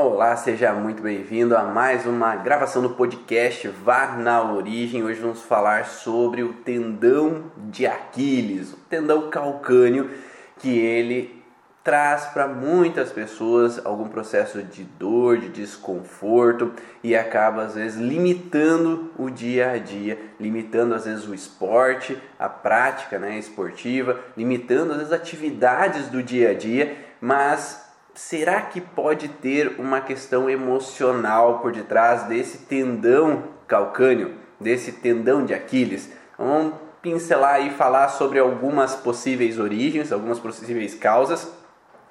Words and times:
Olá, 0.00 0.36
seja 0.36 0.72
muito 0.72 1.02
bem-vindo 1.02 1.56
a 1.56 1.64
mais 1.64 2.06
uma 2.06 2.36
gravação 2.36 2.80
do 2.80 2.90
podcast 2.90 3.66
Vá 3.66 4.06
na 4.16 4.40
Origem. 4.52 5.02
Hoje 5.02 5.18
vamos 5.18 5.42
falar 5.42 5.86
sobre 5.86 6.44
o 6.44 6.52
tendão 6.52 7.50
de 7.56 7.84
Aquiles, 7.84 8.72
o 8.72 8.76
tendão 8.88 9.28
calcâneo, 9.28 10.08
que 10.56 10.78
ele 10.78 11.42
traz 11.82 12.26
para 12.26 12.46
muitas 12.46 13.10
pessoas 13.10 13.84
algum 13.84 14.06
processo 14.06 14.62
de 14.62 14.84
dor, 14.84 15.38
de 15.38 15.48
desconforto 15.48 16.72
e 17.02 17.16
acaba 17.16 17.62
às 17.62 17.74
vezes 17.74 18.00
limitando 18.00 19.10
o 19.18 19.28
dia 19.28 19.72
a 19.72 19.78
dia, 19.78 20.16
limitando 20.38 20.94
às 20.94 21.06
vezes 21.06 21.26
o 21.26 21.34
esporte, 21.34 22.16
a 22.38 22.48
prática 22.48 23.18
né, 23.18 23.36
esportiva, 23.36 24.20
limitando 24.36 24.92
às 24.92 24.98
vezes 24.98 25.12
atividades 25.12 26.06
do 26.06 26.22
dia 26.22 26.50
a 26.50 26.54
dia, 26.54 26.96
mas 27.20 27.87
será 28.18 28.62
que 28.62 28.80
pode 28.80 29.28
ter 29.28 29.76
uma 29.78 30.00
questão 30.00 30.50
emocional 30.50 31.60
por 31.60 31.70
detrás 31.70 32.24
desse 32.24 32.58
tendão 32.58 33.44
calcâneo, 33.68 34.34
desse 34.60 34.90
tendão 34.90 35.44
de 35.44 35.54
Aquiles? 35.54 36.10
Vamos 36.36 36.74
pincelar 37.00 37.64
e 37.64 37.70
falar 37.70 38.08
sobre 38.08 38.40
algumas 38.40 38.96
possíveis 38.96 39.56
origens, 39.60 40.10
algumas 40.10 40.40
possíveis 40.40 40.96
causas. 40.96 41.48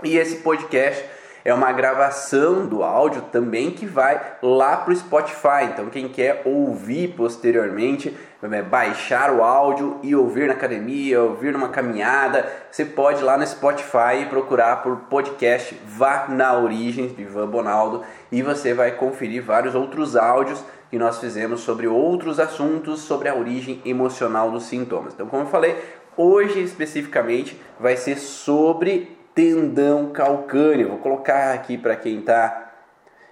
E 0.01 0.15
esse 0.15 0.38
podcast 0.38 1.03
é 1.44 1.54
uma 1.54 1.72
gravação 1.72 2.66
do 2.66 2.84
áudio 2.84 3.22
também 3.32 3.72
que 3.72 3.86
vai 3.86 4.22
lá 4.41 4.77
para 4.77 4.94
o 4.94 4.96
Spotify. 4.96 5.66
Então, 5.72 5.88
quem 5.88 6.08
quer 6.08 6.41
ouvir 6.46 7.13
posteriormente, 7.16 8.16
é, 8.41 8.62
baixar 8.62 9.32
o 9.34 9.44
áudio 9.44 10.00
e 10.04 10.16
ouvir 10.16 10.48
na 10.48 10.54
academia, 10.54 11.22
ouvir 11.22 11.54
numa 11.54 11.70
caminhada, 11.70 12.46
você 12.72 12.86
pode 12.86 13.22
ir 13.22 13.23
lá 13.23 13.38
no 13.38 13.48
Spotify 13.48 14.22
e 14.22 14.26
procurar 14.26 14.84
por 14.84 14.96
podcast 15.10 15.80
Vá 15.86 16.27
na 16.27 16.58
Origem 16.58 17.08
de 17.08 17.22
Ivan 17.22 17.48
Bonaldo 17.48 18.04
e 18.32 18.41
você 18.41 18.74
vai 18.74 18.91
conferir 18.91 19.44
vários 19.44 19.74
outros 19.74 20.16
áudios 20.16 20.63
que 20.90 20.98
nós 20.98 21.20
fizemos 21.20 21.62
sobre 21.62 21.88
outros 21.88 22.40
assuntos 22.40 23.01
sobre 23.01 23.27
a 23.29 23.35
origem 23.35 23.82
emocional 23.85 24.51
dos 24.51 24.63
sintomas. 24.63 25.13
Então, 25.13 25.27
como 25.27 25.44
eu 25.44 25.48
falei, 25.48 25.76
hoje 26.16 26.62
especificamente 26.62 27.60
vai 27.79 27.98
ser 27.98 28.18
sobre 28.18 29.16
tendão 29.38 30.10
calcâneo. 30.10 30.90
Vou 30.90 30.98
colocar 30.98 31.54
aqui 31.54 31.77
para 31.77 31.96
quem 31.96 32.21
está 32.21 32.63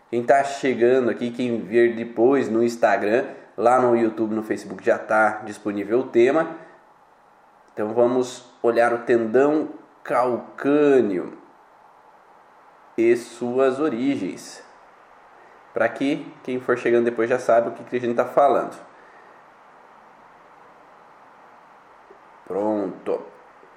quem 0.08 0.23
tá 0.23 0.44
chegando 0.44 1.09
aqui, 1.09 1.31
quem 1.31 1.59
ver 1.59 1.95
depois 1.95 2.47
no 2.47 2.64
Instagram, 2.64 3.25
lá 3.58 3.80
no 3.80 3.97
YouTube, 3.97 4.36
no 4.36 4.44
Facebook 4.44 4.86
já 4.86 4.97
está 4.97 5.42
disponível 5.44 6.02
o 6.02 6.08
tema. 6.08 6.58
Então 7.73 7.92
vamos 7.92 8.45
olhar 8.62 8.94
o 8.94 9.00
tendão 9.00 9.70
calcâneo 10.03 11.39
e 12.95 13.16
suas 13.16 13.80
origens. 13.80 14.64
Para 15.73 15.90
que 15.90 16.31
quem 16.44 16.62
for 16.62 16.78
chegando 16.78 17.06
depois 17.06 17.28
já 17.28 17.40
sabe 17.40 17.69
o 17.69 17.72
que, 17.72 17.84
que 17.84 17.95
a 17.95 18.00
gente 18.00 18.12
está 18.12 18.25
falando. 18.25 18.78
Pronto. 22.45 23.34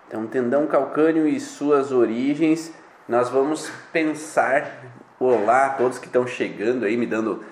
Então, 0.08 0.26
tendão 0.26 0.66
calcâneo 0.66 1.28
e 1.28 1.38
suas 1.38 1.92
origens, 1.92 2.72
nós 3.06 3.28
vamos 3.28 3.70
pensar. 3.92 4.82
Olá 5.20 5.68
todos 5.68 5.98
que 5.98 6.06
estão 6.06 6.26
chegando 6.26 6.86
aí, 6.86 6.96
me 6.96 7.04
dando 7.04 7.44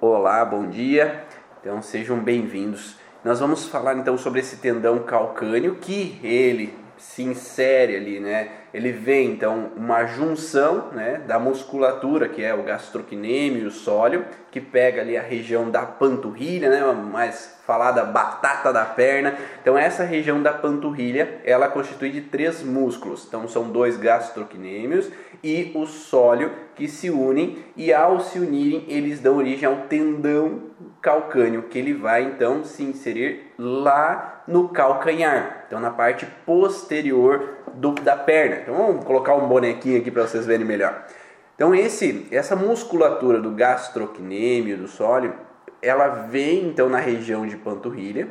olá, 0.00 0.44
bom 0.44 0.68
dia. 0.68 1.24
Então, 1.60 1.80
sejam 1.80 2.18
bem-vindos. 2.18 2.96
Nós 3.22 3.38
vamos 3.38 3.66
falar 3.66 3.96
então 3.96 4.18
sobre 4.18 4.40
esse 4.40 4.56
tendão 4.56 4.98
calcâneo 5.04 5.76
que 5.76 6.18
ele 6.24 6.76
se 6.98 7.22
insere 7.22 7.94
ali, 7.94 8.18
né? 8.18 8.50
Ele 8.74 8.90
vem 8.90 9.30
então 9.30 9.70
uma 9.76 10.04
junção, 10.04 10.88
né, 10.92 11.22
da 11.28 11.38
musculatura 11.38 12.28
que 12.28 12.42
é 12.42 12.52
o 12.52 12.64
gastrocnêmio 12.64 13.62
e 13.62 13.66
o 13.66 13.70
sólio, 13.70 14.26
que 14.50 14.60
pega 14.60 15.00
ali 15.00 15.16
a 15.16 15.22
região 15.22 15.70
da 15.70 15.82
panturrilha, 15.82 16.68
né, 16.68 16.92
mais 16.92 17.56
falada 17.64 18.04
batata 18.04 18.72
da 18.72 18.84
perna. 18.84 19.36
Então 19.62 19.78
essa 19.78 20.02
região 20.02 20.42
da 20.42 20.52
panturrilha, 20.52 21.40
ela 21.44 21.68
constitui 21.68 22.10
de 22.10 22.22
três 22.22 22.64
músculos. 22.64 23.24
Então 23.28 23.46
são 23.46 23.70
dois 23.70 23.96
gastrocnêmios 23.96 25.08
e 25.40 25.70
o 25.76 25.86
sólio 25.86 26.50
que 26.74 26.88
se 26.88 27.10
unem 27.10 27.58
e 27.76 27.92
ao 27.92 28.18
se 28.18 28.40
unirem 28.40 28.84
eles 28.88 29.20
dão 29.20 29.36
origem 29.36 29.68
ao 29.68 29.82
tendão 29.88 30.74
calcâneo, 31.00 31.64
que 31.64 31.78
ele 31.78 31.92
vai 31.92 32.24
então 32.24 32.64
se 32.64 32.82
inserir 32.82 33.52
lá 33.56 34.42
no 34.48 34.70
calcanhar, 34.70 35.64
então 35.66 35.78
na 35.78 35.90
parte 35.90 36.26
posterior 36.44 37.53
do, 37.72 37.92
da 37.92 38.16
perna. 38.16 38.56
Então 38.56 38.74
vamos 38.74 39.04
colocar 39.04 39.34
um 39.34 39.48
bonequinho 39.48 39.98
aqui 39.98 40.10
para 40.10 40.26
vocês 40.26 40.46
verem 40.46 40.66
melhor. 40.66 41.04
Então 41.54 41.74
esse, 41.74 42.26
essa 42.30 42.54
musculatura 42.56 43.40
do 43.40 43.50
gastrocnêmio, 43.50 44.76
do 44.76 44.88
sólio, 44.88 45.34
ela 45.80 46.08
vem 46.08 46.66
então 46.66 46.88
na 46.88 46.98
região 46.98 47.46
de 47.46 47.56
panturrilha, 47.56 48.28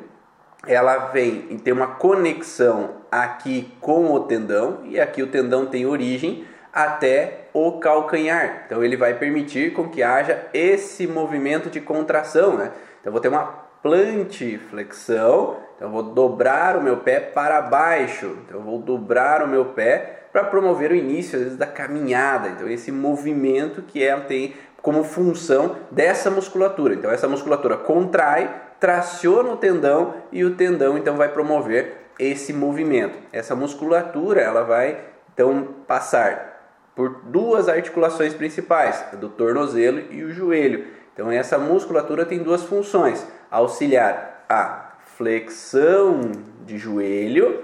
ela 0.65 1.09
vem 1.11 1.47
e 1.49 1.57
tem 1.57 1.73
uma 1.73 1.87
conexão 1.87 3.01
aqui 3.11 3.71
com 3.79 4.11
o 4.13 4.21
tendão, 4.21 4.79
e 4.85 4.99
aqui 4.99 5.21
o 5.21 5.27
tendão 5.27 5.65
tem 5.65 5.85
origem 5.85 6.45
até 6.71 7.49
o 7.53 7.73
calcanhar. 7.73 8.63
Então 8.65 8.83
ele 8.83 8.97
vai 8.97 9.13
permitir 9.13 9.73
com 9.73 9.89
que 9.89 10.01
haja 10.01 10.47
esse 10.53 11.05
movimento 11.05 11.69
de 11.69 11.79
contração, 11.79 12.57
né? 12.57 12.71
Então 12.99 13.11
vou 13.11 13.21
ter 13.21 13.27
uma 13.27 13.63
plantiflexão, 13.83 15.57
então 15.83 15.89
eu 15.89 16.01
vou 16.01 16.13
dobrar 16.13 16.77
o 16.77 16.81
meu 16.81 16.95
pé 16.95 17.19
para 17.19 17.61
baixo. 17.61 18.37
Então 18.45 18.61
eu 18.61 18.63
vou 18.63 18.79
dobrar 18.79 19.43
o 19.43 19.47
meu 19.49 19.65
pé 19.65 20.27
para 20.31 20.45
promover 20.45 20.91
o 20.91 20.95
início 20.95 21.37
vezes, 21.37 21.57
da 21.57 21.67
caminhada. 21.67 22.47
Então 22.47 22.69
esse 22.69 22.89
movimento 22.89 23.81
que 23.81 24.01
ela 24.01 24.21
tem 24.21 24.53
como 24.81 25.03
função 25.03 25.75
dessa 25.91 26.31
musculatura. 26.31 26.93
Então 26.93 27.11
essa 27.11 27.27
musculatura 27.27 27.75
contrai, 27.75 28.49
traciona 28.79 29.49
o 29.49 29.57
tendão 29.57 30.13
e 30.31 30.45
o 30.45 30.55
tendão 30.55 30.97
então 30.97 31.17
vai 31.17 31.27
promover 31.27 31.97
esse 32.17 32.53
movimento. 32.53 33.19
Essa 33.33 33.53
musculatura 33.53 34.39
ela 34.39 34.63
vai 34.63 34.99
então 35.33 35.67
passar 35.85 36.79
por 36.95 37.23
duas 37.25 37.67
articulações 37.67 38.33
principais, 38.33 39.03
do 39.19 39.27
tornozelo 39.27 40.01
e 40.09 40.23
o 40.23 40.31
joelho. 40.31 40.87
Então 41.13 41.29
essa 41.29 41.57
musculatura 41.57 42.25
tem 42.25 42.39
duas 42.39 42.63
funções: 42.63 43.27
auxiliar 43.51 44.45
a 44.47 44.92
flexão 45.23 46.19
de 46.65 46.77
joelho 46.77 47.63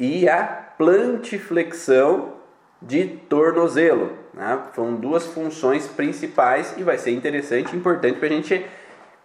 e 0.00 0.28
a 0.28 0.42
plantiflexão 0.42 2.32
de 2.82 3.06
tornozelo. 3.28 4.12
Né? 4.34 4.58
São 4.74 4.96
duas 4.96 5.24
funções 5.26 5.86
principais 5.86 6.74
e 6.76 6.82
vai 6.82 6.98
ser 6.98 7.12
interessante 7.12 7.72
e 7.72 7.76
importante 7.76 8.18
para 8.18 8.26
a 8.26 8.32
gente 8.32 8.66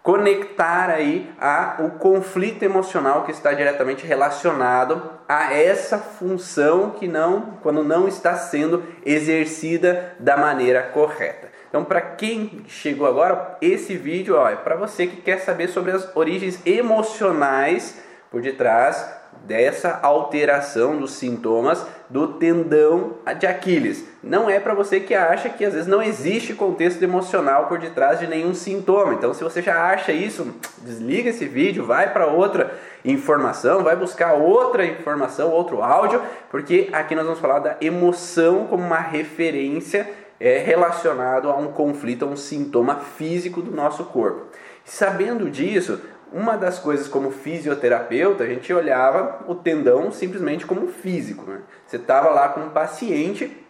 conectar 0.04 0.88
aí 0.88 1.28
a 1.40 1.78
o 1.80 1.98
conflito 1.98 2.62
emocional 2.62 3.24
que 3.24 3.32
está 3.32 3.52
diretamente 3.52 4.06
relacionado 4.06 5.02
a 5.28 5.52
essa 5.52 5.98
função 5.98 6.90
que 6.90 7.08
não 7.08 7.58
quando 7.60 7.82
não 7.82 8.06
está 8.06 8.36
sendo 8.36 8.84
exercida 9.04 10.14
da 10.20 10.36
maneira 10.36 10.82
correta. 10.82 11.53
Então, 11.74 11.84
para 11.84 12.00
quem 12.00 12.62
chegou 12.68 13.04
agora, 13.04 13.56
esse 13.60 13.96
vídeo 13.96 14.36
ó, 14.36 14.48
é 14.48 14.54
para 14.54 14.76
você 14.76 15.08
que 15.08 15.16
quer 15.16 15.40
saber 15.40 15.66
sobre 15.66 15.90
as 15.90 16.08
origens 16.14 16.64
emocionais 16.64 18.00
por 18.30 18.40
detrás 18.40 19.04
dessa 19.44 19.98
alteração 20.00 20.96
dos 20.96 21.14
sintomas 21.14 21.84
do 22.08 22.34
tendão 22.34 23.14
de 23.40 23.44
Aquiles. 23.44 24.04
Não 24.22 24.48
é 24.48 24.60
para 24.60 24.72
você 24.72 25.00
que 25.00 25.16
acha 25.16 25.48
que 25.48 25.64
às 25.64 25.72
vezes 25.72 25.88
não 25.88 26.00
existe 26.00 26.54
contexto 26.54 27.02
emocional 27.02 27.66
por 27.66 27.80
detrás 27.80 28.20
de 28.20 28.28
nenhum 28.28 28.54
sintoma. 28.54 29.12
Então, 29.12 29.34
se 29.34 29.42
você 29.42 29.60
já 29.60 29.84
acha 29.84 30.12
isso, 30.12 30.54
desliga 30.78 31.30
esse 31.30 31.44
vídeo, 31.44 31.84
vai 31.84 32.12
para 32.12 32.28
outra 32.28 32.72
informação, 33.04 33.82
vai 33.82 33.96
buscar 33.96 34.34
outra 34.34 34.86
informação, 34.86 35.50
outro 35.50 35.82
áudio, 35.82 36.22
porque 36.52 36.88
aqui 36.92 37.16
nós 37.16 37.24
vamos 37.24 37.40
falar 37.40 37.58
da 37.58 37.76
emoção 37.80 38.68
como 38.68 38.84
uma 38.84 39.00
referência 39.00 40.08
é, 40.44 40.58
relacionado 40.58 41.48
a 41.48 41.56
um 41.56 41.68
conflito, 41.68 42.26
a 42.26 42.28
um 42.28 42.36
sintoma 42.36 42.96
físico 42.96 43.62
do 43.62 43.70
nosso 43.70 44.04
corpo. 44.04 44.48
Sabendo 44.84 45.50
disso, 45.50 46.02
uma 46.30 46.54
das 46.54 46.78
coisas 46.78 47.08
como 47.08 47.30
fisioterapeuta, 47.30 48.44
a 48.44 48.46
gente 48.46 48.70
olhava 48.70 49.42
o 49.48 49.54
tendão 49.54 50.12
simplesmente 50.12 50.66
como 50.66 50.88
físico. 50.88 51.50
Né? 51.50 51.60
Você 51.86 51.96
estava 51.96 52.28
lá 52.28 52.50
com 52.50 52.60
um 52.60 52.68
paciente 52.68 53.63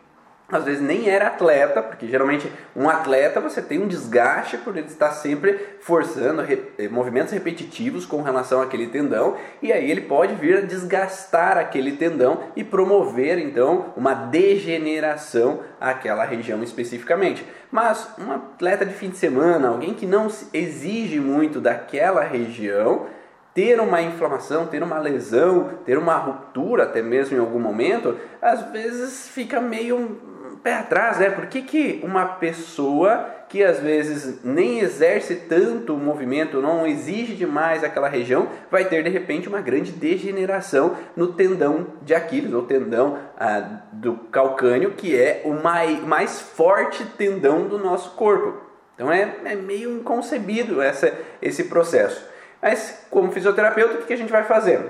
às 0.56 0.64
vezes 0.64 0.80
nem 0.80 1.08
era 1.08 1.28
atleta, 1.28 1.82
porque 1.82 2.06
geralmente 2.06 2.50
um 2.74 2.88
atleta 2.88 3.40
você 3.40 3.60
tem 3.60 3.82
um 3.82 3.88
desgaste 3.88 4.56
por 4.58 4.76
ele 4.76 4.86
estar 4.86 5.10
sempre 5.10 5.58
forçando 5.80 6.42
re, 6.42 6.88
movimentos 6.90 7.32
repetitivos 7.32 8.06
com 8.06 8.22
relação 8.22 8.60
àquele 8.62 8.86
tendão, 8.86 9.36
e 9.60 9.72
aí 9.72 9.90
ele 9.90 10.02
pode 10.02 10.34
vir 10.34 10.58
a 10.58 10.60
desgastar 10.60 11.58
aquele 11.58 11.92
tendão 11.92 12.44
e 12.56 12.62
promover 12.62 13.38
então 13.38 13.92
uma 13.96 14.14
degeneração 14.14 15.60
àquela 15.80 16.24
região 16.24 16.62
especificamente. 16.62 17.44
Mas 17.70 18.08
um 18.18 18.32
atleta 18.32 18.86
de 18.86 18.94
fim 18.94 19.10
de 19.10 19.16
semana, 19.16 19.68
alguém 19.68 19.94
que 19.94 20.06
não 20.06 20.28
exige 20.52 21.18
muito 21.18 21.60
daquela 21.60 22.22
região, 22.22 23.06
ter 23.54 23.80
uma 23.80 24.02
inflamação, 24.02 24.66
ter 24.66 24.82
uma 24.82 24.98
lesão, 24.98 25.70
ter 25.84 25.96
uma 25.96 26.16
ruptura 26.16 26.82
até 26.82 27.00
mesmo 27.00 27.36
em 27.36 27.40
algum 27.40 27.60
momento, 27.60 28.18
às 28.42 28.62
vezes 28.72 29.28
fica 29.28 29.60
meio 29.60 30.33
pé 30.64 30.76
atrás, 30.76 31.18
né? 31.18 31.28
Por 31.28 31.46
que, 31.46 31.60
que 31.60 32.00
uma 32.02 32.24
pessoa 32.24 33.30
que 33.50 33.62
às 33.62 33.78
vezes 33.78 34.42
nem 34.42 34.80
exerce 34.80 35.36
tanto 35.36 35.94
o 35.94 35.98
movimento, 35.98 36.60
não 36.60 36.86
exige 36.86 37.34
demais 37.34 37.84
aquela 37.84 38.08
região, 38.08 38.48
vai 38.70 38.86
ter 38.86 39.04
de 39.04 39.10
repente 39.10 39.46
uma 39.46 39.60
grande 39.60 39.92
degeneração 39.92 40.96
no 41.14 41.34
tendão 41.34 41.86
de 42.02 42.14
Aquiles, 42.14 42.52
ou 42.52 42.62
tendão 42.62 43.18
ah, 43.38 43.82
do 43.92 44.14
calcânio, 44.32 44.92
que 44.92 45.14
é 45.14 45.42
o 45.44 45.52
mais, 45.52 46.02
mais 46.02 46.40
forte 46.40 47.04
tendão 47.18 47.68
do 47.68 47.78
nosso 47.78 48.16
corpo. 48.16 48.58
Então 48.94 49.12
é, 49.12 49.36
é 49.44 49.54
meio 49.54 49.98
inconcebido 49.98 50.80
essa, 50.80 51.12
esse 51.42 51.64
processo. 51.64 52.26
Mas, 52.62 53.06
como 53.10 53.30
fisioterapeuta, 53.30 53.98
o 53.98 54.02
que 54.06 54.14
a 54.14 54.16
gente 54.16 54.32
vai 54.32 54.44
fazer? 54.44 54.80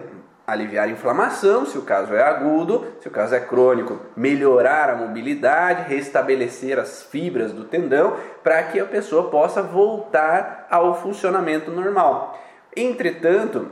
Aliviar 0.46 0.86
a 0.86 0.90
inflamação, 0.90 1.64
se 1.64 1.78
o 1.78 1.82
caso 1.82 2.14
é 2.14 2.22
agudo, 2.22 2.86
se 3.00 3.08
o 3.08 3.10
caso 3.10 3.34
é 3.34 3.40
crônico, 3.40 3.98
melhorar 4.16 4.90
a 4.90 4.96
mobilidade, 4.96 5.88
restabelecer 5.88 6.78
as 6.78 7.02
fibras 7.02 7.52
do 7.52 7.64
tendão 7.64 8.16
para 8.42 8.62
que 8.64 8.78
a 8.78 8.84
pessoa 8.84 9.30
possa 9.30 9.62
voltar 9.62 10.66
ao 10.70 11.00
funcionamento 11.00 11.70
normal. 11.70 12.38
Entretanto, 12.76 13.68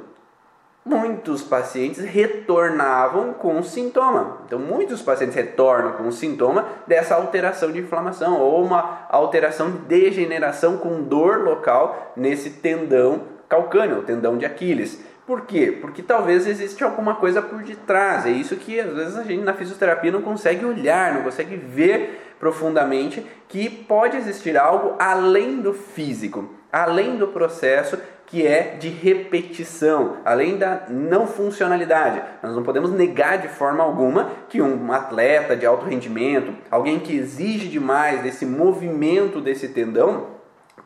muitos 0.85 1.43
pacientes 1.43 2.03
retornavam 2.03 3.35
com 3.35 3.63
sintoma. 3.63 4.39
Então, 4.47 4.59
muitos 4.59 5.03
pacientes 5.03 5.37
retornam 5.37 5.93
com 5.93 6.11
sintoma 6.11 6.67
dessa 6.87 7.15
alteração 7.15 7.71
de 7.71 7.81
inflamação 7.81 8.41
ou 8.41 8.65
uma 8.65 9.07
alteração 9.09 9.71
de 9.71 9.79
degeneração 9.79 10.79
com 10.79 11.03
dor 11.03 11.43
local 11.43 12.13
nesse 12.17 12.51
tendão 12.51 13.33
calcâneo, 13.49 14.03
tendão 14.03 14.39
de 14.39 14.47
Aquiles. 14.47 15.12
Por 15.27 15.43
quê? 15.43 15.79
Porque 15.81 16.03
talvez 16.03 16.47
existe 16.47 16.83
alguma 16.83 17.15
coisa 17.15 17.41
por 17.41 17.63
detrás. 17.63 18.27
É 18.27 18.31
isso 18.31 18.57
que 18.57 18.81
às 18.81 18.93
vezes 18.93 19.17
a 19.17 19.23
gente 19.23 19.45
na 19.45 19.55
fisioterapia 19.55 20.11
não 20.11 20.23
consegue 20.23 20.65
olhar, 20.65 21.15
não 21.15 21.23
consegue 21.23 21.57
ver 21.57 22.35
profundamente 22.41 23.25
que 23.49 23.69
pode 23.71 24.17
existir 24.17 24.57
algo 24.57 24.97
além 24.99 25.61
do 25.61 25.73
físico, 25.73 26.51
além 26.73 27.17
do 27.17 27.29
processo 27.29 27.97
que 28.27 28.47
é 28.47 28.77
de 28.81 28.89
repetição, 28.89 30.17
além 30.25 30.57
da 30.57 30.87
não 30.89 31.27
funcionalidade. 31.27 32.23
Nós 32.43 32.57
não 32.57 32.63
podemos 32.63 32.91
negar 32.91 33.39
de 33.39 33.47
forma 33.47 33.85
alguma 33.85 34.31
que 34.49 34.61
um 34.63 34.91
atleta 34.91 35.55
de 35.55 35.67
alto 35.67 35.85
rendimento, 35.85 36.53
alguém 36.71 36.99
que 36.99 37.15
exige 37.15 37.69
demais 37.69 38.23
desse 38.23 38.47
movimento 38.47 39.39
desse 39.39 39.69
tendão, 39.69 40.29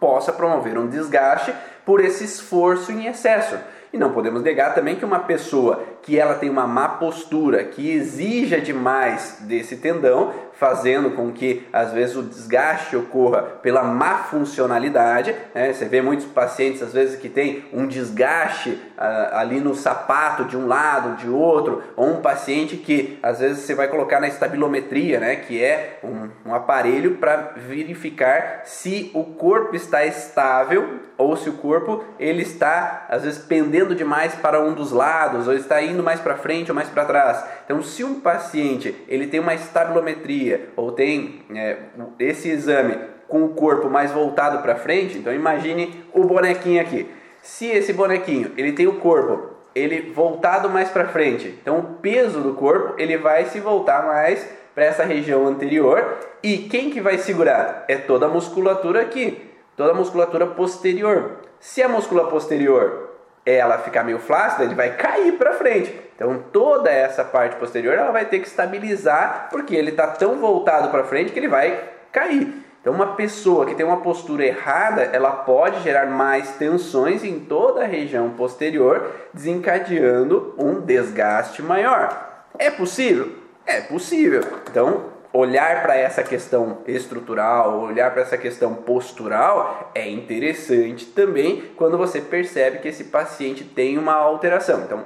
possa 0.01 0.33
promover 0.33 0.77
um 0.77 0.89
desgaste 0.89 1.55
por 1.85 2.01
esse 2.01 2.25
esforço 2.25 2.91
em 2.91 3.07
excesso. 3.07 3.57
E 3.93 3.99
não 3.99 4.13
podemos 4.13 4.43
negar 4.43 4.75
também 4.75 4.97
que 4.97 5.05
uma 5.05 5.21
pessoa 5.21 5.83
que 6.03 6.19
ela 6.19 6.35
tem 6.35 6.51
uma 6.51 6.67
má 6.67 6.89
postura, 6.89 7.65
que 7.65 7.91
exija 7.91 8.61
demais 8.61 9.39
desse 9.41 9.77
tendão, 9.77 10.33
fazendo 10.59 11.11
com 11.11 11.31
que 11.33 11.67
às 11.73 11.93
vezes 11.93 12.17
o 12.17 12.23
desgaste 12.23 12.97
ocorra 12.97 13.43
pela 13.43 13.83
má 13.83 14.19
funcionalidade. 14.19 15.35
Né? 15.55 15.73
Você 15.73 15.85
vê 15.85 16.01
muitos 16.01 16.27
pacientes 16.27 16.83
às 16.83 16.93
vezes 16.93 17.19
que 17.21 17.29
tem 17.29 17.65
um 17.73 17.87
desgaste 17.87 18.81
ah, 18.97 19.41
ali 19.41 19.61
no 19.61 19.75
sapato 19.75 20.45
de 20.45 20.57
um 20.57 20.67
lado, 20.67 21.17
de 21.17 21.29
outro, 21.29 21.83
ou 21.95 22.09
um 22.09 22.23
paciente 22.23 22.77
que 22.77 23.19
às 23.23 23.41
vezes 23.41 23.65
você 23.65 23.75
vai 23.75 23.89
colocar 23.89 24.19
na 24.19 24.29
estabilometria, 24.29 25.21
né? 25.21 25.37
que 25.37 25.63
é 25.63 26.01
um, 26.03 26.51
um 26.51 26.55
aparelho 26.55 27.17
para 27.17 27.53
verificar 27.57 28.63
se 28.65 29.11
o 29.15 29.25
corpo 29.25 29.77
está 29.77 30.05
estável 30.07 31.01
ou 31.19 31.37
se 31.37 31.49
o 31.49 31.55
corpo 31.55 32.05
ele 32.19 32.43
está 32.43 33.07
às 33.09 33.23
vezes 33.23 33.39
pendendo 33.39 33.95
demais 33.95 34.35
para 34.35 34.61
um 34.61 34.75
dos 34.75 34.93
lados 34.93 35.49
ou 35.49 35.55
está 35.55 35.83
indo 35.83 36.03
mais 36.03 36.21
para 36.21 36.37
frente 36.37 36.71
ou 36.71 36.75
mais 36.75 36.89
para 36.89 37.05
trás. 37.05 37.45
Então, 37.65 37.83
se 37.83 38.05
um 38.05 38.21
paciente 38.21 38.95
ele 39.09 39.27
tem 39.27 39.41
uma 39.41 39.55
estabilometria 39.55 40.46
ou 40.77 40.93
tem 40.93 41.43
é, 41.55 41.77
esse 42.19 42.49
exame 42.49 42.99
com 43.29 43.45
o 43.45 43.51
corpo 43.51 43.89
mais 43.89 44.13
voltado 44.13 44.59
para 44.63 44.77
frente, 44.77 45.19
então 45.19 45.33
imagine 45.33 46.05
o 46.13 46.25
bonequinho 46.25 46.81
aqui. 46.81 47.09
Se 47.43 47.67
esse 47.67 47.93
bonequinho 47.93 48.53
ele 48.57 48.73
tem 48.73 48.87
o 48.87 48.97
corpo 48.97 49.57
ele 49.75 50.11
voltado 50.13 50.71
mais 50.71 50.89
para 50.89 51.09
frente, 51.09 51.55
então 51.61 51.79
o 51.79 51.83
peso 52.01 52.41
do 52.41 52.55
corpo 52.55 52.95
ele 52.99 53.19
vai 53.19 53.45
se 53.47 53.61
voltar 53.61 54.07
mais 54.07 54.47
para 54.75 54.85
essa 54.85 55.05
região 55.05 55.47
anterior 55.47 56.19
e 56.43 56.59
quem 56.59 56.91
que 56.91 57.01
vai 57.01 57.19
segurar? 57.19 57.85
É 57.89 57.97
toda 57.97 58.27
a 58.27 58.29
musculatura 58.29 59.03
aqui 59.03 59.47
toda 59.77 59.91
a 59.93 59.95
musculatura 59.95 60.47
posterior. 60.47 61.43
Se 61.61 61.83
a 61.83 61.89
musculatura 61.89 62.33
posterior 62.33 63.11
ela 63.45 63.79
ficar 63.79 64.03
meio 64.03 64.19
flácida, 64.19 64.65
ele 64.65 64.75
vai 64.75 64.97
cair 64.97 65.33
para 65.33 65.53
frente. 65.53 65.95
Então 66.17 66.43
toda 66.53 66.91
essa 66.91 67.23
parte 67.23 67.57
posterior 67.57 67.95
ela 67.95 68.11
vai 68.11 68.25
ter 68.25 68.41
que 68.41 68.49
estabilizar, 68.49 69.49
porque 69.51 69.77
ele 69.77 69.91
está 69.91 70.09
tão 70.09 70.41
voltado 70.41 70.89
para 70.89 71.05
frente 71.05 71.31
que 71.31 71.39
ele 71.39 71.47
vai 71.47 71.79
cair. 72.11 72.65
Então 72.81 72.95
uma 72.95 73.15
pessoa 73.15 73.67
que 73.67 73.75
tem 73.75 73.85
uma 73.85 74.01
postura 74.01 74.45
errada, 74.45 75.03
ela 75.13 75.31
pode 75.31 75.83
gerar 75.83 76.07
mais 76.07 76.53
tensões 76.53 77.23
em 77.23 77.41
toda 77.41 77.83
a 77.83 77.87
região 77.87 78.31
posterior, 78.31 79.13
desencadeando 79.35 80.55
um 80.57 80.81
desgaste 80.81 81.63
maior. 81.63 82.45
É 82.59 82.71
possível? 82.71 83.31
É 83.67 83.83
possível. 83.83 84.43
Então 84.71 85.17
olhar 85.37 85.83
para 85.83 85.97
essa 85.97 86.23
questão 86.23 86.79
estrutural, 86.87 87.81
olhar 87.81 88.11
para 88.11 88.23
essa 88.23 88.39
questão 88.39 88.75
postural 88.75 89.91
é 89.95 90.09
interessante 90.09 91.05
também 91.07 91.73
quando 91.77 91.99
você 91.99 92.21
percebe 92.21 92.79
que 92.79 92.89
esse 92.89 93.05
paciente 93.05 93.63
tem 93.63 93.99
uma 93.99 94.15
alteração. 94.15 94.81
Então, 94.81 95.05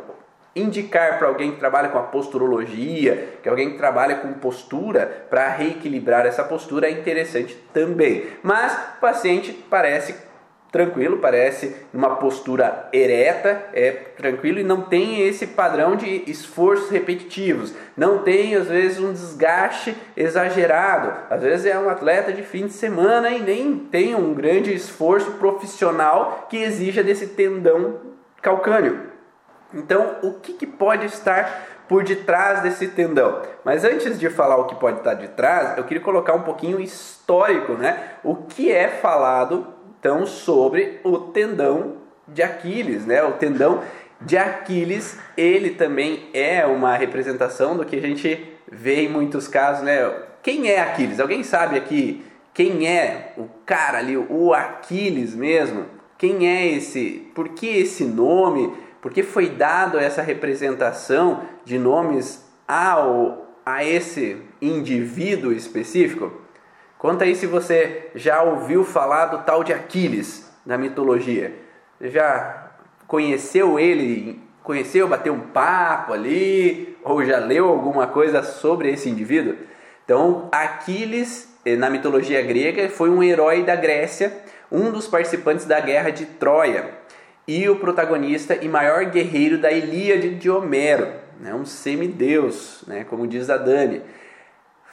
indicar 0.55 1.19
para 1.19 1.29
alguém 1.29 1.53
que 1.53 1.59
trabalha 1.59 1.89
com 1.89 1.99
a 1.99 2.03
posturologia, 2.03 3.39
que 3.43 3.49
alguém 3.49 3.71
que 3.71 3.79
trabalha 3.79 4.17
com 4.17 4.33
postura, 4.33 5.27
para 5.29 5.49
reequilibrar 5.49 6.27
essa 6.27 6.43
postura 6.43 6.89
é 6.89 6.91
interessante 6.91 7.57
também. 7.73 8.25
Mas 8.43 8.73
o 8.73 9.01
paciente 9.01 9.53
parece 9.71 10.15
tranquilo, 10.71 11.19
parece 11.19 11.75
uma 11.93 12.17
postura 12.17 12.89
ereta, 12.93 13.61
é 13.73 13.91
tranquilo 13.91 14.61
e 14.61 14.65
não 14.65 14.83
tem 14.83 15.27
esse 15.27 15.49
padrão 15.49 15.97
de 15.97 16.31
esforços 16.31 16.91
repetitivos, 16.91 17.75
não 17.97 18.19
tem 18.19 18.55
às 18.55 18.69
vezes 18.69 19.01
um 19.01 19.13
desgaste 19.13 19.97
exagerado, 20.17 21.13
às 21.29 21.43
vezes 21.43 21.67
é 21.67 21.79
um 21.79 21.89
atleta 21.89 22.33
de 22.33 22.43
fim 22.43 22.67
de 22.67 22.73
semana 22.73 23.31
e 23.31 23.41
nem 23.41 23.79
tem 23.79 24.15
um 24.15 24.33
grande 24.33 24.73
esforço 24.73 25.33
profissional 25.33 26.47
que 26.49 26.59
exija 26.59 27.03
desse 27.03 27.27
tendão 27.29 27.99
calcâneo. 28.41 29.10
Então, 29.73 30.17
o 30.23 30.35
que, 30.35 30.55
que 30.55 30.67
pode 30.67 31.07
estar 31.07 31.69
por 31.91 32.05
detrás 32.05 32.63
desse 32.63 32.87
tendão. 32.87 33.43
Mas 33.65 33.83
antes 33.83 34.17
de 34.17 34.31
falar 34.31 34.57
o 34.59 34.67
que 34.67 34.77
pode 34.77 34.99
estar 34.99 35.15
de 35.15 35.27
trás, 35.27 35.77
eu 35.77 35.83
queria 35.83 36.01
colocar 36.01 36.35
um 36.35 36.43
pouquinho 36.43 36.81
histórico, 36.81 37.73
né? 37.73 38.13
O 38.23 38.37
que 38.37 38.71
é 38.71 38.87
falado 38.87 39.67
então 39.99 40.25
sobre 40.25 41.01
o 41.03 41.19
tendão 41.19 41.97
de 42.29 42.45
Aquiles, 42.45 43.05
né? 43.05 43.25
O 43.25 43.33
tendão 43.33 43.83
de 44.21 44.37
Aquiles, 44.37 45.19
ele 45.37 45.71
também 45.71 46.29
é 46.33 46.65
uma 46.65 46.95
representação 46.95 47.77
do 47.77 47.85
que 47.85 47.97
a 47.97 48.01
gente 48.01 48.57
vê 48.71 49.03
em 49.03 49.09
muitos 49.09 49.49
casos, 49.49 49.83
né? 49.83 50.09
Quem 50.45 50.71
é 50.71 50.81
Aquiles? 50.81 51.19
Alguém 51.19 51.43
sabe 51.43 51.77
aqui 51.77 52.25
quem 52.55 52.87
é 52.87 53.33
o 53.37 53.49
cara 53.67 53.99
ali, 53.99 54.17
o 54.17 54.55
Aquiles 54.55 55.35
mesmo? 55.35 55.87
Quem 56.17 56.47
é 56.49 56.69
esse? 56.69 57.31
Por 57.35 57.49
que 57.49 57.67
esse 57.67 58.05
nome? 58.05 58.73
Por 59.01 59.13
que 59.13 59.23
foi 59.23 59.49
dado 59.49 59.99
essa 59.99 60.21
representação 60.21 61.43
de 61.65 61.79
nomes 61.79 62.45
ao 62.69 63.49
a 63.65 63.85
esse 63.85 64.43
indivíduo 64.61 65.53
específico? 65.53 66.33
Conta 66.99 67.25
aí 67.25 67.35
se 67.35 67.47
você 67.47 68.11
já 68.15 68.43
ouviu 68.43 68.85
falar 68.85 69.27
do 69.27 69.39
tal 69.39 69.65
de 69.65 69.73
Aquiles 69.73 70.51
na 70.67 70.77
mitologia. 70.77 71.55
Já 72.01 72.73
conheceu 73.07 73.79
ele, 73.79 74.41
conheceu, 74.63 75.09
bateu 75.09 75.33
um 75.33 75.41
papo 75.41 76.13
ali, 76.13 76.99
ou 77.03 77.25
já 77.25 77.39
leu 77.39 77.69
alguma 77.69 78.07
coisa 78.07 78.43
sobre 78.43 78.91
esse 78.91 79.09
indivíduo? 79.09 79.57
Então, 80.05 80.49
Aquiles, 80.53 81.57
eh, 81.65 81.77
na 81.77 81.89
mitologia 81.89 82.43
grega, 82.43 82.89
foi 82.91 83.09
um 83.09 83.23
herói 83.23 83.63
da 83.63 83.77
Grécia, 83.77 84.37
um 84.71 84.91
dos 84.91 85.07
participantes 85.07 85.65
da 85.65 85.81
guerra 85.81 86.11
de 86.11 86.27
Troia 86.27 87.00
e 87.47 87.69
o 87.69 87.77
protagonista 87.77 88.57
e 88.57 88.69
maior 88.69 89.07
guerreiro 89.07 89.59
da 89.59 89.71
Ilíade 89.71 90.35
de 90.37 90.51
Homero, 90.51 91.09
né? 91.41 91.55
um 91.55 91.65
semideus, 91.65 92.85
né? 92.87 93.05
como 93.05 93.27
diz 93.27 93.51
a 93.51 93.57
Dani 93.57 94.03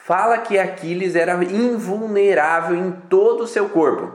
fala 0.08 0.38
que 0.38 0.58
Aquiles 0.58 1.14
era 1.14 1.34
invulnerável 1.44 2.74
em 2.74 2.92
todo 3.10 3.42
o 3.42 3.46
seu 3.46 3.68
corpo. 3.68 4.10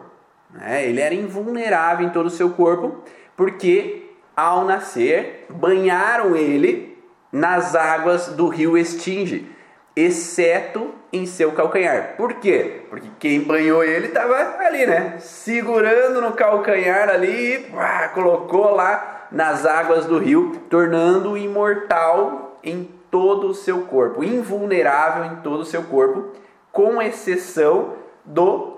Né? 0.50 0.88
Ele 0.88 1.00
era 1.00 1.14
invulnerável 1.14 2.08
em 2.08 2.10
todo 2.10 2.26
o 2.26 2.32
seu 2.32 2.50
corpo 2.50 3.04
porque, 3.38 4.10
ao 4.36 4.66
nascer, 4.66 5.46
banharam 5.52 6.36
ele 6.36 6.98
nas 7.32 7.76
águas 7.76 8.30
do 8.30 8.48
rio 8.48 8.76
Estinge, 8.76 9.48
exceto 9.96 10.94
em 11.12 11.26
seu 11.26 11.52
calcanhar. 11.52 12.16
Por 12.18 12.36
quê? 12.36 12.82
Porque 12.90 13.08
quem 13.20 13.42
banhou 13.42 13.84
ele 13.84 14.08
estava 14.08 14.36
ali, 14.60 14.86
né? 14.86 15.18
Segurando 15.20 16.22
no 16.22 16.32
calcanhar 16.34 17.10
ali, 17.10 17.70
pá, 17.72 18.10
colocou 18.10 18.76
lá 18.76 19.28
nas 19.32 19.66
águas 19.66 20.06
do 20.06 20.18
rio, 20.18 20.62
tornando-o 20.70 21.38
imortal 21.38 22.60
em 22.64 22.90
todo 23.10 23.48
o 23.48 23.54
seu 23.54 23.82
corpo, 23.82 24.24
invulnerável 24.24 25.26
em 25.26 25.36
todo 25.38 25.62
o 25.62 25.66
seu 25.66 25.84
corpo, 25.84 26.32
com 26.72 27.02
exceção 27.02 27.94
do 28.24 28.78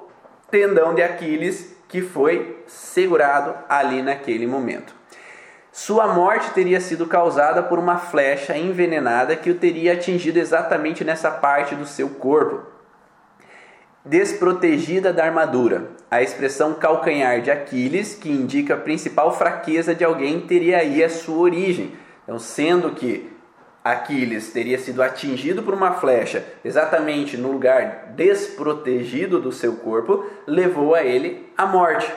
tendão 0.49 0.93
de 0.93 1.01
Aquiles 1.01 1.75
que 1.87 2.01
foi 2.01 2.63
segurado 2.65 3.53
ali 3.69 4.01
naquele 4.01 4.47
momento. 4.47 4.94
Sua 5.77 6.07
morte 6.07 6.51
teria 6.51 6.79
sido 6.79 7.05
causada 7.05 7.61
por 7.61 7.77
uma 7.77 7.97
flecha 7.97 8.57
envenenada 8.57 9.35
que 9.35 9.49
o 9.49 9.55
teria 9.55 9.91
atingido 9.91 10.39
exatamente 10.39 11.03
nessa 11.03 11.29
parte 11.29 11.75
do 11.75 11.85
seu 11.85 12.11
corpo. 12.11 12.65
Desprotegida 14.05 15.11
da 15.11 15.25
armadura. 15.25 15.89
A 16.09 16.21
expressão 16.21 16.75
calcanhar 16.75 17.41
de 17.41 17.51
Aquiles, 17.51 18.15
que 18.15 18.31
indica 18.31 18.75
a 18.75 18.79
principal 18.79 19.37
fraqueza 19.37 19.93
de 19.93 20.05
alguém, 20.05 20.39
teria 20.47 20.77
aí 20.77 21.03
a 21.03 21.09
sua 21.09 21.39
origem. 21.39 21.91
Então, 22.23 22.39
sendo 22.39 22.91
que 22.91 23.29
Aquiles 23.83 24.53
teria 24.53 24.79
sido 24.79 25.03
atingido 25.03 25.61
por 25.61 25.73
uma 25.73 25.91
flecha 25.91 26.45
exatamente 26.63 27.35
no 27.35 27.51
lugar 27.51 28.13
desprotegido 28.15 29.41
do 29.41 29.51
seu 29.51 29.75
corpo, 29.75 30.25
levou 30.47 30.95
a 30.95 31.03
ele 31.03 31.51
à 31.57 31.65
morte. 31.65 32.09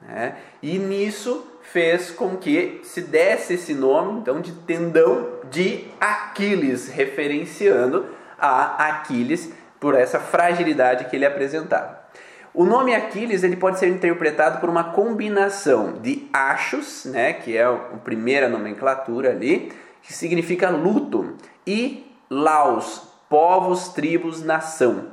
Né? 0.00 0.36
E 0.62 0.78
nisso 0.78 1.53
fez 1.64 2.10
com 2.10 2.36
que 2.36 2.80
se 2.84 3.00
desse 3.00 3.54
esse 3.54 3.74
nome 3.74 4.20
então 4.20 4.40
de 4.40 4.52
tendão 4.52 5.28
de 5.50 5.86
Aquiles, 6.00 6.88
referenciando 6.88 8.06
a 8.38 8.88
Aquiles 8.88 9.52
por 9.80 9.94
essa 9.94 10.20
fragilidade 10.20 11.06
que 11.06 11.16
ele 11.16 11.26
apresentava. 11.26 12.04
O 12.52 12.64
nome 12.64 12.94
Aquiles 12.94 13.42
ele 13.42 13.56
pode 13.56 13.80
ser 13.80 13.88
interpretado 13.88 14.60
por 14.60 14.68
uma 14.68 14.92
combinação 14.92 15.94
de 16.00 16.28
achos, 16.32 17.04
né, 17.04 17.32
que 17.32 17.56
é 17.56 17.64
a 17.64 17.72
primeira 18.04 18.48
nomenclatura 18.48 19.30
ali, 19.30 19.72
que 20.00 20.12
significa 20.12 20.70
luto, 20.70 21.34
e 21.66 22.06
laos, 22.30 23.02
povos, 23.28 23.88
tribos, 23.88 24.42
nação. 24.42 25.06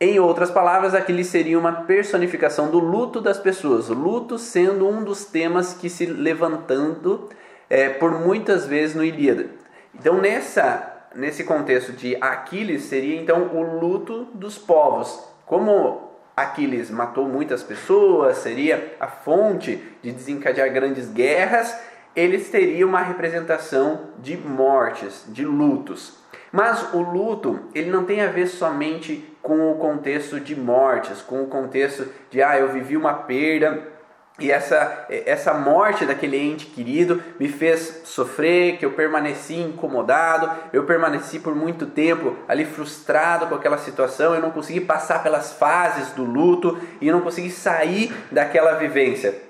Em 0.00 0.18
outras 0.18 0.50
palavras, 0.50 0.92
aquele 0.92 1.22
seria 1.22 1.58
uma 1.58 1.72
personificação 1.82 2.68
do 2.68 2.80
luto 2.80 3.20
das 3.20 3.38
pessoas, 3.38 3.88
o 3.88 3.94
luto 3.94 4.38
sendo 4.38 4.88
um 4.88 5.04
dos 5.04 5.24
temas 5.24 5.72
que 5.72 5.88
se 5.88 6.04
levantando 6.04 7.28
é, 7.70 7.88
por 7.88 8.10
muitas 8.10 8.66
vezes 8.66 8.96
no 8.96 9.04
Ilíada. 9.04 9.46
Então, 9.94 10.20
nessa, 10.20 11.06
nesse 11.14 11.44
contexto 11.44 11.92
de 11.92 12.16
Aquiles, 12.20 12.82
seria 12.82 13.20
então 13.20 13.50
o 13.54 13.62
luto 13.78 14.24
dos 14.34 14.58
povos. 14.58 15.22
Como 15.46 16.10
Aquiles 16.36 16.90
matou 16.90 17.28
muitas 17.28 17.62
pessoas, 17.62 18.38
seria 18.38 18.96
a 18.98 19.06
fonte 19.06 19.80
de 20.02 20.10
desencadear 20.10 20.72
grandes 20.72 21.08
guerras, 21.08 21.72
eles 22.16 22.50
teriam 22.50 22.88
uma 22.88 23.00
representação 23.00 24.08
de 24.18 24.36
mortes, 24.36 25.24
de 25.28 25.44
lutos. 25.44 26.18
Mas 26.50 26.92
o 26.92 27.00
luto, 27.00 27.60
ele 27.74 27.90
não 27.90 28.04
tem 28.04 28.20
a 28.20 28.28
ver 28.28 28.46
somente 28.46 29.33
com 29.44 29.70
o 29.70 29.74
contexto 29.74 30.40
de 30.40 30.56
mortes, 30.56 31.20
com 31.20 31.42
o 31.42 31.46
contexto 31.46 32.08
de 32.30 32.42
ah, 32.42 32.58
eu 32.58 32.72
vivi 32.72 32.96
uma 32.96 33.12
perda 33.12 33.92
e 34.40 34.50
essa, 34.50 35.06
essa 35.10 35.52
morte 35.52 36.06
daquele 36.06 36.38
ente 36.38 36.64
querido 36.66 37.22
me 37.38 37.46
fez 37.46 38.00
sofrer, 38.04 38.78
que 38.78 38.86
eu 38.86 38.92
permaneci 38.92 39.54
incomodado, 39.54 40.50
eu 40.72 40.84
permaneci 40.84 41.38
por 41.38 41.54
muito 41.54 41.84
tempo 41.84 42.34
ali 42.48 42.64
frustrado 42.64 43.46
com 43.46 43.54
aquela 43.54 43.76
situação, 43.76 44.34
eu 44.34 44.40
não 44.40 44.50
consegui 44.50 44.80
passar 44.80 45.22
pelas 45.22 45.52
fases 45.52 46.10
do 46.12 46.24
luto 46.24 46.80
e 46.98 47.12
não 47.12 47.20
consegui 47.20 47.50
sair 47.50 48.12
daquela 48.32 48.72
vivência 48.76 49.43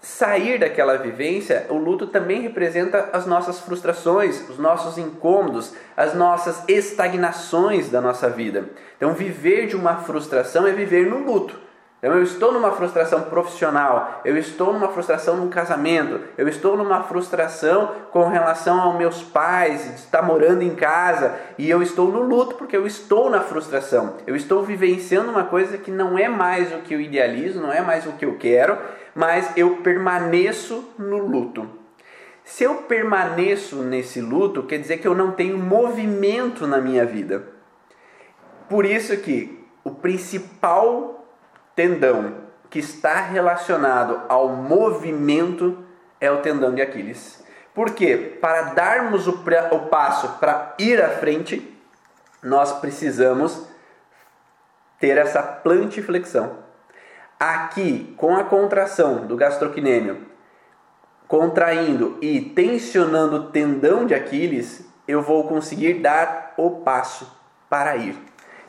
sair 0.00 0.58
daquela 0.58 0.96
vivência, 0.96 1.66
o 1.68 1.74
luto 1.74 2.06
também 2.06 2.40
representa 2.40 3.10
as 3.12 3.26
nossas 3.26 3.60
frustrações, 3.60 4.48
os 4.48 4.58
nossos 4.58 4.96
incômodos, 4.96 5.74
as 5.96 6.14
nossas 6.14 6.62
estagnações 6.68 7.90
da 7.90 8.00
nossa 8.00 8.28
vida. 8.30 8.70
Então, 8.96 9.12
viver 9.12 9.66
de 9.66 9.76
uma 9.76 9.96
frustração 9.96 10.66
é 10.66 10.72
viver 10.72 11.06
no 11.06 11.18
luto. 11.18 11.69
Então, 12.02 12.16
eu 12.16 12.22
estou 12.22 12.50
numa 12.50 12.72
frustração 12.72 13.22
profissional, 13.22 14.22
eu 14.24 14.38
estou 14.38 14.72
numa 14.72 14.88
frustração 14.88 15.36
num 15.36 15.50
casamento, 15.50 16.18
eu 16.38 16.48
estou 16.48 16.74
numa 16.74 17.02
frustração 17.02 17.92
com 18.10 18.26
relação 18.26 18.80
aos 18.80 18.96
meus 18.96 19.22
pais, 19.22 19.84
de 19.84 19.94
estar 19.96 20.22
morando 20.22 20.62
em 20.62 20.74
casa, 20.74 21.34
e 21.58 21.68
eu 21.68 21.82
estou 21.82 22.10
no 22.10 22.22
luto 22.22 22.54
porque 22.54 22.74
eu 22.74 22.86
estou 22.86 23.28
na 23.28 23.40
frustração. 23.40 24.14
Eu 24.26 24.34
estou 24.34 24.62
vivenciando 24.62 25.30
uma 25.30 25.44
coisa 25.44 25.76
que 25.76 25.90
não 25.90 26.16
é 26.16 26.26
mais 26.26 26.72
o 26.72 26.78
que 26.78 26.94
eu 26.94 27.00
idealizo, 27.00 27.60
não 27.60 27.70
é 27.70 27.82
mais 27.82 28.06
o 28.06 28.12
que 28.12 28.24
eu 28.24 28.38
quero, 28.38 28.78
mas 29.14 29.54
eu 29.54 29.76
permaneço 29.76 30.94
no 30.98 31.18
luto. 31.18 31.68
Se 32.42 32.64
eu 32.64 32.76
permaneço 32.76 33.76
nesse 33.76 34.22
luto, 34.22 34.62
quer 34.62 34.78
dizer 34.78 34.98
que 34.98 35.06
eu 35.06 35.14
não 35.14 35.32
tenho 35.32 35.58
movimento 35.58 36.66
na 36.66 36.78
minha 36.78 37.04
vida. 37.04 37.44
Por 38.70 38.86
isso 38.86 39.14
que 39.18 39.62
o 39.84 39.90
principal 39.90 41.19
tendão 41.74 42.34
que 42.68 42.78
está 42.78 43.20
relacionado 43.20 44.22
ao 44.28 44.48
movimento 44.48 45.78
é 46.20 46.30
o 46.30 46.42
tendão 46.42 46.74
de 46.74 46.82
Aquiles. 46.82 47.44
Porque 47.74 48.16
para 48.40 48.62
darmos 48.74 49.26
o, 49.26 49.42
o 49.72 49.78
passo 49.86 50.38
para 50.38 50.74
ir 50.78 51.02
à 51.02 51.08
frente, 51.08 51.76
nós 52.42 52.72
precisamos 52.80 53.66
ter 54.98 55.16
essa 55.16 55.42
plantiflexão. 55.42 56.58
Aqui, 57.38 58.14
com 58.16 58.36
a 58.36 58.44
contração 58.44 59.26
do 59.26 59.34
gastrocnêmio, 59.34 60.26
contraindo 61.26 62.18
e 62.20 62.40
tensionando 62.40 63.36
o 63.36 63.50
tendão 63.50 64.04
de 64.04 64.14
Aquiles, 64.14 64.86
eu 65.08 65.22
vou 65.22 65.48
conseguir 65.48 65.94
dar 65.94 66.54
o 66.56 66.82
passo 66.82 67.34
para 67.68 67.96
ir. 67.96 68.16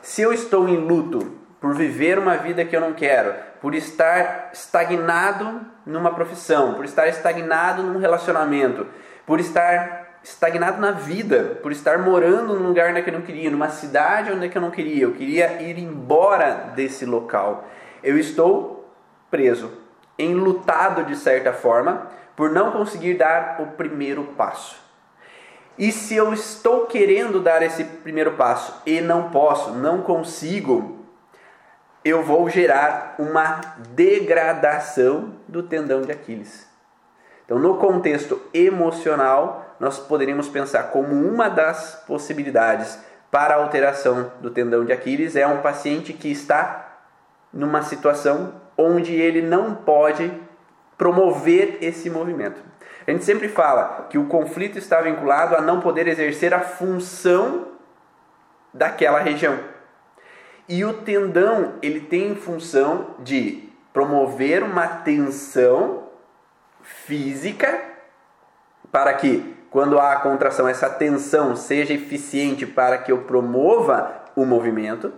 Se 0.00 0.22
eu 0.22 0.32
estou 0.32 0.68
em 0.68 0.76
luto 0.76 1.41
por 1.62 1.76
viver 1.76 2.18
uma 2.18 2.36
vida 2.36 2.64
que 2.64 2.74
eu 2.74 2.80
não 2.80 2.92
quero, 2.92 3.32
por 3.60 3.72
estar 3.72 4.50
estagnado 4.52 5.60
numa 5.86 6.12
profissão, 6.12 6.74
por 6.74 6.84
estar 6.84 7.06
estagnado 7.06 7.84
num 7.84 8.00
relacionamento, 8.00 8.84
por 9.24 9.38
estar 9.38 10.18
estagnado 10.24 10.80
na 10.80 10.90
vida, 10.90 11.60
por 11.62 11.70
estar 11.70 11.98
morando 11.98 12.58
num 12.58 12.66
lugar 12.66 12.90
onde 12.90 13.06
eu 13.06 13.12
não 13.12 13.22
queria, 13.22 13.48
numa 13.48 13.68
cidade 13.68 14.32
onde 14.32 14.50
eu 14.52 14.60
não 14.60 14.72
queria, 14.72 15.04
eu 15.04 15.12
queria 15.12 15.62
ir 15.62 15.78
embora 15.78 16.72
desse 16.74 17.06
local. 17.06 17.68
Eu 18.02 18.18
estou 18.18 18.92
preso, 19.30 19.70
enlutado 20.18 21.04
de 21.04 21.14
certa 21.14 21.52
forma, 21.52 22.08
por 22.34 22.50
não 22.50 22.72
conseguir 22.72 23.14
dar 23.14 23.60
o 23.60 23.66
primeiro 23.68 24.24
passo. 24.36 24.82
E 25.78 25.92
se 25.92 26.16
eu 26.16 26.32
estou 26.32 26.86
querendo 26.86 27.38
dar 27.38 27.62
esse 27.62 27.84
primeiro 27.84 28.32
passo 28.32 28.82
e 28.84 29.00
não 29.00 29.30
posso, 29.30 29.70
não 29.70 30.02
consigo, 30.02 31.01
eu 32.04 32.22
vou 32.22 32.48
gerar 32.48 33.14
uma 33.18 33.60
degradação 33.94 35.34
do 35.46 35.62
tendão 35.62 36.02
de 36.02 36.12
Aquiles. 36.12 36.66
Então, 37.44 37.58
no 37.58 37.76
contexto 37.76 38.40
emocional, 38.52 39.76
nós 39.78 39.98
poderíamos 39.98 40.48
pensar 40.48 40.84
como 40.84 41.14
uma 41.14 41.48
das 41.48 42.02
possibilidades 42.06 42.98
para 43.30 43.54
alteração 43.54 44.30
do 44.40 44.50
tendão 44.50 44.84
de 44.84 44.92
Aquiles 44.92 45.36
é 45.36 45.46
um 45.46 45.62
paciente 45.62 46.12
que 46.12 46.30
está 46.30 46.98
numa 47.52 47.82
situação 47.82 48.60
onde 48.76 49.14
ele 49.14 49.40
não 49.40 49.74
pode 49.74 50.30
promover 50.98 51.78
esse 51.80 52.10
movimento. 52.10 52.60
A 53.06 53.10
gente 53.10 53.24
sempre 53.24 53.48
fala 53.48 54.06
que 54.08 54.18
o 54.18 54.26
conflito 54.26 54.78
está 54.78 55.00
vinculado 55.00 55.56
a 55.56 55.60
não 55.60 55.80
poder 55.80 56.06
exercer 56.06 56.54
a 56.54 56.60
função 56.60 57.68
daquela 58.72 59.18
região. 59.18 59.58
E 60.68 60.84
o 60.84 60.94
tendão, 60.94 61.74
ele 61.82 62.00
tem 62.00 62.34
função 62.34 63.14
de 63.18 63.68
promover 63.92 64.62
uma 64.62 64.86
tensão 64.86 66.04
física 66.82 67.80
para 68.90 69.12
que 69.14 69.54
quando 69.70 69.98
há 69.98 70.12
a 70.12 70.20
contração 70.20 70.68
essa 70.68 70.88
tensão 70.88 71.56
seja 71.56 71.94
eficiente 71.94 72.66
para 72.66 72.98
que 72.98 73.10
eu 73.10 73.22
promova 73.22 74.22
o 74.36 74.44
movimento. 74.44 75.12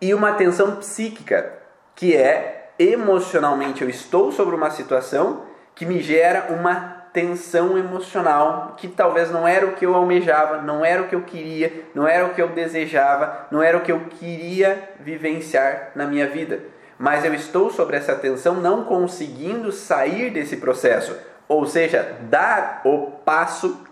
E 0.00 0.14
uma 0.14 0.32
tensão 0.34 0.76
psíquica, 0.76 1.58
que 1.94 2.16
é 2.16 2.70
emocionalmente 2.78 3.82
eu 3.82 3.90
estou 3.90 4.30
sobre 4.30 4.54
uma 4.54 4.70
situação 4.70 5.42
que 5.74 5.84
me 5.84 6.00
gera 6.00 6.52
uma 6.52 7.01
tensão 7.12 7.76
emocional 7.76 8.74
que 8.76 8.88
talvez 8.88 9.30
não 9.30 9.46
era 9.46 9.66
o 9.66 9.72
que 9.72 9.84
eu 9.84 9.94
almejava, 9.94 10.62
não 10.62 10.84
era 10.84 11.02
o 11.02 11.08
que 11.08 11.14
eu 11.14 11.22
queria, 11.22 11.84
não 11.94 12.08
era 12.08 12.26
o 12.26 12.34
que 12.34 12.40
eu 12.40 12.48
desejava, 12.48 13.46
não 13.50 13.62
era 13.62 13.76
o 13.76 13.82
que 13.82 13.92
eu 13.92 14.00
queria 14.18 14.90
vivenciar 14.98 15.92
na 15.94 16.06
minha 16.06 16.26
vida. 16.26 16.60
Mas 16.98 17.24
eu 17.24 17.34
estou 17.34 17.70
sobre 17.70 17.96
essa 17.96 18.14
tensão 18.14 18.54
não 18.54 18.84
conseguindo 18.84 19.72
sair 19.72 20.30
desse 20.30 20.56
processo, 20.56 21.16
ou 21.48 21.66
seja, 21.66 22.16
dar 22.22 22.80
o 22.84 23.10
passo 23.24 23.84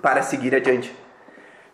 para 0.00 0.22
seguir 0.22 0.54
adiante. 0.54 0.94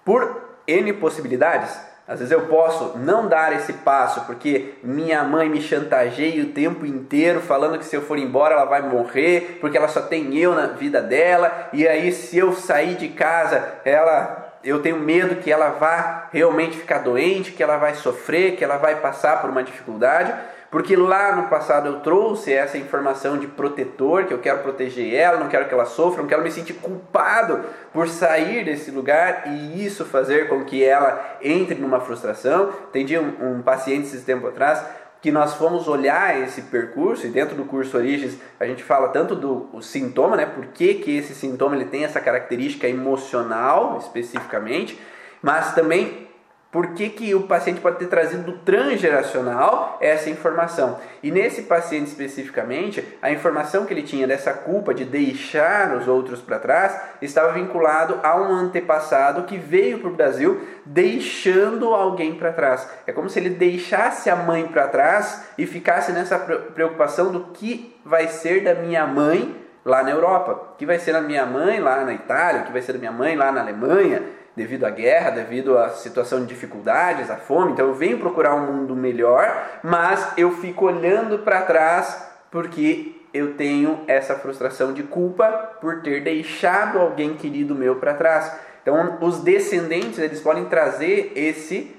Por 0.05 0.57
N 0.67 0.93
possibilidades, 0.95 1.88
às 2.09 2.21
vezes 2.21 2.33
eu 2.33 2.47
posso 2.47 2.97
não 2.97 3.29
dar 3.29 3.53
esse 3.53 3.75
passo 3.75 4.23
porque 4.23 4.73
minha 4.83 5.23
mãe 5.23 5.47
me 5.47 5.61
chantageia 5.61 6.43
o 6.43 6.47
tempo 6.47 6.87
inteiro 6.87 7.43
falando 7.43 7.79
que 7.79 7.85
se 7.85 7.95
eu 7.95 8.01
for 8.01 8.19
embora 8.19 8.55
ela 8.55 8.65
vai 8.65 8.81
morrer, 8.81 9.59
porque 9.61 9.77
ela 9.77 9.89
só 9.89 10.01
tem 10.01 10.35
eu 10.35 10.55
na 10.55 10.69
vida 10.69 11.03
dela, 11.03 11.69
e 11.71 11.87
aí 11.87 12.11
se 12.11 12.39
eu 12.39 12.55
sair 12.55 12.95
de 12.95 13.09
casa, 13.09 13.63
ela 13.85 14.47
eu 14.65 14.81
tenho 14.83 14.99
medo 14.99 15.37
que 15.37 15.53
ela 15.53 15.71
vá 15.71 16.29
realmente 16.33 16.79
ficar 16.79 16.99
doente, 16.99 17.53
que 17.53 17.63
ela 17.63 17.77
vai 17.77 17.95
sofrer, 17.95 18.57
que 18.57 18.65
ela 18.65 18.77
vai 18.77 18.97
passar 18.97 19.41
por 19.41 19.51
uma 19.51 19.63
dificuldade, 19.63 20.35
porque 20.71 20.95
lá 20.95 21.35
no 21.35 21.49
passado 21.49 21.87
eu 21.89 22.01
trouxe 22.01 22.53
essa 22.53 22.77
informação 22.77 23.39
de 23.39 23.47
protetor, 23.47 24.27
que 24.27 24.35
eu 24.35 24.39
quero 24.39 24.59
proteger 24.59 25.15
ela, 25.15 25.39
não 25.39 25.49
quero 25.49 25.67
que 25.67 25.73
ela 25.73 25.87
sofra, 25.87 26.21
não 26.21 26.29
quero 26.29 26.43
me 26.43 26.51
sentir 26.51 26.75
culpado 26.75 27.65
por 27.93 28.07
sair 28.07 28.65
desse 28.65 28.91
lugar 28.91 29.45
e 29.47 29.85
isso 29.85 30.05
fazer 30.05 30.49
com 30.49 30.65
que 30.65 30.85
ela 30.85 31.39
entre 31.43 31.75
numa 31.77 32.01
frustração. 32.01 32.71
Entendi 32.91 33.19
um, 33.19 33.59
um 33.59 33.63
paciente 33.63 34.09
esse 34.09 34.25
tempo 34.25 34.47
atrás 34.47 34.85
que 35.21 35.33
nós 35.33 35.55
fomos 35.55 35.89
olhar 35.89 36.39
esse 36.43 36.63
percurso 36.63 37.27
e 37.27 37.31
dentro 37.31 37.57
do 37.57 37.65
curso 37.65 37.97
Origens 37.97 38.39
a 38.61 38.67
gente 38.67 38.85
fala 38.85 39.09
tanto 39.09 39.35
do 39.35 39.69
sintoma, 39.83 40.37
né? 40.37 40.47
Por 40.47 40.67
que, 40.67 40.95
que 40.95 41.17
esse 41.17 41.35
sintoma 41.35 41.75
ele 41.75 41.87
tem 41.87 42.05
essa 42.05 42.21
característica 42.21 42.87
emocional 42.87 43.99
especificamente, 43.99 45.01
mas 45.43 45.75
também 45.75 46.28
por 46.71 46.89
que, 46.89 47.09
que 47.09 47.35
o 47.35 47.45
paciente 47.45 47.81
pode 47.81 47.97
ter 47.97 48.09
trazido 48.09 48.43
do 48.43 48.59
transgeracional 48.59 49.97
essa 50.03 50.29
informação? 50.29 50.99
E 51.23 51.31
nesse 51.31 51.63
paciente 51.63 52.09
especificamente, 52.09 53.03
a 53.23 53.31
informação 53.31 53.87
que 53.87 53.95
ele 53.95 54.03
tinha 54.03 54.27
dessa 54.27 54.53
culpa 54.53 54.93
de 54.93 55.07
deixar 55.07 55.97
os 55.97 56.07
outros 56.07 56.43
para 56.43 56.59
trás 56.59 57.01
estava 57.23 57.53
vinculado 57.53 58.21
a 58.23 58.37
um 58.37 58.53
antepassado 58.53 59.45
que 59.45 59.57
veio 59.57 59.99
para 59.99 60.11
o 60.11 60.15
Brasil 60.15 60.61
deixando 60.85 61.95
alguém 61.95 62.35
para 62.35 62.53
trás. 62.53 62.87
É 63.07 63.13
como 63.13 63.31
se 63.31 63.39
ele 63.39 63.51
deixasse 63.51 64.29
a 64.29 64.37
mãe 64.37 64.69
para 64.69 64.89
trás 64.89 65.49
e 65.57 65.65
ficasse 65.65 66.13
nessa 66.13 66.39
preocupação 66.39 67.33
do 67.33 67.45
que 67.45 67.99
vai 68.05 68.29
ser 68.29 68.63
da 68.63 68.75
minha 68.75 69.07
mãe 69.07 69.57
lá 69.87 70.03
na 70.03 70.11
Europa, 70.11 70.75
que 70.77 70.85
vai 70.85 70.99
ser 70.99 71.13
da 71.15 71.23
minha 71.23 71.47
mãe 71.47 71.81
lá 71.81 72.05
na 72.05 72.13
Itália, 72.13 72.65
que 72.65 72.73
vai 72.73 72.83
ser 72.83 72.93
da 72.93 72.99
minha 72.99 73.13
mãe 73.13 73.35
lá 73.35 73.51
na 73.51 73.63
Alemanha 73.63 74.37
devido 74.59 74.85
à 74.85 74.91
guerra, 74.91 75.31
devido 75.31 75.79
à 75.79 75.89
situação 75.91 76.41
de 76.41 76.47
dificuldades, 76.47 77.31
à 77.31 77.37
fome. 77.37 77.73
Então 77.73 77.87
eu 77.87 77.95
venho 77.95 78.19
procurar 78.19 78.55
um 78.55 78.71
mundo 78.71 78.95
melhor, 78.95 79.81
mas 79.83 80.35
eu 80.37 80.51
fico 80.57 80.85
olhando 80.85 81.39
para 81.39 81.63
trás 81.63 82.29
porque 82.51 83.15
eu 83.33 83.55
tenho 83.55 84.01
essa 84.07 84.35
frustração 84.35 84.93
de 84.93 85.05
culpa 85.05 85.47
por 85.81 86.03
ter 86.03 86.23
deixado 86.23 86.99
alguém 86.99 87.35
querido 87.35 87.75
meu 87.75 87.97
para 87.97 88.15
trás. 88.15 88.53
Então 88.83 89.19
os 89.21 89.41
descendentes 89.41 90.19
eles 90.19 90.41
podem 90.41 90.65
trazer 90.67 91.33
esse 91.35 91.95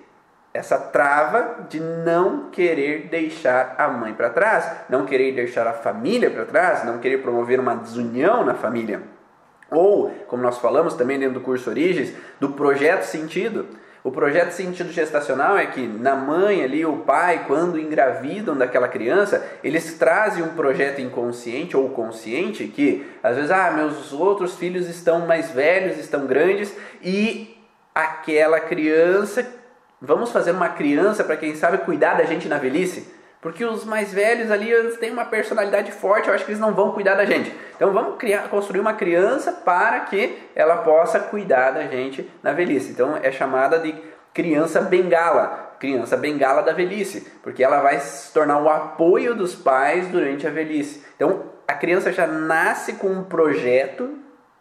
essa 0.52 0.80
trava 0.80 1.68
de 1.70 1.80
não 1.80 2.50
querer 2.50 3.08
deixar 3.08 3.76
a 3.78 3.88
mãe 3.88 4.14
para 4.14 4.32
trás, 4.32 4.68
não 4.90 5.06
querer 5.06 5.32
deixar 5.34 5.68
a 5.68 5.74
família 5.74 6.32
para 6.32 6.44
trás, 6.44 6.84
não 6.84 6.98
querer 6.98 7.20
promover 7.20 7.60
uma 7.60 7.76
desunião 7.76 8.44
na 8.44 8.56
família. 8.56 9.19
Ou, 9.72 10.10
como 10.28 10.42
nós 10.42 10.58
falamos 10.58 10.94
também 10.94 11.20
dentro 11.20 11.36
do 11.36 11.42
curso 11.42 11.70
Origens, 11.70 12.14
do 12.40 12.50
projeto 12.50 13.04
sentido. 13.04 13.68
O 14.02 14.12
projeto 14.12 14.52
sentido 14.52 14.92
gestacional 14.92 15.58
é 15.58 15.66
que 15.66 15.86
na 15.86 16.16
mãe 16.16 16.64
ali, 16.64 16.86
o 16.86 16.98
pai, 16.98 17.44
quando 17.46 17.78
engravidam 17.78 18.58
daquela 18.58 18.88
criança, 18.88 19.46
eles 19.62 19.98
trazem 19.98 20.42
um 20.42 20.56
projeto 20.56 21.02
inconsciente 21.02 21.76
ou 21.76 21.90
consciente 21.90 22.66
que 22.66 23.06
às 23.22 23.36
vezes, 23.36 23.52
ah, 23.52 23.72
meus 23.72 24.14
outros 24.14 24.56
filhos 24.56 24.88
estão 24.88 25.28
mais 25.28 25.52
velhos, 25.52 25.98
estão 25.98 26.26
grandes 26.26 26.74
e 27.04 27.58
aquela 27.94 28.62
criança, 28.62 29.46
vamos 30.02 30.32
fazer 30.32 30.52
uma 30.52 30.70
criança 30.70 31.24
para 31.24 31.36
quem 31.36 31.56
sabe 31.56 31.80
cuidar 31.80 32.14
da 32.14 32.24
gente 32.24 32.48
na 32.48 32.58
velhice. 32.58 33.19
Porque 33.42 33.64
os 33.64 33.86
mais 33.86 34.14
velhos 34.14 34.52
ali 34.52 34.70
eles 34.70 34.98
têm 34.98 35.12
uma 35.12 35.24
personalidade 35.24 35.92
forte, 35.94 36.28
eu 36.28 36.34
acho 36.34 36.44
que 36.44 36.52
eles 36.52 36.60
não 36.60 36.74
vão 36.74 36.92
cuidar 36.92 37.16
da 37.16 37.24
gente. 37.24 37.54
Então 37.76 37.94
vamos 37.94 38.18
criar, 38.18 38.50
construir 38.50 38.82
uma 38.82 38.94
criança 38.94 39.52
para 39.52 40.02
que 40.02 40.38
ela 40.54 40.78
possa 40.78 41.20
cuidar 41.20 41.72
da 41.72 41.84
gente 41.84 42.30
na 42.44 42.52
velhice. 42.52 42.92
Então 42.92 43.18
é 43.22 43.32
chamada 43.32 43.80
de 43.80 43.96
criança 44.34 44.82
bengala, 44.82 45.76
criança 45.80 46.18
bengala 46.18 46.62
da 46.62 46.74
velhice, 46.74 47.32
porque 47.42 47.64
ela 47.64 47.80
vai 47.80 48.00
se 48.02 48.34
tornar 48.34 48.62
o 48.62 48.68
apoio 48.68 49.34
dos 49.34 49.56
pais 49.56 50.08
durante 50.10 50.46
a 50.46 50.50
velhice. 50.50 51.06
Então 51.16 51.44
a 51.66 51.74
criança 51.74 52.12
já 52.12 52.28
nasce 52.28 52.94
com 52.94 53.08
um 53.08 53.24
projeto 53.24 54.20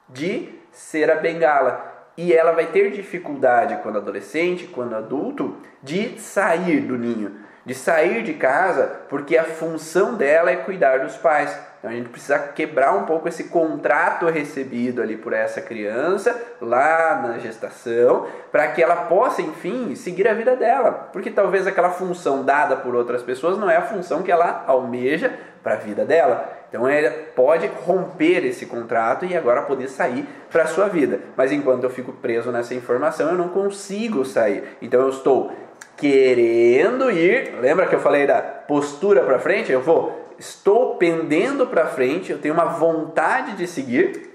de 0.08 0.50
ser 0.70 1.10
a 1.10 1.16
bengala. 1.16 1.96
E 2.16 2.32
ela 2.32 2.52
vai 2.52 2.66
ter 2.66 2.92
dificuldade 2.92 3.78
quando 3.82 3.98
adolescente, 3.98 4.66
quando 4.66 4.94
adulto, 4.94 5.56
de 5.82 6.18
sair 6.18 6.80
do 6.80 6.96
ninho 6.96 7.47
de 7.68 7.74
sair 7.74 8.22
de 8.22 8.32
casa, 8.32 9.02
porque 9.10 9.36
a 9.36 9.44
função 9.44 10.14
dela 10.14 10.50
é 10.50 10.56
cuidar 10.56 11.00
dos 11.00 11.18
pais. 11.18 11.54
Então 11.78 11.90
a 11.90 11.92
gente 11.92 12.08
precisa 12.08 12.38
quebrar 12.38 12.96
um 12.96 13.04
pouco 13.04 13.28
esse 13.28 13.44
contrato 13.44 14.24
recebido 14.24 15.02
ali 15.02 15.18
por 15.18 15.34
essa 15.34 15.60
criança 15.60 16.34
lá 16.62 17.20
na 17.22 17.38
gestação, 17.38 18.26
para 18.50 18.68
que 18.68 18.82
ela 18.82 18.96
possa, 18.96 19.42
enfim, 19.42 19.94
seguir 19.94 20.26
a 20.26 20.32
vida 20.32 20.56
dela. 20.56 21.10
Porque 21.12 21.30
talvez 21.30 21.66
aquela 21.66 21.90
função 21.90 22.42
dada 22.42 22.74
por 22.74 22.94
outras 22.94 23.22
pessoas 23.22 23.58
não 23.58 23.70
é 23.70 23.76
a 23.76 23.82
função 23.82 24.22
que 24.22 24.32
ela 24.32 24.64
almeja 24.66 25.30
para 25.62 25.74
a 25.74 25.76
vida 25.76 26.06
dela. 26.06 26.50
Então 26.70 26.88
ela 26.88 27.10
pode 27.36 27.66
romper 27.84 28.46
esse 28.46 28.64
contrato 28.64 29.26
e 29.26 29.36
agora 29.36 29.60
poder 29.60 29.88
sair 29.88 30.26
para 30.50 30.62
a 30.62 30.66
sua 30.66 30.88
vida. 30.88 31.20
Mas 31.36 31.52
enquanto 31.52 31.84
eu 31.84 31.90
fico 31.90 32.12
preso 32.14 32.50
nessa 32.50 32.74
informação, 32.74 33.28
eu 33.28 33.36
não 33.36 33.50
consigo 33.50 34.24
sair. 34.24 34.64
Então 34.80 35.02
eu 35.02 35.10
estou 35.10 35.52
querendo 35.96 37.10
ir. 37.10 37.54
Lembra 37.60 37.86
que 37.86 37.94
eu 37.94 38.00
falei 38.00 38.26
da 38.26 38.40
postura 38.40 39.22
para 39.22 39.38
frente? 39.38 39.72
Eu 39.72 39.80
vou, 39.80 40.34
estou 40.38 40.96
pendendo 40.96 41.66
para 41.66 41.86
frente, 41.86 42.32
eu 42.32 42.38
tenho 42.38 42.54
uma 42.54 42.66
vontade 42.66 43.56
de 43.56 43.66
seguir, 43.66 44.28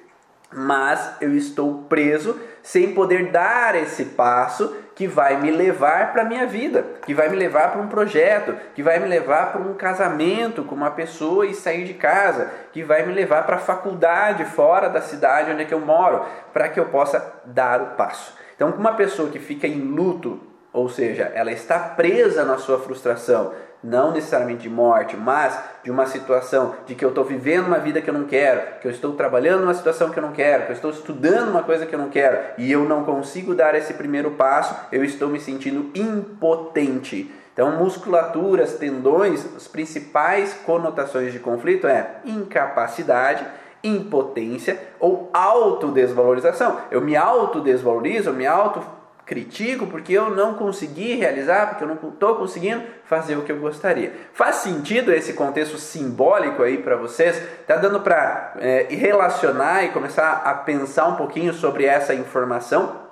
mas 0.52 1.16
eu 1.22 1.36
estou 1.36 1.86
preso 1.90 2.40
sem 2.62 2.94
poder 2.94 3.32
dar 3.32 3.76
esse 3.76 4.06
passo 4.06 4.76
que 4.96 5.08
vai 5.08 5.40
me 5.42 5.50
levar 5.50 6.14
para 6.14 6.22
a 6.22 6.26
minha 6.26 6.46
vida, 6.46 6.86
que 7.06 7.14
vai 7.14 7.28
me 7.28 7.36
levar 7.36 7.72
para 7.72 7.82
um 7.82 7.88
projeto, 7.88 8.56
que 8.76 8.84
vai 8.84 9.00
me 9.00 9.08
levar 9.08 9.52
para 9.52 9.62
um 9.62 9.74
casamento 9.74 10.64
com 10.64 10.76
uma 10.76 10.92
pessoa 10.92 11.48
e 11.48 11.54
sair 11.54 11.84
de 11.84 11.96
casa, 11.96 12.52
que 12.72 12.84
vai 12.84 13.04
me 13.06 13.14
levar 13.14 13.44
para 13.44 13.56
a 13.56 13.60
faculdade 13.60 14.46
fora 14.46 14.90
da 14.90 15.02
cidade 15.02 15.52
onde 15.52 15.64
é 15.64 15.66
que 15.66 15.74
eu 15.74 15.80
moro, 15.80 16.24
para 16.54 16.70
que 16.70 16.80
eu 16.80 16.86
possa 16.86 17.34
dar 17.46 17.82
o 17.82 17.86
passo. 17.96 18.38
Então, 18.56 18.70
uma 18.70 18.94
pessoa 18.94 19.30
que 19.30 19.40
fica 19.40 19.68
em 19.68 19.80
luto 19.80 20.40
ou 20.74 20.90
seja, 20.90 21.32
ela 21.36 21.52
está 21.52 21.78
presa 21.78 22.44
na 22.44 22.58
sua 22.58 22.80
frustração, 22.80 23.54
não 23.84 24.12
necessariamente 24.12 24.64
de 24.64 24.70
morte, 24.70 25.16
mas 25.16 25.58
de 25.84 25.92
uma 25.92 26.08
situação 26.08 26.74
de 26.88 26.96
que 26.96 27.06
eu 27.06 27.10
estou 27.10 27.24
vivendo 27.24 27.68
uma 27.68 27.78
vida 27.78 28.02
que 28.02 28.10
eu 28.10 28.14
não 28.14 28.24
quero, 28.24 28.80
que 28.80 28.88
eu 28.88 28.92
estou 28.92 29.14
trabalhando 29.14 29.62
numa 29.62 29.74
situação 29.74 30.10
que 30.10 30.18
eu 30.18 30.24
não 30.24 30.32
quero, 30.32 30.64
que 30.64 30.72
eu 30.72 30.76
estou 30.76 30.90
estudando 30.90 31.50
uma 31.50 31.62
coisa 31.62 31.86
que 31.86 31.94
eu 31.94 32.00
não 32.00 32.10
quero 32.10 32.40
e 32.58 32.72
eu 32.72 32.86
não 32.86 33.04
consigo 33.04 33.54
dar 33.54 33.76
esse 33.76 33.94
primeiro 33.94 34.32
passo, 34.32 34.76
eu 34.92 35.04
estou 35.04 35.30
me 35.30 35.40
sentindo 35.40 35.92
impotente. 35.94 37.32
Então, 37.54 37.78
musculaturas, 37.78 38.74
tendões, 38.78 39.46
as 39.56 39.68
principais 39.68 40.56
conotações 40.66 41.32
de 41.32 41.38
conflito 41.38 41.86
é 41.86 42.16
incapacidade, 42.26 43.46
impotência 43.84 44.80
ou 45.00 45.30
autodesvalorização. 45.32 46.80
Eu 46.90 47.02
me 47.02 47.16
autodesvalorizo, 47.16 48.30
eu 48.30 48.34
me 48.34 48.48
auto 48.48 48.82
critico 49.26 49.88
porque 49.88 50.14
eu 50.14 50.30
não 50.30 50.54
consegui 50.56 51.16
realizar, 51.16 51.70
porque 51.70 51.84
eu 51.84 51.88
não 51.88 51.96
estou 51.96 52.36
conseguindo 52.36 52.84
fazer 53.06 53.36
o 53.36 53.44
que 53.44 53.52
eu 53.52 53.60
gostaria. 53.60 54.12
Faz 54.34 54.58
sentido 54.58 55.14
esse 55.14 55.34
contexto 55.34 55.78
simbólico 55.78 56.62
aí 56.62 56.78
para 56.78 56.96
vocês? 56.96 57.42
Tá 57.66 57.76
dando 57.76 58.02
para 58.02 58.54
é, 58.60 58.88
relacionar 58.90 59.84
e 59.84 59.90
começar 59.90 60.42
a 60.46 60.54
pensar 60.54 61.08
um 61.08 61.16
pouquinho 61.16 61.54
sobre 61.54 61.86
essa 61.86 62.14
informação? 62.14 63.04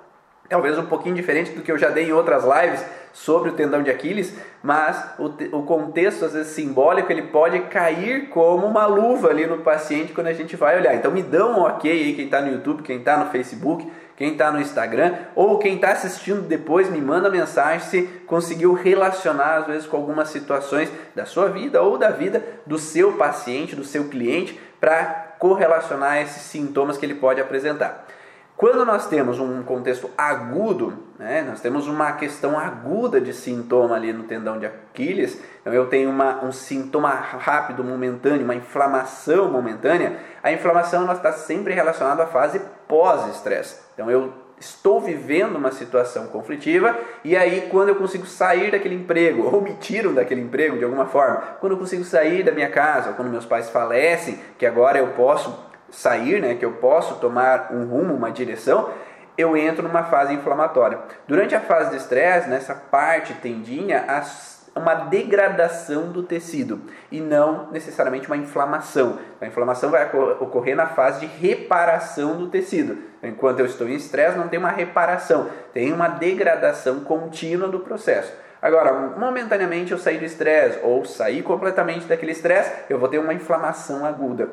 Talvez 0.48 0.76
um 0.76 0.84
pouquinho 0.84 1.14
diferente 1.14 1.52
do 1.52 1.62
que 1.62 1.72
eu 1.72 1.78
já 1.78 1.88
dei 1.88 2.08
em 2.08 2.12
outras 2.12 2.44
lives 2.44 2.84
sobre 3.12 3.50
o 3.50 3.52
tendão 3.52 3.82
de 3.82 3.90
Aquiles, 3.90 4.34
mas 4.62 5.02
o, 5.18 5.26
o 5.56 5.62
contexto 5.62 6.24
às 6.24 6.32
vezes 6.32 6.52
simbólico 6.52 7.10
ele 7.10 7.22
pode 7.22 7.58
cair 7.60 8.28
como 8.28 8.66
uma 8.66 8.86
luva 8.86 9.28
ali 9.28 9.46
no 9.46 9.58
paciente 9.58 10.12
quando 10.12 10.26
a 10.28 10.32
gente 10.32 10.56
vai 10.56 10.78
olhar. 10.78 10.94
Então 10.94 11.10
me 11.10 11.22
dão 11.22 11.58
um 11.58 11.62
ok 11.62 11.90
aí 11.90 12.14
quem 12.14 12.26
está 12.26 12.40
no 12.40 12.52
YouTube, 12.52 12.82
quem 12.82 12.98
está 12.98 13.16
no 13.16 13.30
Facebook, 13.30 13.90
quem 14.22 14.34
está 14.34 14.52
no 14.52 14.60
Instagram 14.60 15.16
ou 15.34 15.58
quem 15.58 15.74
está 15.74 15.90
assistindo 15.90 16.42
depois 16.42 16.88
me 16.88 17.00
manda 17.00 17.28
mensagem 17.28 17.80
se 17.80 18.02
conseguiu 18.24 18.72
relacionar 18.72 19.56
às 19.56 19.66
vezes 19.66 19.84
com 19.88 19.96
algumas 19.96 20.28
situações 20.28 20.88
da 21.12 21.26
sua 21.26 21.48
vida 21.48 21.82
ou 21.82 21.98
da 21.98 22.10
vida 22.10 22.40
do 22.64 22.78
seu 22.78 23.14
paciente, 23.14 23.74
do 23.74 23.82
seu 23.82 24.08
cliente, 24.08 24.60
para 24.80 25.34
correlacionar 25.40 26.18
esses 26.18 26.42
sintomas 26.42 26.96
que 26.96 27.04
ele 27.04 27.16
pode 27.16 27.40
apresentar. 27.40 28.06
Quando 28.56 28.84
nós 28.84 29.08
temos 29.08 29.40
um 29.40 29.64
contexto 29.64 30.08
agudo, 30.16 30.96
né, 31.18 31.42
nós 31.42 31.60
temos 31.60 31.88
uma 31.88 32.12
questão 32.12 32.56
aguda 32.56 33.20
de 33.20 33.32
sintoma 33.32 33.96
ali 33.96 34.12
no 34.12 34.22
tendão 34.22 34.56
de 34.60 34.66
Aquiles, 34.66 35.36
então 35.60 35.72
eu 35.72 35.86
tenho 35.86 36.08
uma, 36.10 36.44
um 36.44 36.52
sintoma 36.52 37.10
rápido, 37.10 37.82
momentâneo, 37.82 38.44
uma 38.44 38.54
inflamação 38.54 39.50
momentânea, 39.50 40.16
a 40.40 40.52
inflamação 40.52 41.10
está 41.12 41.32
sempre 41.32 41.74
relacionada 41.74 42.22
à 42.22 42.26
fase 42.28 42.60
pós-estresse. 42.86 43.80
Então 43.94 44.10
eu 44.10 44.32
estou 44.58 45.00
vivendo 45.00 45.56
uma 45.56 45.72
situação 45.72 46.28
conflitiva 46.28 46.96
e 47.24 47.36
aí 47.36 47.68
quando 47.70 47.88
eu 47.88 47.96
consigo 47.96 48.26
sair 48.26 48.70
daquele 48.70 48.94
emprego 48.94 49.42
ou 49.52 49.60
me 49.60 49.74
tiram 49.74 50.14
daquele 50.14 50.40
emprego 50.40 50.78
de 50.78 50.84
alguma 50.84 51.06
forma, 51.06 51.42
quando 51.60 51.72
eu 51.72 51.78
consigo 51.78 52.04
sair 52.04 52.42
da 52.42 52.52
minha 52.52 52.70
casa, 52.70 53.12
quando 53.12 53.28
meus 53.28 53.44
pais 53.44 53.68
falecem, 53.70 54.38
que 54.58 54.64
agora 54.64 54.98
eu 54.98 55.08
posso 55.08 55.72
sair, 55.90 56.40
né, 56.40 56.54
que 56.54 56.64
eu 56.64 56.72
posso 56.72 57.16
tomar 57.16 57.68
um 57.70 57.84
rumo, 57.84 58.14
uma 58.14 58.30
direção, 58.30 58.88
eu 59.36 59.56
entro 59.56 59.82
numa 59.86 60.04
fase 60.04 60.32
inflamatória. 60.32 60.98
Durante 61.26 61.54
a 61.54 61.60
fase 61.60 61.90
de 61.90 61.96
estresse, 61.96 62.48
nessa 62.48 62.74
parte 62.74 63.34
tendinha, 63.34 64.04
uma 64.74 64.94
degradação 64.94 66.10
do 66.10 66.22
tecido 66.22 66.80
e 67.10 67.20
não 67.20 67.70
necessariamente 67.70 68.26
uma 68.26 68.36
inflamação. 68.36 69.18
A 69.40 69.46
inflamação 69.46 69.90
vai 69.90 70.10
ocorrer 70.40 70.76
na 70.76 70.86
fase 70.86 71.20
de 71.20 71.26
reparação 71.26 72.36
do 72.36 72.48
tecido. 72.48 73.11
Enquanto 73.22 73.60
eu 73.60 73.66
estou 73.66 73.88
em 73.88 73.94
estresse, 73.94 74.36
não 74.36 74.48
tem 74.48 74.58
uma 74.58 74.70
reparação, 74.70 75.48
tem 75.72 75.92
uma 75.92 76.08
degradação 76.08 77.00
contínua 77.00 77.68
do 77.68 77.80
processo. 77.80 78.32
Agora, 78.60 78.92
momentaneamente 78.92 79.92
eu 79.92 79.98
saí 79.98 80.18
do 80.18 80.24
estresse 80.24 80.80
ou 80.82 81.04
saí 81.04 81.42
completamente 81.42 82.06
daquele 82.06 82.32
estresse, 82.32 82.72
eu 82.88 82.98
vou 82.98 83.08
ter 83.08 83.18
uma 83.18 83.34
inflamação 83.34 84.04
aguda. 84.04 84.48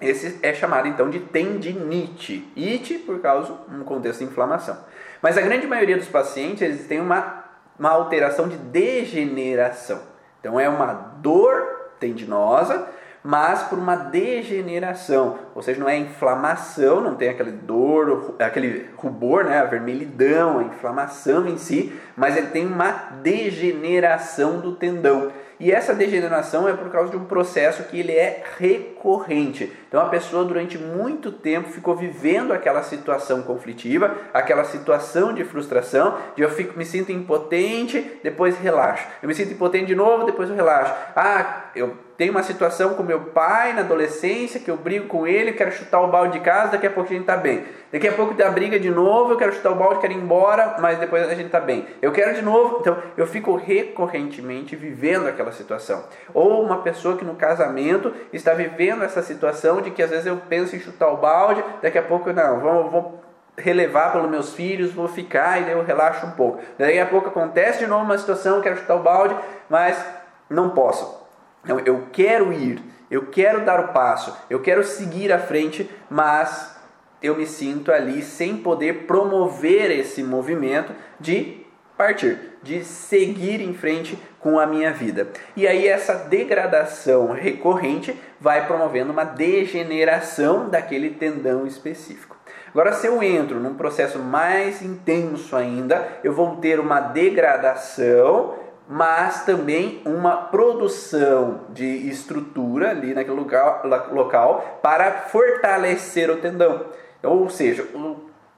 Esse 0.00 0.38
é 0.42 0.52
chamado 0.52 0.88
então 0.88 1.10
de 1.10 1.20
tendinite. 1.20 2.50
Ite 2.56 2.98
por 2.98 3.20
causa 3.20 3.52
um 3.68 3.84
contexto 3.84 4.18
de 4.18 4.24
inflamação. 4.24 4.76
Mas 5.20 5.38
a 5.38 5.40
grande 5.40 5.66
maioria 5.66 5.96
dos 5.96 6.08
pacientes 6.08 6.62
eles 6.62 6.86
têm 6.86 7.00
uma, 7.00 7.44
uma 7.78 7.90
alteração 7.90 8.48
de 8.48 8.56
degeneração. 8.56 10.00
Então 10.40 10.58
é 10.58 10.68
uma 10.68 10.92
dor 10.92 11.92
tendinosa 12.00 12.88
mas 13.24 13.62
por 13.62 13.78
uma 13.78 13.94
degeneração, 13.94 15.38
ou 15.54 15.62
seja, 15.62 15.80
não 15.80 15.88
é 15.88 15.96
inflamação, 15.96 17.00
não 17.00 17.14
tem 17.14 17.28
aquele 17.28 17.52
dor, 17.52 18.34
aquele 18.38 18.88
rubor, 18.96 19.44
né, 19.44 19.60
a 19.60 19.64
vermelhidão, 19.64 20.58
a 20.58 20.64
inflamação 20.64 21.46
em 21.46 21.56
si, 21.56 21.92
mas 22.16 22.36
ele 22.36 22.48
tem 22.48 22.66
uma 22.66 22.90
degeneração 23.22 24.58
do 24.60 24.74
tendão. 24.74 25.30
E 25.62 25.70
essa 25.70 25.94
degeneração 25.94 26.68
é 26.68 26.72
por 26.72 26.90
causa 26.90 27.12
de 27.12 27.16
um 27.16 27.24
processo 27.24 27.84
que 27.84 28.00
ele 28.00 28.10
é 28.10 28.42
recorrente. 28.58 29.72
Então 29.86 30.00
a 30.00 30.08
pessoa 30.08 30.44
durante 30.44 30.76
muito 30.76 31.30
tempo 31.30 31.68
ficou 31.68 31.94
vivendo 31.94 32.52
aquela 32.52 32.82
situação 32.82 33.42
conflitiva, 33.42 34.12
aquela 34.34 34.64
situação 34.64 35.32
de 35.32 35.44
frustração, 35.44 36.18
de 36.34 36.42
eu 36.42 36.50
fico, 36.50 36.76
me 36.76 36.84
sinto 36.84 37.12
impotente, 37.12 38.18
depois 38.24 38.58
relaxo. 38.58 39.06
Eu 39.22 39.28
me 39.28 39.34
sinto 39.36 39.52
impotente 39.52 39.86
de 39.86 39.94
novo, 39.94 40.26
depois 40.26 40.50
eu 40.50 40.56
relaxo. 40.56 40.94
Ah, 41.14 41.66
eu 41.76 41.96
tenho 42.16 42.32
uma 42.32 42.42
situação 42.42 42.94
com 42.94 43.02
meu 43.02 43.20
pai 43.20 43.72
na 43.72 43.80
adolescência 43.80 44.60
que 44.60 44.70
eu 44.70 44.76
brigo 44.76 45.06
com 45.06 45.26
ele, 45.26 45.52
quero 45.52 45.72
chutar 45.72 46.00
o 46.00 46.08
balde 46.08 46.38
de 46.38 46.44
casa, 46.44 46.72
daqui 46.72 46.86
a 46.86 46.90
pouco 46.90 47.10
a 47.10 47.12
gente 47.12 47.22
está 47.22 47.36
bem. 47.36 47.64
Daqui 47.90 48.08
a 48.08 48.12
pouco 48.12 48.34
tem 48.34 48.46
a 48.46 48.50
briga 48.50 48.78
de 48.78 48.90
novo, 48.90 49.32
eu 49.32 49.36
quero 49.36 49.52
chutar 49.52 49.70
o 49.70 49.74
balde, 49.74 50.00
quero 50.00 50.12
ir 50.12 50.16
embora, 50.16 50.76
mas 50.80 50.98
depois 50.98 51.28
a 51.28 51.34
gente 51.34 51.46
está 51.46 51.60
bem. 51.60 51.86
Eu 52.00 52.12
quero 52.12 52.34
de 52.34 52.42
novo, 52.42 52.78
então 52.80 52.96
eu 53.16 53.26
fico 53.26 53.56
recorrentemente 53.56 54.76
vivendo 54.76 55.26
aquela 55.26 55.52
situação. 55.52 56.04
Ou 56.32 56.62
uma 56.62 56.82
pessoa 56.82 57.16
que 57.16 57.24
no 57.24 57.34
casamento 57.34 58.12
está 58.32 58.54
vivendo 58.54 59.02
essa 59.02 59.22
situação 59.22 59.80
de 59.80 59.90
que 59.90 60.02
às 60.02 60.10
vezes 60.10 60.26
eu 60.26 60.36
penso 60.48 60.76
em 60.76 60.80
chutar 60.80 61.08
o 61.08 61.16
balde, 61.16 61.64
daqui 61.82 61.98
a 61.98 62.02
pouco 62.02 62.32
não, 62.32 62.60
vou, 62.60 63.22
relevar 63.56 64.12
pelos 64.12 64.30
meus 64.30 64.54
filhos, 64.54 64.92
vou 64.92 65.08
ficar 65.08 65.60
e 65.60 65.64
daí 65.64 65.72
eu 65.72 65.84
relaxo 65.84 66.26
um 66.26 66.32
pouco. 66.32 66.60
Daqui 66.78 66.98
a 66.98 67.06
pouco 67.06 67.28
acontece 67.28 67.80
de 67.80 67.86
novo 67.86 68.04
uma 68.04 68.18
situação, 68.18 68.60
quero 68.60 68.76
chutar 68.76 68.96
o 68.96 69.02
balde, 69.02 69.36
mas 69.68 70.02
não 70.48 70.70
posso. 70.70 71.21
Então, 71.64 71.80
eu 71.80 72.08
quero 72.12 72.52
ir, 72.52 72.82
eu 73.10 73.26
quero 73.26 73.64
dar 73.64 73.80
o 73.80 73.88
passo, 73.92 74.36
eu 74.50 74.60
quero 74.60 74.82
seguir 74.82 75.32
à 75.32 75.38
frente, 75.38 75.88
mas 76.10 76.76
eu 77.22 77.36
me 77.36 77.46
sinto 77.46 77.92
ali 77.92 78.22
sem 78.22 78.56
poder 78.56 79.06
promover 79.06 79.90
esse 79.90 80.22
movimento 80.22 80.92
de 81.20 81.64
partir, 81.96 82.58
de 82.62 82.84
seguir 82.84 83.60
em 83.60 83.74
frente 83.74 84.18
com 84.40 84.58
a 84.58 84.66
minha 84.66 84.92
vida. 84.92 85.28
E 85.54 85.68
aí 85.68 85.86
essa 85.86 86.14
degradação 86.14 87.30
recorrente 87.32 88.18
vai 88.40 88.66
promovendo 88.66 89.12
uma 89.12 89.24
degeneração 89.24 90.68
daquele 90.68 91.10
tendão 91.10 91.64
específico. 91.64 92.36
Agora, 92.70 92.92
se 92.92 93.06
eu 93.06 93.22
entro 93.22 93.60
num 93.60 93.74
processo 93.74 94.18
mais 94.18 94.82
intenso 94.82 95.54
ainda, 95.54 96.08
eu 96.24 96.32
vou 96.32 96.56
ter 96.56 96.80
uma 96.80 97.00
degradação 97.00 98.54
mas 98.88 99.44
também 99.44 100.02
uma 100.04 100.36
produção 100.36 101.60
de 101.70 101.86
estrutura 102.08 102.90
ali 102.90 103.14
naquele 103.14 103.36
local, 103.36 103.82
local 104.12 104.80
para 104.82 105.12
fortalecer 105.12 106.30
o 106.30 106.36
tendão. 106.36 106.86
Ou 107.22 107.48
seja, 107.48 107.84
o 107.94 108.16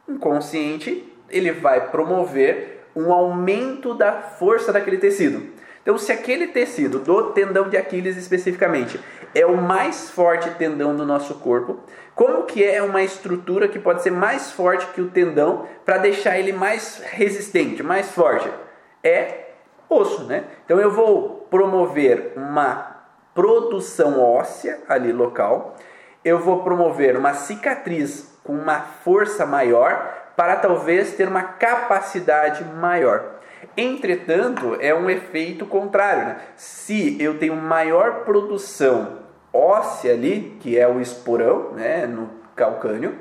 inconsciente 0.09 1.13
ele 1.29 1.53
vai 1.53 1.89
promover 1.91 2.87
um 2.97 3.13
aumento 3.13 3.95
da 3.95 4.13
força 4.13 4.73
daquele 4.73 4.99
tecido. 4.99 5.53
Então, 5.83 5.99
se 5.99 6.11
aquele 6.11 6.47
tecido 6.47 6.99
do 6.99 7.33
tendão 7.33 7.69
de 7.69 7.77
Aquiles 7.77 8.17
especificamente 8.17 8.99
é 9.35 9.45
o 9.45 9.57
mais 9.57 10.11
forte 10.11 10.49
tendão 10.53 10.97
do 10.97 11.05
nosso 11.05 11.35
corpo, 11.35 11.81
como 12.15 12.45
que 12.45 12.65
é 12.65 12.81
uma 12.83 13.03
estrutura 13.03 13.69
que 13.69 13.79
pode 13.79 14.03
ser 14.03 14.11
mais 14.11 14.53
forte 14.53 14.87
que 14.95 15.01
o 15.01 15.11
tendão 15.11 15.67
para 15.85 15.99
deixar 15.99 16.39
ele 16.39 16.53
mais 16.53 17.03
resistente, 17.05 17.83
mais 17.83 18.11
forte? 18.13 18.49
É 19.03 19.44
osso, 19.89 20.25
né? 20.25 20.45
Então 20.65 20.81
eu 20.81 20.91
vou 20.91 21.47
promover 21.51 22.33
uma 22.37 22.95
produção 23.35 24.21
óssea 24.23 24.81
ali 24.89 25.13
local, 25.13 25.77
eu 26.25 26.39
vou 26.39 26.63
promover 26.63 27.17
uma 27.17 27.35
cicatriz 27.35 28.39
com 28.45 28.53
uma 28.53 28.81
força 28.81 29.45
maior 29.45 30.13
para 30.37 30.57
talvez 30.57 31.13
ter 31.15 31.29
uma 31.29 31.43
capacidade 31.43 32.65
maior. 32.65 33.35
Entretanto, 33.77 34.77
é 34.81 34.95
um 34.95 35.09
efeito 35.09 35.67
contrário. 35.67 36.27
Né? 36.27 36.37
Se 36.57 37.21
eu 37.21 37.39
tenho 37.39 37.57
maior 37.57 38.25
produção 38.25 39.25
óssea 39.53 40.13
ali, 40.13 40.57
que 40.61 40.79
é 40.79 40.87
o 40.87 41.01
esporão, 41.01 41.73
né, 41.73 42.07
no 42.07 42.29
calcânio, 42.57 43.17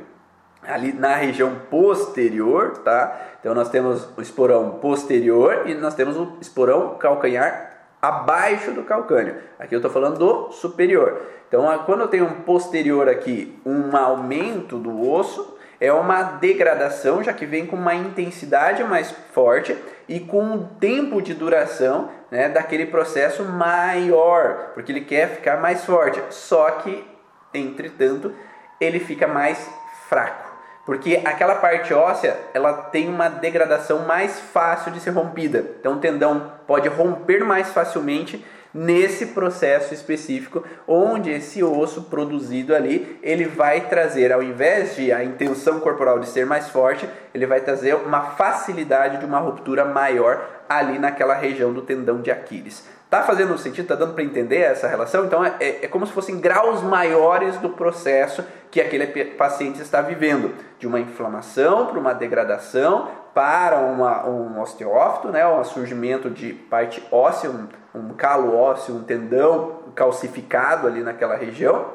ali 0.67 0.93
na 0.93 1.15
região 1.15 1.56
posterior, 1.69 2.78
tá? 2.80 3.19
Então 3.39 3.54
nós 3.54 3.69
temos 3.69 4.08
o 4.17 4.21
esporão 4.21 4.71
posterior 4.82 5.63
e 5.65 5.73
nós 5.73 5.95
temos 5.95 6.17
o 6.17 6.38
esporão 6.39 6.95
calcanhar 6.97 7.71
abaixo 8.02 8.71
do 8.71 8.84
calcânio. 8.84 9.36
Aqui 9.60 9.76
eu 9.76 9.80
estou 9.80 9.91
falando 9.91 10.17
do 10.17 10.52
superior. 10.52 11.21
Então 11.47 11.65
quando 11.86 12.02
eu 12.02 12.08
tenho 12.08 12.26
um 12.26 12.41
posterior 12.41 13.08
aqui, 13.08 13.60
um 13.65 13.95
aumento 13.95 14.78
do 14.78 15.10
osso, 15.10 15.58
é 15.84 15.91
uma 15.91 16.23
degradação, 16.23 17.21
já 17.21 17.34
que 17.34 17.45
vem 17.45 17.65
com 17.65 17.76
uma 17.76 17.93
intensidade 17.93 18.84
mais 18.86 19.12
forte 19.34 19.78
e 20.08 20.19
com 20.19 20.41
um 20.41 20.65
tempo 20.65 21.21
de 21.21 21.34
duração 21.34 22.10
né, 22.32 22.47
daquele 22.47 22.86
processo 22.86 23.43
maior, 23.43 24.71
porque 24.73 24.91
ele 24.91 25.02
quer 25.02 25.28
ficar 25.36 25.58
mais 25.58 25.84
forte. 25.84 26.21
Só 26.30 26.71
que, 26.71 27.06
entretanto, 27.54 28.34
ele 28.80 28.99
fica 28.99 29.28
mais 29.28 29.69
fraco. 30.08 30.42
Porque 30.85 31.21
aquela 31.23 31.55
parte 31.55 31.93
óssea, 31.93 32.37
ela 32.53 32.73
tem 32.73 33.07
uma 33.07 33.29
degradação 33.29 33.99
mais 33.99 34.39
fácil 34.39 34.91
de 34.91 34.99
ser 34.99 35.11
rompida. 35.11 35.65
Então 35.79 35.93
o 35.93 35.99
tendão 35.99 36.51
pode 36.67 36.89
romper 36.89 37.45
mais 37.45 37.69
facilmente 37.69 38.43
nesse 38.73 39.27
processo 39.27 39.93
específico, 39.93 40.63
onde 40.87 41.29
esse 41.29 41.63
osso 41.63 42.03
produzido 42.03 42.75
ali, 42.75 43.19
ele 43.21 43.45
vai 43.45 43.81
trazer, 43.81 44.33
ao 44.33 44.41
invés 44.41 44.95
de 44.95 45.11
a 45.11 45.23
intenção 45.23 45.79
corporal 45.79 46.19
de 46.19 46.27
ser 46.27 46.45
mais 46.45 46.69
forte, 46.69 47.07
ele 47.33 47.45
vai 47.45 47.61
trazer 47.61 47.93
uma 47.93 48.31
facilidade 48.31 49.19
de 49.19 49.25
uma 49.25 49.39
ruptura 49.39 49.85
maior 49.85 50.49
ali 50.67 50.97
naquela 50.97 51.35
região 51.35 51.71
do 51.71 51.83
tendão 51.83 52.21
de 52.21 52.31
Aquiles. 52.31 52.83
Tá 53.13 53.21
fazendo 53.21 53.56
sentido? 53.60 53.89
Tá 53.89 53.93
dando 53.93 54.15
para 54.15 54.23
entender 54.23 54.58
essa 54.58 54.88
relação? 54.88 55.26
Então 55.26 55.45
é, 55.45 55.54
é, 55.60 55.86
é, 55.86 55.88
como 55.88 56.04
se 56.04 56.12
fossem 56.12 56.39
graus 56.39 56.82
maiores 56.82 57.58
do 57.58 57.69
processo 57.69 58.43
que 58.71 58.82
aquele 58.82 59.06
paciente 59.36 59.80
está 59.80 60.02
vivendo, 60.02 60.52
de 60.80 60.88
uma 60.88 60.99
inflamação 60.99 61.86
para 61.86 61.99
uma 61.99 62.12
degradação, 62.12 63.08
para 63.32 63.78
uma, 63.82 64.28
um 64.28 64.60
osteófito, 64.60 65.28
né, 65.28 65.45
um 65.45 65.63
surgimento 65.63 66.28
de 66.28 66.54
parte 66.54 67.08
óssea, 67.12 67.52
um, 67.52 67.67
um 67.93 68.13
calo 68.15 68.58
ósseo, 68.58 68.95
um 68.95 69.04
tendão 69.04 69.84
calcificado 69.93 70.88
ali 70.88 71.04
naquela 71.04 71.36
região, 71.36 71.86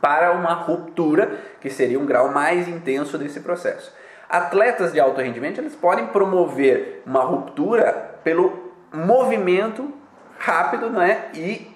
para 0.00 0.32
uma 0.32 0.54
ruptura, 0.54 1.40
que 1.60 1.68
seria 1.68 2.00
um 2.00 2.06
grau 2.06 2.30
mais 2.30 2.66
intenso 2.68 3.18
desse 3.18 3.40
processo. 3.40 3.92
Atletas 4.30 4.94
de 4.94 4.98
alto 4.98 5.20
rendimento 5.20 5.60
eles 5.60 5.76
podem 5.76 6.06
promover 6.06 7.02
uma 7.04 7.20
ruptura 7.22 8.18
pelo 8.24 8.72
movimento 8.90 10.02
rápido 10.44 10.90
né, 10.90 11.26
e 11.34 11.74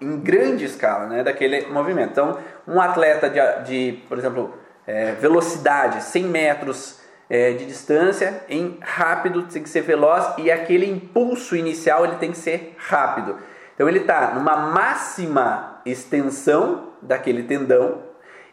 em 0.00 0.18
grande 0.20 0.66
escala 0.66 1.06
né, 1.06 1.22
daquele 1.22 1.66
movimento. 1.68 2.10
Então, 2.10 2.38
um 2.68 2.78
atleta 2.80 3.30
de, 3.30 3.40
de 3.64 4.02
por 4.06 4.18
exemplo, 4.18 4.54
é, 4.86 5.12
velocidade, 5.12 6.02
100 6.02 6.24
metros 6.24 7.00
é, 7.30 7.52
de 7.52 7.64
distância, 7.64 8.44
em 8.48 8.78
rápido 8.82 9.44
tem 9.44 9.62
que 9.62 9.68
ser 9.70 9.80
veloz 9.80 10.34
e 10.36 10.50
aquele 10.50 10.88
impulso 10.88 11.56
inicial 11.56 12.04
ele 12.04 12.16
tem 12.16 12.30
que 12.30 12.38
ser 12.38 12.76
rápido. 12.78 13.38
Então 13.74 13.88
ele 13.88 14.00
está 14.00 14.32
numa 14.34 14.56
máxima 14.56 15.80
extensão 15.84 16.92
daquele 17.00 17.42
tendão 17.44 18.02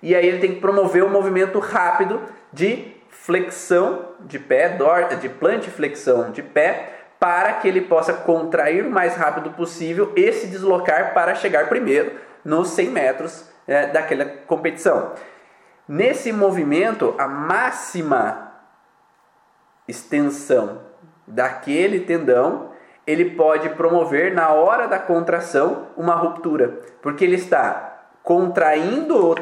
e 0.01 0.15
aí 0.15 0.25
ele 0.25 0.39
tem 0.39 0.55
que 0.55 0.61
promover 0.61 1.03
um 1.03 1.09
movimento 1.09 1.59
rápido 1.59 2.21
de 2.51 2.93
flexão 3.09 4.09
de 4.21 4.39
pé, 4.39 4.77
de 5.19 5.29
plantiflexão 5.29 6.31
de 6.31 6.41
pé, 6.41 6.92
para 7.23 7.53
que 7.53 7.69
ele 7.69 7.79
possa 7.79 8.11
contrair 8.11 8.85
o 8.85 8.91
mais 8.91 9.15
rápido 9.15 9.51
possível 9.51 10.11
e 10.13 10.29
se 10.33 10.47
deslocar 10.47 11.13
para 11.13 11.33
chegar 11.33 11.69
primeiro 11.69 12.19
nos 12.43 12.71
100 12.71 12.89
metros 12.89 13.49
é, 13.65 13.87
daquela 13.87 14.25
competição. 14.25 15.13
Nesse 15.87 16.33
movimento, 16.33 17.15
a 17.17 17.25
máxima 17.25 18.51
extensão 19.87 20.81
daquele 21.25 22.01
tendão, 22.01 22.71
ele 23.07 23.29
pode 23.35 23.69
promover 23.69 24.33
na 24.33 24.49
hora 24.49 24.85
da 24.85 24.99
contração 24.99 25.87
uma 25.95 26.15
ruptura, 26.15 26.81
porque 27.01 27.23
ele 27.23 27.37
está 27.37 28.01
contraindo 28.21 29.33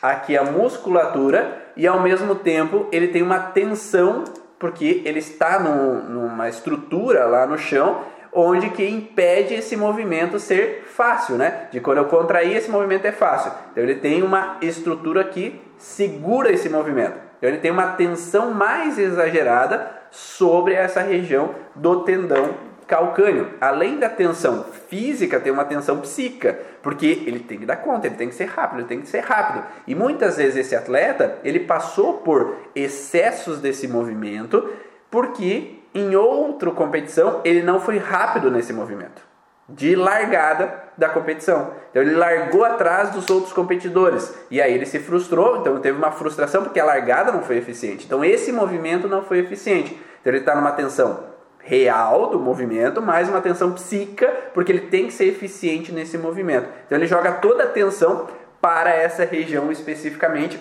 aqui 0.00 0.38
a 0.38 0.44
musculatura 0.44 1.64
e 1.76 1.84
ao 1.84 1.98
mesmo 1.98 2.36
tempo 2.36 2.86
ele 2.92 3.08
tem 3.08 3.22
uma 3.22 3.40
tensão 3.40 4.22
porque 4.64 5.02
ele 5.04 5.18
está 5.18 5.58
num, 5.58 6.04
numa 6.04 6.48
estrutura 6.48 7.26
lá 7.26 7.46
no 7.46 7.58
chão 7.58 8.00
onde 8.32 8.70
que 8.70 8.88
impede 8.88 9.52
esse 9.52 9.76
movimento 9.76 10.38
ser 10.38 10.84
fácil, 10.86 11.34
né? 11.34 11.68
De 11.70 11.80
quando 11.80 11.98
eu 11.98 12.06
contrair 12.06 12.56
esse 12.56 12.70
movimento 12.70 13.04
é 13.04 13.12
fácil. 13.12 13.52
Então 13.70 13.84
ele 13.84 13.96
tem 13.96 14.22
uma 14.22 14.56
estrutura 14.62 15.22
que 15.22 15.60
segura 15.76 16.50
esse 16.50 16.70
movimento. 16.70 17.12
Então 17.36 17.50
ele 17.50 17.58
tem 17.58 17.70
uma 17.70 17.88
tensão 17.88 18.54
mais 18.54 18.98
exagerada 18.98 19.86
sobre 20.10 20.72
essa 20.72 21.02
região 21.02 21.50
do 21.74 22.00
tendão 22.00 22.54
calcâneo. 22.86 23.50
Além 23.60 23.98
da 23.98 24.08
tensão 24.08 24.64
física, 24.88 25.40
tem 25.40 25.52
uma 25.52 25.64
tensão 25.64 26.00
psíquica, 26.00 26.58
porque 26.82 27.06
ele 27.26 27.40
tem 27.40 27.58
que 27.58 27.66
dar 27.66 27.76
conta, 27.76 28.06
ele 28.06 28.16
tem 28.16 28.28
que 28.28 28.34
ser 28.34 28.46
rápido, 28.46 28.80
ele 28.80 28.88
tem 28.88 29.00
que 29.00 29.08
ser 29.08 29.20
rápido. 29.20 29.64
E 29.86 29.94
muitas 29.94 30.36
vezes 30.36 30.56
esse 30.56 30.76
atleta, 30.76 31.38
ele 31.44 31.60
passou 31.60 32.14
por 32.18 32.56
excessos 32.74 33.58
desse 33.58 33.88
movimento, 33.88 34.70
porque 35.10 35.80
em 35.94 36.14
outra 36.16 36.70
competição 36.70 37.40
ele 37.44 37.62
não 37.62 37.80
foi 37.80 37.98
rápido 37.98 38.50
nesse 38.50 38.72
movimento 38.72 39.34
de 39.68 39.96
largada 39.96 40.82
da 40.96 41.08
competição. 41.08 41.70
Então 41.90 42.02
ele 42.02 42.14
largou 42.14 42.64
atrás 42.64 43.10
dos 43.10 43.28
outros 43.30 43.52
competidores 43.52 44.34
e 44.50 44.60
aí 44.60 44.72
ele 44.74 44.86
se 44.86 44.98
frustrou, 44.98 45.58
então 45.58 45.80
teve 45.80 45.96
uma 45.96 46.10
frustração 46.10 46.62
porque 46.62 46.78
a 46.78 46.84
largada 46.84 47.32
não 47.32 47.42
foi 47.42 47.56
eficiente. 47.56 48.04
Então 48.04 48.24
esse 48.24 48.52
movimento 48.52 49.08
não 49.08 49.22
foi 49.22 49.38
eficiente. 49.38 49.98
Então 50.20 50.32
ele 50.32 50.40
está 50.40 50.54
numa 50.54 50.72
tensão 50.72 51.33
real 51.64 52.28
do 52.28 52.38
movimento, 52.38 53.00
mais 53.00 53.28
uma 53.28 53.40
tensão 53.40 53.72
psíquica, 53.72 54.30
porque 54.52 54.70
ele 54.70 54.82
tem 54.82 55.06
que 55.06 55.12
ser 55.12 55.26
eficiente 55.26 55.90
nesse 55.90 56.16
movimento. 56.18 56.68
Então 56.86 56.96
ele 56.96 57.06
joga 57.06 57.32
toda 57.32 57.62
a 57.64 57.66
atenção 57.66 58.28
para 58.60 58.90
essa 58.90 59.24
região 59.24 59.72
especificamente 59.72 60.60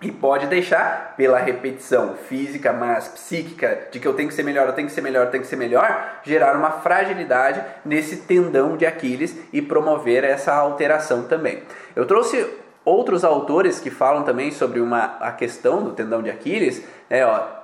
e 0.00 0.12
pode 0.12 0.46
deixar 0.46 1.14
pela 1.16 1.38
repetição 1.38 2.14
física, 2.14 2.72
mas 2.72 3.08
psíquica, 3.08 3.88
de 3.90 3.98
que 3.98 4.06
eu 4.06 4.14
tenho 4.14 4.28
que 4.28 4.34
ser 4.34 4.42
melhor, 4.42 4.66
eu 4.68 4.74
tenho 4.74 4.88
que 4.88 4.94
ser 4.94 5.00
melhor, 5.00 5.26
eu 5.26 5.30
tenho 5.30 5.42
que 5.42 5.48
ser 5.48 5.56
melhor, 5.56 6.20
gerar 6.22 6.54
uma 6.54 6.70
fragilidade 6.70 7.62
nesse 7.84 8.18
tendão 8.18 8.76
de 8.76 8.84
Aquiles 8.84 9.36
e 9.52 9.62
promover 9.62 10.22
essa 10.22 10.54
alteração 10.54 11.24
também. 11.24 11.62
Eu 11.94 12.04
trouxe 12.04 12.46
outros 12.84 13.24
autores 13.24 13.80
que 13.80 13.90
falam 13.90 14.22
também 14.22 14.52
sobre 14.52 14.80
uma, 14.80 15.16
a 15.18 15.32
questão 15.32 15.82
do 15.82 15.92
tendão 15.92 16.22
de 16.22 16.30
Aquiles, 16.30 16.84
é, 17.08 17.24
ó, 17.24 17.55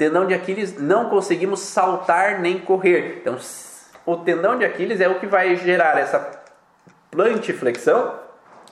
tendão 0.00 0.26
de 0.26 0.32
Aquiles 0.32 0.78
não 0.78 1.10
conseguimos 1.10 1.60
saltar 1.60 2.40
nem 2.40 2.58
correr. 2.58 3.18
Então, 3.20 3.36
o 4.06 4.16
tendão 4.16 4.56
de 4.56 4.64
Aquiles 4.64 4.98
é 4.98 5.06
o 5.06 5.20
que 5.20 5.26
vai 5.26 5.54
gerar 5.56 5.98
essa 5.98 6.40
plantiflexão 7.10 8.14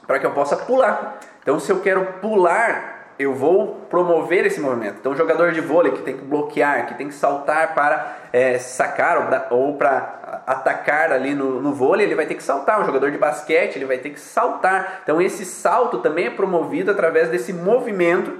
para 0.06 0.18
que 0.18 0.24
eu 0.24 0.30
possa 0.30 0.56
pular. 0.56 1.20
Então, 1.42 1.60
se 1.60 1.70
eu 1.70 1.80
quero 1.80 2.14
pular 2.22 2.96
eu 3.18 3.34
vou 3.34 3.74
promover 3.90 4.46
esse 4.46 4.60
movimento. 4.60 4.98
Então, 5.00 5.10
o 5.10 5.16
jogador 5.16 5.50
de 5.50 5.60
vôlei 5.60 5.90
que 5.90 6.02
tem 6.02 6.16
que 6.16 6.24
bloquear, 6.24 6.86
que 6.86 6.94
tem 6.94 7.08
que 7.08 7.14
saltar 7.14 7.74
para 7.74 8.16
é, 8.32 8.58
sacar 8.58 9.18
ou 9.50 9.74
para 9.74 10.44
atacar 10.46 11.10
ali 11.10 11.34
no, 11.34 11.60
no 11.60 11.72
vôlei, 11.72 12.06
ele 12.06 12.14
vai 12.14 12.26
ter 12.26 12.36
que 12.36 12.42
saltar. 12.44 12.80
O 12.80 12.84
jogador 12.84 13.10
de 13.10 13.18
basquete, 13.18 13.74
ele 13.74 13.86
vai 13.86 13.98
ter 13.98 14.10
que 14.10 14.20
saltar. 14.20 15.00
Então, 15.02 15.20
esse 15.20 15.44
salto 15.44 15.98
também 15.98 16.26
é 16.26 16.30
promovido 16.30 16.92
através 16.92 17.28
desse 17.28 17.52
movimento 17.52 18.38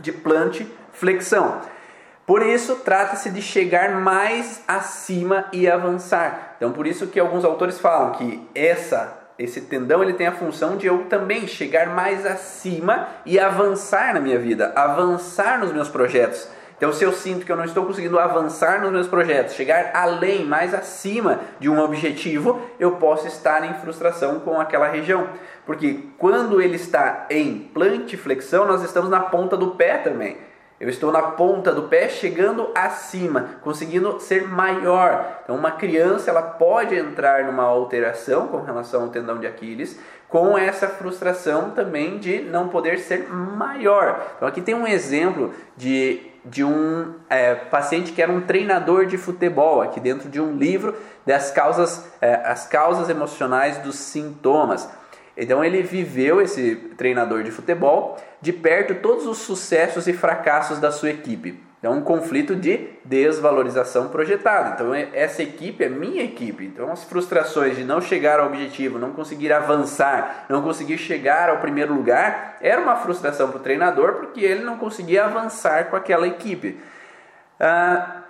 de 0.00 0.10
plante 0.10 0.66
flexão. 0.90 1.60
Por 2.28 2.42
isso, 2.42 2.76
trata-se 2.84 3.30
de 3.30 3.40
chegar 3.40 3.92
mais 4.02 4.62
acima 4.68 5.46
e 5.50 5.66
avançar. 5.66 6.56
Então, 6.58 6.72
por 6.72 6.86
isso 6.86 7.06
que 7.06 7.18
alguns 7.18 7.42
autores 7.42 7.80
falam 7.80 8.12
que 8.12 8.46
essa 8.54 9.16
esse 9.38 9.62
tendão 9.62 10.02
ele 10.02 10.12
tem 10.12 10.26
a 10.26 10.32
função 10.32 10.76
de 10.76 10.86
eu 10.86 11.06
também 11.06 11.46
chegar 11.46 11.86
mais 11.86 12.26
acima 12.26 13.08
e 13.24 13.38
avançar 13.38 14.12
na 14.12 14.20
minha 14.20 14.38
vida, 14.38 14.72
avançar 14.76 15.58
nos 15.58 15.72
meus 15.72 15.88
projetos. 15.88 16.46
Então, 16.76 16.92
se 16.92 17.02
eu 17.02 17.12
sinto 17.12 17.46
que 17.46 17.50
eu 17.50 17.56
não 17.56 17.64
estou 17.64 17.86
conseguindo 17.86 18.18
avançar 18.18 18.82
nos 18.82 18.92
meus 18.92 19.08
projetos, 19.08 19.54
chegar 19.54 19.92
além, 19.94 20.44
mais 20.44 20.74
acima 20.74 21.40
de 21.58 21.70
um 21.70 21.80
objetivo, 21.80 22.60
eu 22.78 22.96
posso 22.96 23.26
estar 23.26 23.64
em 23.64 23.72
frustração 23.80 24.40
com 24.40 24.60
aquela 24.60 24.88
região. 24.88 25.28
Porque 25.64 26.00
quando 26.18 26.60
ele 26.60 26.76
está 26.76 27.26
em 27.30 27.70
plantiflexão, 27.72 28.66
nós 28.66 28.82
estamos 28.82 29.08
na 29.08 29.20
ponta 29.20 29.56
do 29.56 29.70
pé 29.70 29.96
também. 29.96 30.36
Eu 30.80 30.88
estou 30.88 31.10
na 31.10 31.22
ponta 31.22 31.72
do 31.72 31.84
pé, 31.84 32.08
chegando 32.08 32.70
acima, 32.72 33.56
conseguindo 33.62 34.20
ser 34.20 34.46
maior. 34.46 35.40
Então, 35.42 35.56
uma 35.56 35.72
criança 35.72 36.30
ela 36.30 36.42
pode 36.42 36.94
entrar 36.94 37.44
numa 37.44 37.64
alteração 37.64 38.46
com 38.46 38.62
relação 38.62 39.02
ao 39.02 39.08
tendão 39.08 39.40
de 39.40 39.46
Aquiles, 39.46 39.98
com 40.28 40.56
essa 40.56 40.86
frustração 40.86 41.70
também 41.70 42.18
de 42.18 42.40
não 42.42 42.68
poder 42.68 43.00
ser 43.00 43.28
maior. 43.28 44.24
Então, 44.36 44.46
aqui 44.46 44.60
tem 44.60 44.74
um 44.74 44.86
exemplo 44.86 45.52
de, 45.76 46.20
de 46.44 46.62
um 46.62 47.14
é, 47.28 47.56
paciente 47.56 48.12
que 48.12 48.22
era 48.22 48.30
um 48.30 48.42
treinador 48.42 49.06
de 49.06 49.18
futebol, 49.18 49.82
aqui 49.82 49.98
dentro 49.98 50.28
de 50.28 50.40
um 50.40 50.56
livro 50.56 50.94
das 51.26 51.50
causas, 51.50 52.06
é, 52.20 52.36
as 52.44 52.68
causas 52.68 53.08
emocionais 53.08 53.78
dos 53.78 53.96
sintomas. 53.96 54.88
Então 55.38 55.64
ele 55.64 55.82
viveu 55.82 56.40
esse 56.40 56.74
treinador 56.96 57.44
de 57.44 57.52
futebol 57.52 58.16
de 58.42 58.52
perto 58.52 58.96
todos 58.96 59.24
os 59.24 59.38
sucessos 59.38 60.08
e 60.08 60.12
fracassos 60.12 60.80
da 60.80 60.90
sua 60.90 61.10
equipe. 61.10 61.62
É 61.80 61.88
um 61.88 62.00
conflito 62.00 62.56
de 62.56 62.88
desvalorização 63.04 64.08
projetada. 64.08 64.74
Então 64.74 64.92
essa 64.92 65.40
equipe 65.40 65.84
é 65.84 65.88
minha 65.88 66.24
equipe. 66.24 66.64
Então 66.64 66.90
as 66.90 67.04
frustrações 67.04 67.76
de 67.76 67.84
não 67.84 68.00
chegar 68.00 68.40
ao 68.40 68.46
objetivo, 68.46 68.98
não 68.98 69.12
conseguir 69.12 69.52
avançar, 69.52 70.46
não 70.48 70.60
conseguir 70.60 70.98
chegar 70.98 71.48
ao 71.48 71.58
primeiro 71.58 71.94
lugar, 71.94 72.56
era 72.60 72.80
uma 72.80 72.96
frustração 72.96 73.48
para 73.48 73.58
o 73.58 73.62
treinador 73.62 74.14
porque 74.14 74.40
ele 74.40 74.64
não 74.64 74.76
conseguia 74.76 75.26
avançar 75.26 75.84
com 75.84 75.94
aquela 75.94 76.26
equipe. 76.26 76.80
Ah, 77.60 78.22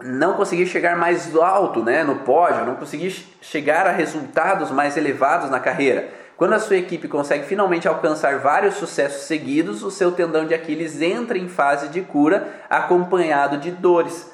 não 0.00 0.34
conseguir 0.34 0.66
chegar 0.66 0.96
mais 0.96 1.34
alto 1.36 1.82
né, 1.82 2.04
no 2.04 2.20
pódio, 2.20 2.64
não 2.64 2.76
conseguir 2.76 3.10
chegar 3.40 3.86
a 3.86 3.90
resultados 3.90 4.70
mais 4.70 4.96
elevados 4.96 5.50
na 5.50 5.58
carreira. 5.58 6.21
Quando 6.36 6.54
a 6.54 6.58
sua 6.58 6.76
equipe 6.76 7.08
consegue 7.08 7.44
finalmente 7.44 7.86
alcançar 7.86 8.38
vários 8.38 8.74
sucessos 8.74 9.22
seguidos, 9.22 9.82
o 9.82 9.90
seu 9.90 10.12
tendão 10.12 10.46
de 10.46 10.54
Aquiles 10.54 11.00
entra 11.00 11.38
em 11.38 11.48
fase 11.48 11.88
de 11.88 12.00
cura 12.00 12.48
acompanhado 12.68 13.58
de 13.58 13.70
dores. 13.70 14.30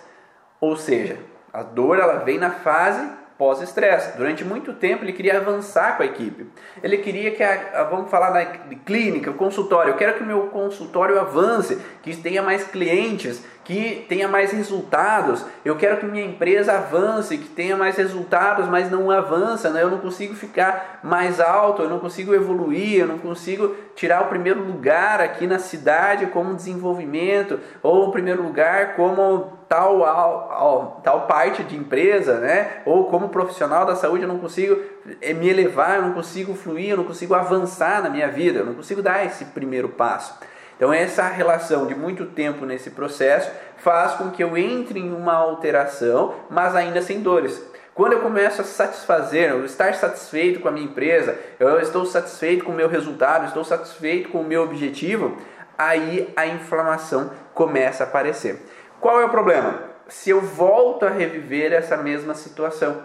Ou 0.60 0.76
seja, 0.76 1.18
a 1.52 1.62
dor 1.62 1.98
ela 1.98 2.24
vem 2.24 2.38
na 2.38 2.50
fase 2.50 3.18
pós-estresse. 3.38 4.16
Durante 4.16 4.44
muito 4.44 4.72
tempo 4.72 5.04
ele 5.04 5.12
queria 5.12 5.38
avançar 5.38 5.96
com 5.96 6.02
a 6.02 6.06
equipe. 6.06 6.46
Ele 6.82 6.98
queria 6.98 7.30
que, 7.30 7.42
a, 7.42 7.80
a, 7.80 7.84
vamos 7.84 8.10
falar 8.10 8.30
da 8.30 8.44
clínica, 8.84 9.30
o 9.30 9.34
consultório, 9.34 9.92
eu 9.92 9.96
quero 9.96 10.14
que 10.14 10.24
o 10.24 10.26
meu 10.26 10.48
consultório 10.48 11.18
avance, 11.20 11.80
que 12.02 12.16
tenha 12.16 12.42
mais 12.42 12.64
clientes, 12.64 13.44
que 13.68 14.06
tenha 14.08 14.26
mais 14.26 14.50
resultados. 14.50 15.44
Eu 15.62 15.76
quero 15.76 15.98
que 15.98 16.06
minha 16.06 16.24
empresa 16.24 16.72
avance, 16.72 17.36
que 17.36 17.50
tenha 17.50 17.76
mais 17.76 17.98
resultados, 17.98 18.66
mas 18.66 18.90
não 18.90 19.10
avança. 19.10 19.68
Né? 19.68 19.82
Eu 19.82 19.90
não 19.90 19.98
consigo 19.98 20.34
ficar 20.34 21.00
mais 21.02 21.38
alto, 21.38 21.82
eu 21.82 21.90
não 21.90 21.98
consigo 21.98 22.34
evoluir, 22.34 23.00
eu 23.00 23.06
não 23.06 23.18
consigo 23.18 23.76
tirar 23.94 24.22
o 24.22 24.28
primeiro 24.28 24.64
lugar 24.64 25.20
aqui 25.20 25.46
na 25.46 25.58
cidade 25.58 26.24
como 26.28 26.54
desenvolvimento, 26.54 27.60
ou 27.82 28.08
o 28.08 28.10
primeiro 28.10 28.42
lugar 28.42 28.96
como 28.96 29.58
tal, 29.68 31.02
tal 31.04 31.26
parte 31.26 31.62
de 31.62 31.76
empresa, 31.76 32.38
né? 32.38 32.80
ou 32.86 33.04
como 33.10 33.28
profissional 33.28 33.84
da 33.84 33.94
saúde, 33.94 34.22
eu 34.22 34.28
não 34.28 34.38
consigo 34.38 34.80
eh, 35.20 35.34
me 35.34 35.46
elevar, 35.46 35.96
eu 35.96 36.02
não 36.02 36.14
consigo 36.14 36.54
fluir, 36.54 36.92
eu 36.92 36.96
não 36.96 37.04
consigo 37.04 37.34
avançar 37.34 38.02
na 38.02 38.08
minha 38.08 38.28
vida, 38.28 38.60
eu 38.60 38.64
não 38.64 38.72
consigo 38.72 39.02
dar 39.02 39.26
esse 39.26 39.44
primeiro 39.44 39.90
passo. 39.90 40.38
Então, 40.78 40.92
essa 40.92 41.24
relação 41.24 41.88
de 41.88 41.94
muito 41.94 42.24
tempo 42.26 42.64
nesse 42.64 42.90
processo 42.90 43.50
faz 43.78 44.12
com 44.12 44.30
que 44.30 44.44
eu 44.44 44.56
entre 44.56 45.00
em 45.00 45.12
uma 45.12 45.34
alteração, 45.34 46.36
mas 46.48 46.76
ainda 46.76 47.02
sem 47.02 47.20
dores. 47.20 47.60
Quando 47.96 48.12
eu 48.12 48.20
começo 48.20 48.60
a 48.60 48.64
satisfazer, 48.64 49.50
eu 49.50 49.64
estar 49.64 49.92
satisfeito 49.94 50.60
com 50.60 50.68
a 50.68 50.70
minha 50.70 50.86
empresa, 50.86 51.36
eu 51.58 51.80
estou 51.80 52.06
satisfeito 52.06 52.64
com 52.64 52.70
o 52.70 52.76
meu 52.76 52.88
resultado, 52.88 53.46
estou 53.46 53.64
satisfeito 53.64 54.28
com 54.28 54.38
o 54.38 54.44
meu 54.44 54.62
objetivo, 54.62 55.36
aí 55.76 56.32
a 56.36 56.46
inflamação 56.46 57.32
começa 57.52 58.04
a 58.04 58.06
aparecer. 58.06 58.62
Qual 59.00 59.20
é 59.20 59.24
o 59.24 59.30
problema? 59.30 59.82
Se 60.06 60.30
eu 60.30 60.40
volto 60.40 61.06
a 61.06 61.10
reviver 61.10 61.72
essa 61.72 61.96
mesma 61.96 62.34
situação, 62.34 63.02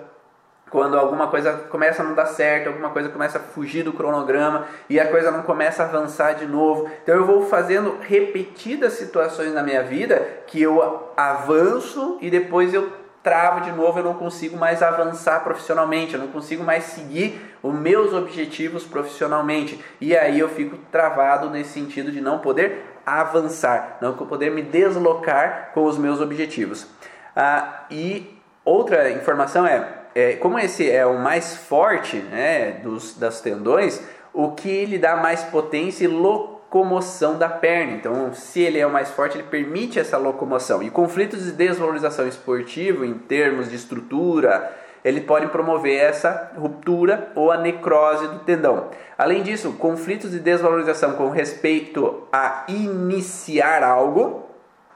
quando 0.73 0.97
alguma 0.97 1.27
coisa 1.27 1.53
começa 1.69 2.01
a 2.01 2.05
não 2.05 2.15
dar 2.15 2.25
certo, 2.25 2.69
alguma 2.69 2.89
coisa 2.89 3.07
começa 3.07 3.38
a 3.38 3.41
fugir 3.41 3.83
do 3.83 3.93
cronograma 3.93 4.65
e 4.89 4.99
a 4.99 5.07
coisa 5.07 5.29
não 5.29 5.43
começa 5.43 5.83
a 5.83 5.86
avançar 5.86 6.33
de 6.33 6.47
novo. 6.47 6.89
Então 7.03 7.13
eu 7.13 7.27
vou 7.27 7.45
fazendo 7.45 7.99
repetidas 8.01 8.93
situações 8.93 9.53
na 9.53 9.62
minha 9.62 9.83
vida 9.83 10.27
que 10.47 10.59
eu 10.59 11.12
avanço 11.15 12.17
e 12.19 12.27
depois 12.27 12.73
eu 12.73 12.91
travo 13.21 13.62
de 13.62 13.71
novo, 13.71 13.99
eu 13.99 14.03
não 14.03 14.15
consigo 14.15 14.57
mais 14.57 14.81
avançar 14.81 15.43
profissionalmente, 15.43 16.15
eu 16.15 16.19
não 16.19 16.29
consigo 16.29 16.63
mais 16.63 16.86
seguir 16.86 17.39
os 17.62 17.71
meus 17.71 18.12
objetivos 18.12 18.83
profissionalmente. 18.83 19.79
E 20.01 20.17
aí 20.17 20.39
eu 20.39 20.49
fico 20.49 20.75
travado 20.91 21.51
nesse 21.51 21.69
sentido 21.69 22.12
de 22.12 22.19
não 22.19 22.39
poder 22.39 22.83
avançar, 23.05 23.99
não 24.01 24.13
poder 24.13 24.49
me 24.49 24.63
deslocar 24.63 25.69
com 25.71 25.83
os 25.83 25.99
meus 25.99 26.19
objetivos. 26.19 26.88
Ah, 27.36 27.86
e 27.91 28.41
outra 28.65 29.12
informação 29.12 29.67
é, 29.67 30.03
é, 30.15 30.34
como 30.34 30.60
esse 30.60 30.89
é 30.89 31.06
o 31.06 31.17
mais 31.17 31.56
forte 31.56 32.17
né, 32.17 32.80
dos, 32.84 33.15
das 33.15 33.41
tendões, 33.41 34.02
o 34.34 34.52
que 34.52 34.86
lhe 34.86 34.97
dá 34.97 35.15
mais 35.15 35.43
potência 35.43 36.06
e 36.06 36.08
locomoção 36.08 37.38
da 37.38 37.49
perna. 37.49 37.93
Então, 37.93 38.34
se 38.34 38.62
ele 38.62 38.80
é 38.80 38.86
o 38.86 38.91
mais 38.91 39.10
forte, 39.12 39.38
ele 39.38 39.47
permite 39.47 39.99
essa 39.99 40.17
locomoção. 40.17 40.82
E 40.84 40.89
conflitos 40.89 41.43
de 41.43 41.52
desvalorização 41.52 42.28
esportiva, 42.28 43.06
em 43.06 43.13
termos 43.13 43.69
de 43.69 43.76
estrutura, 43.76 44.71
ele 45.04 45.21
pode 45.21 45.47
promover 45.47 45.99
essa 45.99 46.52
ruptura 46.56 47.32
ou 47.36 47.52
a 47.52 47.58
necrose 47.58 48.28
do 48.28 48.39
tendão. 48.39 48.89
Além 49.17 49.43
disso, 49.43 49.73
conflitos 49.73 50.32
de 50.32 50.39
desvalorização 50.39 51.13
com 51.13 51.30
respeito 51.30 52.28
a 52.32 52.65
iniciar 52.67 53.84
algo, 53.84 54.47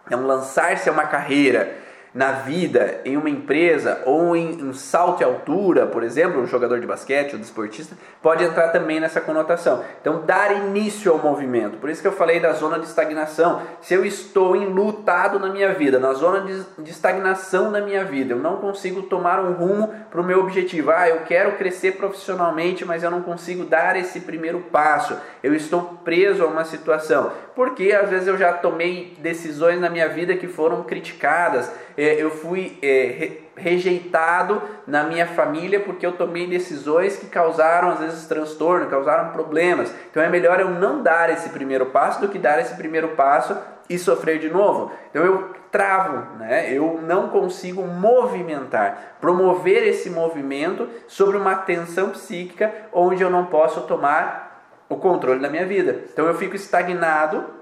então 0.06 0.26
lançar-se 0.26 0.90
a 0.90 0.92
uma 0.92 1.06
carreira 1.06 1.87
na 2.18 2.32
vida, 2.32 3.00
em 3.06 3.16
uma 3.16 3.30
empresa 3.30 4.02
ou 4.04 4.36
em 4.36 4.64
um 4.64 4.74
salto 4.74 5.22
e 5.22 5.24
altura, 5.24 5.86
por 5.86 6.02
exemplo, 6.02 6.42
um 6.42 6.48
jogador 6.48 6.80
de 6.80 6.88
basquete 6.88 7.34
ou 7.34 7.40
desportista, 7.40 7.96
pode 8.24 8.44
entrar 8.44 8.70
também 8.70 9.00
nessa 9.00 9.22
conotação. 9.22 9.84
Então, 10.02 10.24
dar 10.26 10.52
início 10.52 11.12
ao 11.12 11.20
movimento. 11.20 11.78
Por 11.78 11.92
isso 11.92 12.02
que 12.02 12.08
eu 12.08 12.12
falei 12.12 12.40
da 12.40 12.54
zona 12.54 12.80
de 12.80 12.88
estagnação. 12.88 13.62
Se 13.82 13.94
eu 13.94 14.04
estou 14.04 14.56
enlutado 14.56 15.38
na 15.38 15.50
minha 15.50 15.72
vida, 15.76 16.00
na 16.00 16.12
zona 16.14 16.42
de, 16.42 16.90
estagnação 16.90 17.72
da 17.72 17.82
minha 17.82 18.04
vida, 18.04 18.34
eu 18.34 18.40
não 18.40 18.58
consigo 18.58 19.04
tomar 19.04 19.40
um 19.40 19.54
rumo 19.54 19.94
para 20.10 20.20
o 20.20 20.24
meu 20.24 20.40
objetivo. 20.40 20.90
Ah, 20.90 21.08
eu 21.08 21.20
quero 21.20 21.52
crescer 21.52 21.98
profissionalmente, 21.98 22.84
mas 22.84 23.04
eu 23.04 23.12
não 23.12 23.22
consigo 23.22 23.64
dar 23.64 23.96
esse 23.96 24.22
primeiro 24.22 24.62
passo. 24.72 25.16
Eu 25.44 25.54
estou 25.54 26.00
preso 26.04 26.44
a 26.44 26.48
uma 26.48 26.66
situação. 26.66 27.32
Porque 27.56 27.92
às 27.92 28.10
vezes 28.10 28.28
eu 28.28 28.38
já 28.40 28.54
tomei 28.54 29.16
decisões 29.20 29.80
na 29.80 29.90
minha 29.90 30.10
vida 30.10 30.36
que 30.36 30.48
foram 30.48 30.82
criticadas 30.82 31.72
eu 31.98 32.30
fui 32.30 32.78
é, 32.82 33.32
rejeitado 33.56 34.62
na 34.86 35.04
minha 35.04 35.26
família 35.26 35.80
porque 35.80 36.06
eu 36.06 36.12
tomei 36.12 36.46
decisões 36.46 37.18
que 37.18 37.26
causaram 37.26 37.90
às 37.90 38.00
vezes 38.00 38.28
transtorno, 38.28 38.86
causaram 38.88 39.32
problemas. 39.32 39.92
Então 40.12 40.22
é 40.22 40.30
melhor 40.30 40.60
eu 40.60 40.70
não 40.70 41.02
dar 41.02 41.30
esse 41.32 41.50
primeiro 41.50 41.88
passo 41.88 42.22
do 42.22 42.30
que 42.30 42.38
dar 42.38 42.60
esse 42.60 42.76
primeiro 42.76 43.10
passo 43.10 43.58
e 43.90 43.98
sofrer 43.98 44.38
de 44.38 44.50
novo. 44.50 44.92
Então 45.10 45.26
eu 45.26 45.56
travo, 45.72 46.38
né? 46.38 46.72
eu 46.72 47.02
não 47.02 47.30
consigo 47.30 47.84
movimentar, 47.84 49.18
promover 49.20 49.88
esse 49.88 50.10
movimento 50.10 50.88
sobre 51.08 51.38
uma 51.38 51.56
tensão 51.56 52.12
psíquica 52.12 52.74
onde 52.94 53.24
eu 53.24 53.30
não 53.30 53.46
posso 53.46 53.82
tomar 53.82 54.48
o 54.90 54.96
controle 54.98 55.40
da 55.40 55.50
minha 55.50 55.66
vida. 55.66 56.04
Então 56.12 56.26
eu 56.26 56.36
fico 56.36 56.56
estagnado 56.56 57.58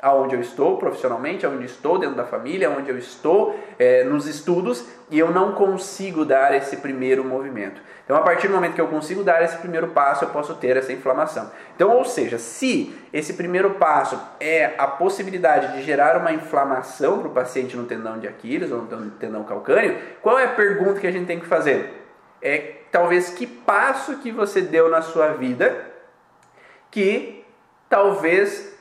aonde 0.00 0.34
eu 0.36 0.40
estou 0.40 0.76
profissionalmente, 0.76 1.44
aonde 1.44 1.64
estou 1.64 1.98
dentro 1.98 2.14
da 2.14 2.24
família, 2.24 2.68
aonde 2.68 2.88
eu 2.88 2.96
estou 2.96 3.58
é, 3.78 4.04
nos 4.04 4.26
estudos 4.26 4.84
e 5.10 5.18
eu 5.18 5.30
não 5.32 5.52
consigo 5.52 6.24
dar 6.24 6.54
esse 6.54 6.76
primeiro 6.76 7.24
movimento. 7.24 7.80
Então, 8.04 8.16
a 8.16 8.20
partir 8.20 8.46
do 8.48 8.54
momento 8.54 8.74
que 8.74 8.80
eu 8.80 8.86
consigo 8.86 9.24
dar 9.24 9.42
esse 9.42 9.56
primeiro 9.56 9.88
passo, 9.88 10.24
eu 10.24 10.28
posso 10.30 10.54
ter 10.54 10.76
essa 10.76 10.92
inflamação. 10.92 11.50
Então, 11.74 11.90
ou 11.90 12.04
seja, 12.04 12.38
se 12.38 12.96
esse 13.12 13.34
primeiro 13.34 13.70
passo 13.74 14.18
é 14.38 14.74
a 14.78 14.86
possibilidade 14.86 15.76
de 15.76 15.82
gerar 15.82 16.16
uma 16.16 16.32
inflamação 16.32 17.18
para 17.18 17.28
o 17.28 17.32
paciente 17.32 17.76
no 17.76 17.84
tendão 17.84 18.18
de 18.18 18.28
Aquiles 18.28 18.70
ou 18.70 18.82
no 18.82 19.10
tendão 19.12 19.42
calcâneo, 19.44 19.98
qual 20.22 20.38
é 20.38 20.44
a 20.44 20.48
pergunta 20.48 21.00
que 21.00 21.06
a 21.06 21.12
gente 21.12 21.26
tem 21.26 21.40
que 21.40 21.46
fazer? 21.46 22.06
É 22.40 22.76
talvez 22.90 23.30
que 23.30 23.46
passo 23.46 24.16
que 24.18 24.30
você 24.30 24.62
deu 24.62 24.88
na 24.88 25.02
sua 25.02 25.28
vida 25.34 25.86
que 26.90 27.44
talvez 27.88 28.77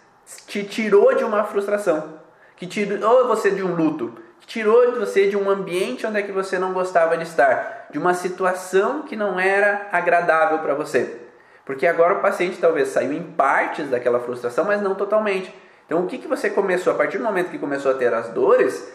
te 0.47 0.63
tirou 0.63 1.15
de 1.15 1.23
uma 1.23 1.43
frustração, 1.45 2.19
que 2.55 2.67
tirou 2.67 3.27
você 3.27 3.51
de 3.51 3.63
um 3.63 3.75
luto, 3.75 4.13
que 4.41 4.47
tirou 4.47 4.99
você 4.99 5.27
de 5.27 5.37
um 5.37 5.49
ambiente 5.49 6.05
onde 6.05 6.19
é 6.19 6.21
que 6.21 6.31
você 6.31 6.59
não 6.59 6.73
gostava 6.73 7.17
de 7.17 7.23
estar, 7.23 7.87
de 7.89 7.97
uma 7.97 8.13
situação 8.13 9.03
que 9.03 9.15
não 9.15 9.39
era 9.39 9.87
agradável 9.91 10.59
para 10.59 10.73
você. 10.73 11.21
Porque 11.65 11.87
agora 11.87 12.15
o 12.15 12.21
paciente 12.21 12.57
talvez 12.59 12.89
saiu 12.89 13.13
em 13.13 13.23
partes 13.23 13.89
daquela 13.89 14.19
frustração, 14.19 14.65
mas 14.65 14.81
não 14.81 14.95
totalmente. 14.95 15.53
Então 15.85 16.03
o 16.03 16.07
que, 16.07 16.17
que 16.17 16.27
você 16.27 16.49
começou? 16.49 16.93
A 16.93 16.95
partir 16.95 17.17
do 17.17 17.23
momento 17.23 17.49
que 17.49 17.57
começou 17.57 17.91
a 17.91 17.95
ter 17.95 18.13
as 18.13 18.29
dores, 18.29 18.91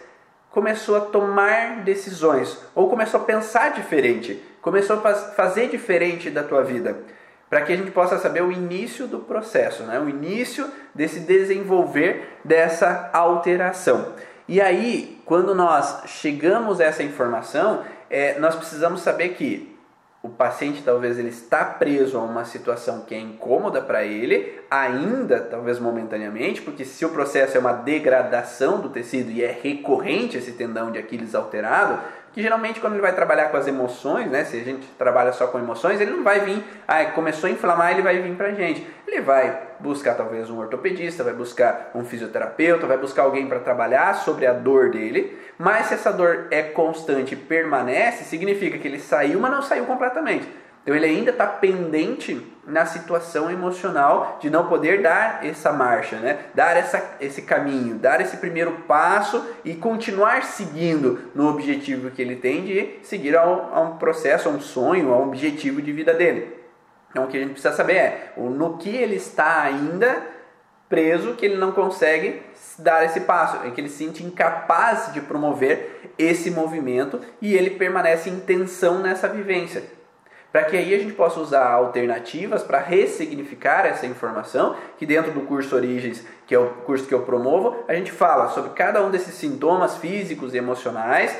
começou 0.50 0.96
a 0.96 1.00
tomar 1.00 1.82
decisões, 1.82 2.58
ou 2.74 2.90
começou 2.90 3.20
a 3.20 3.24
pensar 3.24 3.72
diferente, 3.72 4.42
começou 4.60 4.96
a 4.96 5.14
fazer 5.14 5.68
diferente 5.68 6.28
da 6.30 6.42
tua 6.42 6.62
vida 6.62 6.98
para 7.52 7.60
que 7.60 7.72
a 7.74 7.76
gente 7.76 7.90
possa 7.90 8.16
saber 8.16 8.42
o 8.42 8.50
início 8.50 9.06
do 9.06 9.18
processo, 9.18 9.82
né? 9.82 10.00
o 10.00 10.08
início 10.08 10.66
desse 10.94 11.20
desenvolver 11.20 12.38
dessa 12.42 13.10
alteração. 13.12 14.14
E 14.48 14.58
aí, 14.58 15.20
quando 15.26 15.54
nós 15.54 16.04
chegamos 16.06 16.80
a 16.80 16.84
essa 16.84 17.02
informação, 17.02 17.82
é, 18.08 18.38
nós 18.38 18.54
precisamos 18.54 19.02
saber 19.02 19.34
que 19.34 19.70
o 20.22 20.30
paciente 20.30 20.82
talvez 20.82 21.18
ele 21.18 21.28
está 21.28 21.62
preso 21.62 22.16
a 22.16 22.22
uma 22.22 22.46
situação 22.46 23.02
que 23.02 23.14
é 23.14 23.18
incômoda 23.18 23.82
para 23.82 24.02
ele, 24.02 24.58
ainda 24.70 25.38
talvez 25.38 25.78
momentaneamente, 25.78 26.62
porque 26.62 26.86
se 26.86 27.04
o 27.04 27.10
processo 27.10 27.54
é 27.56 27.60
uma 27.60 27.74
degradação 27.74 28.80
do 28.80 28.88
tecido 28.88 29.30
e 29.30 29.44
é 29.44 29.58
recorrente 29.62 30.38
esse 30.38 30.52
tendão 30.52 30.90
de 30.90 30.98
Aquiles 30.98 31.34
alterado, 31.34 32.00
que 32.32 32.42
geralmente 32.42 32.80
quando 32.80 32.94
ele 32.94 33.02
vai 33.02 33.14
trabalhar 33.14 33.50
com 33.50 33.56
as 33.56 33.66
emoções, 33.66 34.30
né, 34.30 34.44
se 34.44 34.56
a 34.56 34.64
gente 34.64 34.86
trabalha 34.98 35.32
só 35.32 35.46
com 35.46 35.58
emoções, 35.58 36.00
ele 36.00 36.10
não 36.10 36.22
vai 36.22 36.40
vir, 36.40 36.64
ah, 36.88 37.04
começou 37.06 37.48
a 37.48 37.52
inflamar, 37.52 37.92
ele 37.92 38.02
vai 38.02 38.18
vir 38.20 38.34
pra 38.34 38.52
gente. 38.52 38.86
Ele 39.06 39.20
vai 39.20 39.60
buscar 39.78 40.14
talvez 40.14 40.48
um 40.48 40.58
ortopedista, 40.58 41.22
vai 41.22 41.34
buscar 41.34 41.90
um 41.94 42.04
fisioterapeuta, 42.04 42.86
vai 42.86 42.96
buscar 42.96 43.22
alguém 43.22 43.46
para 43.46 43.60
trabalhar 43.60 44.14
sobre 44.14 44.46
a 44.46 44.52
dor 44.52 44.90
dele, 44.90 45.38
mas 45.58 45.86
se 45.86 45.94
essa 45.94 46.10
dor 46.10 46.46
é 46.50 46.62
constante 46.62 47.34
e 47.34 47.36
permanece, 47.36 48.24
significa 48.24 48.78
que 48.78 48.88
ele 48.88 48.98
saiu, 48.98 49.38
mas 49.38 49.50
não 49.50 49.62
saiu 49.62 49.84
completamente. 49.84 50.48
Então 50.82 50.96
ele 50.96 51.06
ainda 51.06 51.30
está 51.30 51.46
pendente 51.46 52.44
na 52.66 52.86
situação 52.86 53.50
emocional 53.50 54.38
de 54.40 54.50
não 54.50 54.68
poder 54.68 55.00
dar 55.00 55.44
essa 55.44 55.72
marcha, 55.72 56.16
né? 56.16 56.46
dar 56.54 56.76
essa, 56.76 57.16
esse 57.20 57.42
caminho, 57.42 57.96
dar 57.96 58.20
esse 58.20 58.36
primeiro 58.36 58.72
passo 58.88 59.44
e 59.64 59.74
continuar 59.74 60.42
seguindo 60.44 61.30
no 61.34 61.48
objetivo 61.48 62.10
que 62.10 62.20
ele 62.20 62.36
tem 62.36 62.64
de 62.64 62.98
seguir 63.02 63.36
a 63.36 63.46
um, 63.46 63.74
a 63.74 63.80
um 63.80 63.96
processo, 63.96 64.48
a 64.48 64.52
um 64.52 64.60
sonho, 64.60 65.12
a 65.12 65.18
um 65.18 65.28
objetivo 65.28 65.80
de 65.80 65.92
vida 65.92 66.12
dele. 66.14 66.56
Então 67.10 67.24
o 67.24 67.28
que 67.28 67.36
a 67.36 67.40
gente 67.40 67.52
precisa 67.52 67.74
saber 67.74 67.96
é 67.96 68.32
no 68.36 68.76
que 68.76 68.90
ele 68.90 69.16
está 69.16 69.62
ainda 69.62 70.22
preso 70.88 71.34
que 71.34 71.46
ele 71.46 71.56
não 71.56 71.72
consegue 71.72 72.42
dar 72.78 73.04
esse 73.04 73.20
passo, 73.20 73.64
é 73.66 73.70
que 73.70 73.80
ele 73.80 73.88
se 73.88 74.04
sente 74.04 74.22
incapaz 74.22 75.12
de 75.12 75.20
promover 75.20 76.12
esse 76.18 76.50
movimento 76.50 77.20
e 77.40 77.54
ele 77.54 77.70
permanece 77.70 78.28
em 78.28 78.40
tensão 78.40 78.98
nessa 78.98 79.28
vivência 79.28 80.01
para 80.52 80.64
que 80.64 80.76
aí 80.76 80.94
a 80.94 80.98
gente 80.98 81.14
possa 81.14 81.40
usar 81.40 81.66
alternativas 81.66 82.62
para 82.62 82.78
ressignificar 82.78 83.86
essa 83.86 84.06
informação, 84.06 84.76
que 84.98 85.06
dentro 85.06 85.32
do 85.32 85.40
curso 85.40 85.74
Origens, 85.74 86.24
que 86.46 86.54
é 86.54 86.58
o 86.58 86.68
curso 86.84 87.06
que 87.06 87.14
eu 87.14 87.22
promovo, 87.22 87.82
a 87.88 87.94
gente 87.94 88.12
fala 88.12 88.50
sobre 88.50 88.72
cada 88.72 89.02
um 89.02 89.10
desses 89.10 89.34
sintomas 89.34 89.96
físicos 89.96 90.54
e 90.54 90.58
emocionais 90.58 91.34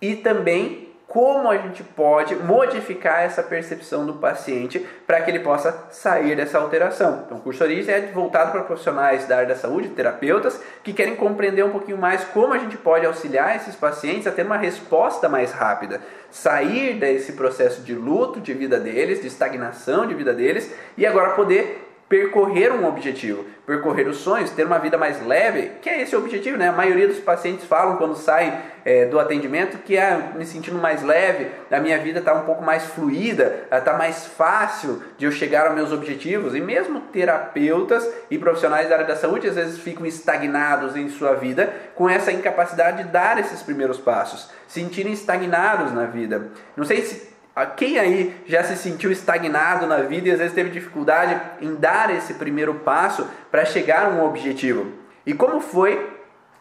e 0.00 0.14
também 0.14 0.81
como 1.12 1.50
a 1.50 1.58
gente 1.58 1.84
pode 1.84 2.34
modificar 2.34 3.20
essa 3.20 3.42
percepção 3.42 4.06
do 4.06 4.14
paciente 4.14 4.78
para 5.06 5.20
que 5.20 5.30
ele 5.30 5.40
possa 5.40 5.88
sair 5.90 6.34
dessa 6.34 6.56
alteração. 6.56 7.24
Então, 7.26 7.36
o 7.36 7.40
curso 7.42 7.62
Origem 7.62 7.94
é 7.94 8.00
voltado 8.00 8.50
para 8.50 8.62
profissionais 8.62 9.26
da 9.26 9.36
área 9.36 9.48
da 9.48 9.54
saúde, 9.54 9.90
terapeutas, 9.90 10.58
que 10.82 10.94
querem 10.94 11.14
compreender 11.14 11.66
um 11.66 11.70
pouquinho 11.70 11.98
mais 11.98 12.24
como 12.24 12.54
a 12.54 12.58
gente 12.58 12.78
pode 12.78 13.04
auxiliar 13.04 13.54
esses 13.56 13.76
pacientes 13.76 14.26
a 14.26 14.32
ter 14.32 14.46
uma 14.46 14.56
resposta 14.56 15.28
mais 15.28 15.52
rápida, 15.52 16.00
sair 16.30 16.94
desse 16.94 17.34
processo 17.34 17.82
de 17.82 17.94
luto 17.94 18.40
de 18.40 18.54
vida 18.54 18.80
deles, 18.80 19.20
de 19.20 19.26
estagnação 19.26 20.06
de 20.06 20.14
vida 20.14 20.32
deles 20.32 20.72
e 20.96 21.04
agora 21.04 21.34
poder 21.34 21.91
percorrer 22.12 22.70
um 22.74 22.86
objetivo, 22.86 23.42
percorrer 23.64 24.06
os 24.06 24.18
sonhos, 24.18 24.50
ter 24.50 24.66
uma 24.66 24.78
vida 24.78 24.98
mais 24.98 25.26
leve, 25.26 25.70
que 25.80 25.88
é 25.88 26.02
esse 26.02 26.14
o 26.14 26.18
objetivo, 26.18 26.58
né? 26.58 26.68
A 26.68 26.72
maioria 26.72 27.08
dos 27.08 27.18
pacientes 27.18 27.64
falam 27.64 27.96
quando 27.96 28.14
saem 28.14 28.52
é, 28.84 29.06
do 29.06 29.18
atendimento 29.18 29.78
que 29.78 29.96
é 29.96 30.32
me 30.34 30.44
sentindo 30.44 30.76
mais 30.76 31.02
leve, 31.02 31.50
a 31.70 31.80
minha 31.80 31.96
vida 31.96 32.18
está 32.18 32.34
um 32.34 32.42
pouco 32.42 32.62
mais 32.62 32.84
fluida, 32.84 33.64
está 33.72 33.94
mais 33.94 34.26
fácil 34.26 35.02
de 35.16 35.24
eu 35.24 35.32
chegar 35.32 35.68
aos 35.68 35.74
meus 35.74 35.90
objetivos. 35.90 36.54
E 36.54 36.60
mesmo 36.60 37.00
terapeutas 37.00 38.06
e 38.30 38.36
profissionais 38.36 38.90
da 38.90 38.96
área 38.96 39.06
da 39.06 39.16
saúde 39.16 39.48
às 39.48 39.54
vezes 39.54 39.78
ficam 39.78 40.04
estagnados 40.04 40.94
em 40.94 41.08
sua 41.08 41.32
vida 41.32 41.72
com 41.94 42.10
essa 42.10 42.30
incapacidade 42.30 43.04
de 43.04 43.08
dar 43.08 43.38
esses 43.38 43.62
primeiros 43.62 43.96
passos, 43.96 44.50
sentirem 44.68 45.14
estagnados 45.14 45.94
na 45.94 46.04
vida. 46.04 46.48
Não 46.76 46.84
sei 46.84 47.00
se 47.00 47.32
quem 47.76 47.98
aí 47.98 48.34
já 48.46 48.64
se 48.64 48.76
sentiu 48.76 49.12
estagnado 49.12 49.86
na 49.86 49.98
vida 49.98 50.28
e 50.28 50.30
às 50.30 50.38
vezes 50.38 50.54
teve 50.54 50.70
dificuldade 50.70 51.38
em 51.60 51.74
dar 51.74 52.10
esse 52.14 52.34
primeiro 52.34 52.74
passo 52.76 53.28
para 53.50 53.64
chegar 53.64 54.06
a 54.06 54.08
um 54.08 54.24
objetivo? 54.24 54.92
E 55.26 55.34
como 55.34 55.60
foi 55.60 56.10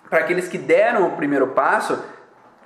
para 0.10 0.20
aqueles 0.20 0.48
que 0.48 0.58
deram 0.58 1.08
o 1.08 1.16
primeiro 1.16 1.48
passo 1.48 2.04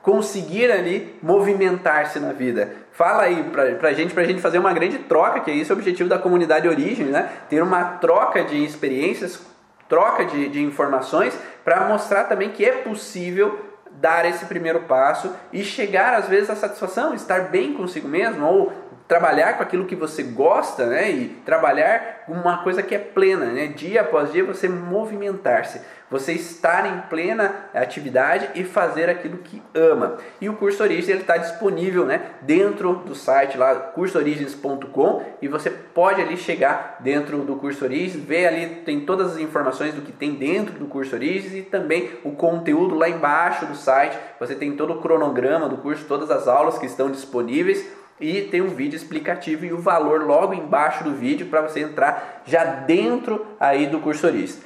conseguir 0.01 0.71
ali 0.71 1.17
movimentar-se 1.21 2.19
na 2.19 2.34
vida? 2.34 2.73
Fala 2.91 3.23
aí 3.23 3.43
para 3.43 3.89
a 3.89 3.93
gente, 3.93 4.13
para 4.13 4.23
a 4.23 4.26
gente 4.26 4.41
fazer 4.41 4.57
uma 4.57 4.73
grande 4.73 4.97
troca, 4.99 5.41
que 5.41 5.51
é 5.51 5.55
esse 5.55 5.71
o 5.71 5.76
objetivo 5.76 6.09
da 6.09 6.17
comunidade 6.17 6.67
Origem, 6.67 7.07
né? 7.07 7.30
Ter 7.49 7.61
uma 7.61 7.84
troca 7.84 8.43
de 8.43 8.63
experiências 8.63 9.39
troca 9.88 10.26
de, 10.26 10.49
de 10.49 10.61
informações 10.61 11.38
para 11.63 11.88
mostrar 11.88 12.26
também 12.26 12.49
que 12.49 12.65
é 12.65 12.71
possível 12.71 13.64
dar 14.00 14.26
esse 14.26 14.46
primeiro 14.46 14.82
passo 14.82 15.34
e 15.52 15.64
chegar 15.64 16.14
às 16.14 16.28
vezes 16.28 16.50
à 16.50 16.56
satisfação, 16.56 17.14
estar 17.14 17.50
bem 17.50 17.74
consigo 17.74 18.08
mesmo 18.08 18.46
ou 18.46 18.74
trabalhar 19.08 19.53
com 19.58 19.64
aquilo 19.64 19.86
que 19.86 19.95
você 19.95 20.24
gosta, 20.24 20.88
né? 20.88 21.12
E 21.12 21.28
trabalhar 21.45 22.24
uma 22.28 22.64
coisa 22.64 22.82
que 22.82 22.95
é 22.95 22.99
plena, 22.99 23.45
né? 23.45 23.68
Dia 23.68 24.01
após 24.01 24.32
dia 24.32 24.43
você 24.43 24.68
movimentar-se, 24.68 25.80
você 26.10 26.34
estar 26.34 26.88
em 26.88 27.01
plena 27.08 27.53
atividade 27.74 28.49
e 28.56 28.64
fazer 28.64 29.10
aquilo 29.10 29.38
que 29.38 29.62
ama. 29.76 30.18
E 30.41 30.49
o 30.49 30.56
curso 30.56 30.82
Origens 30.82 31.10
ele 31.10 31.22
está 31.22 31.38
disponível, 31.38 32.06
né? 32.06 32.22
Dentro 32.41 32.95
do 32.95 33.14
site 33.14 33.58
lá 33.58 33.76
cursoorigens.com 33.76 35.24
e 35.39 35.47
você 35.47 35.70
pode 35.70 36.22
ali 36.22 36.36
chegar 36.36 36.97
dentro 36.99 37.39
do 37.39 37.56
curso 37.58 37.86
Origens, 37.86 38.16
ver 38.16 38.47
ali 38.47 38.68
tem 38.86 39.01
todas 39.01 39.34
as 39.34 39.38
informações 39.38 39.93
do 39.93 40.01
que 40.01 40.12
tem 40.12 40.34
dentro 40.34 40.74
do 40.80 40.88
curso 40.88 41.16
Origens 41.16 41.53
e 41.53 41.62
também 41.62 42.10
o 42.24 42.32
conteúdo 42.32 42.95
lá 42.95 43.08
embaixo 43.08 43.68
do 43.68 43.76
site. 43.76 44.18
Você 44.39 44.56
tem 44.56 44.76
todo 44.76 44.93
o 44.93 45.01
cronograma 45.01 45.70
do 45.70 45.78
curso, 45.78 46.06
todas 46.06 46.32
as 46.32 46.47
aulas 46.47 46.80
que 46.80 46.88
estão 46.88 47.12
disponíveis 47.12 47.86
e 48.20 48.43
tem 48.43 48.61
um 48.61 48.70
vídeo 48.70 48.95
explicativo 48.95 49.66
e 49.66 49.74
o 49.74 49.78
valor 49.78 50.24
logo 50.24 50.53
embaixo 50.53 51.03
do 51.03 51.13
vídeo 51.13 51.47
para 51.47 51.61
você 51.61 51.82
entrar 51.82 52.41
já 52.45 52.63
dentro 52.63 53.45
aí 53.59 53.88
do 53.88 53.99
cursorista. 53.99 54.66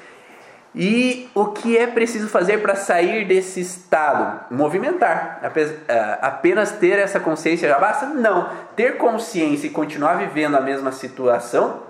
E 0.74 1.28
o 1.34 1.48
que 1.48 1.76
é 1.76 1.88
preciso 1.88 2.30
fazer 2.30 2.60
para 2.60 2.76
sair 2.76 3.26
desse 3.26 3.60
estado? 3.60 4.46
Movimentar. 4.52 5.42
É, 5.88 6.18
apenas 6.22 6.72
ter 6.74 7.00
essa 7.00 7.20
consciência 7.20 7.68
já 7.68 7.80
basta? 7.80 8.06
Não. 8.06 8.50
Ter 8.76 8.98
consciência 8.98 9.66
e 9.66 9.72
continuar 9.72 10.18
vivendo 10.18 10.56
a 10.56 10.62
mesma 10.62 10.92
situação, 10.92 11.82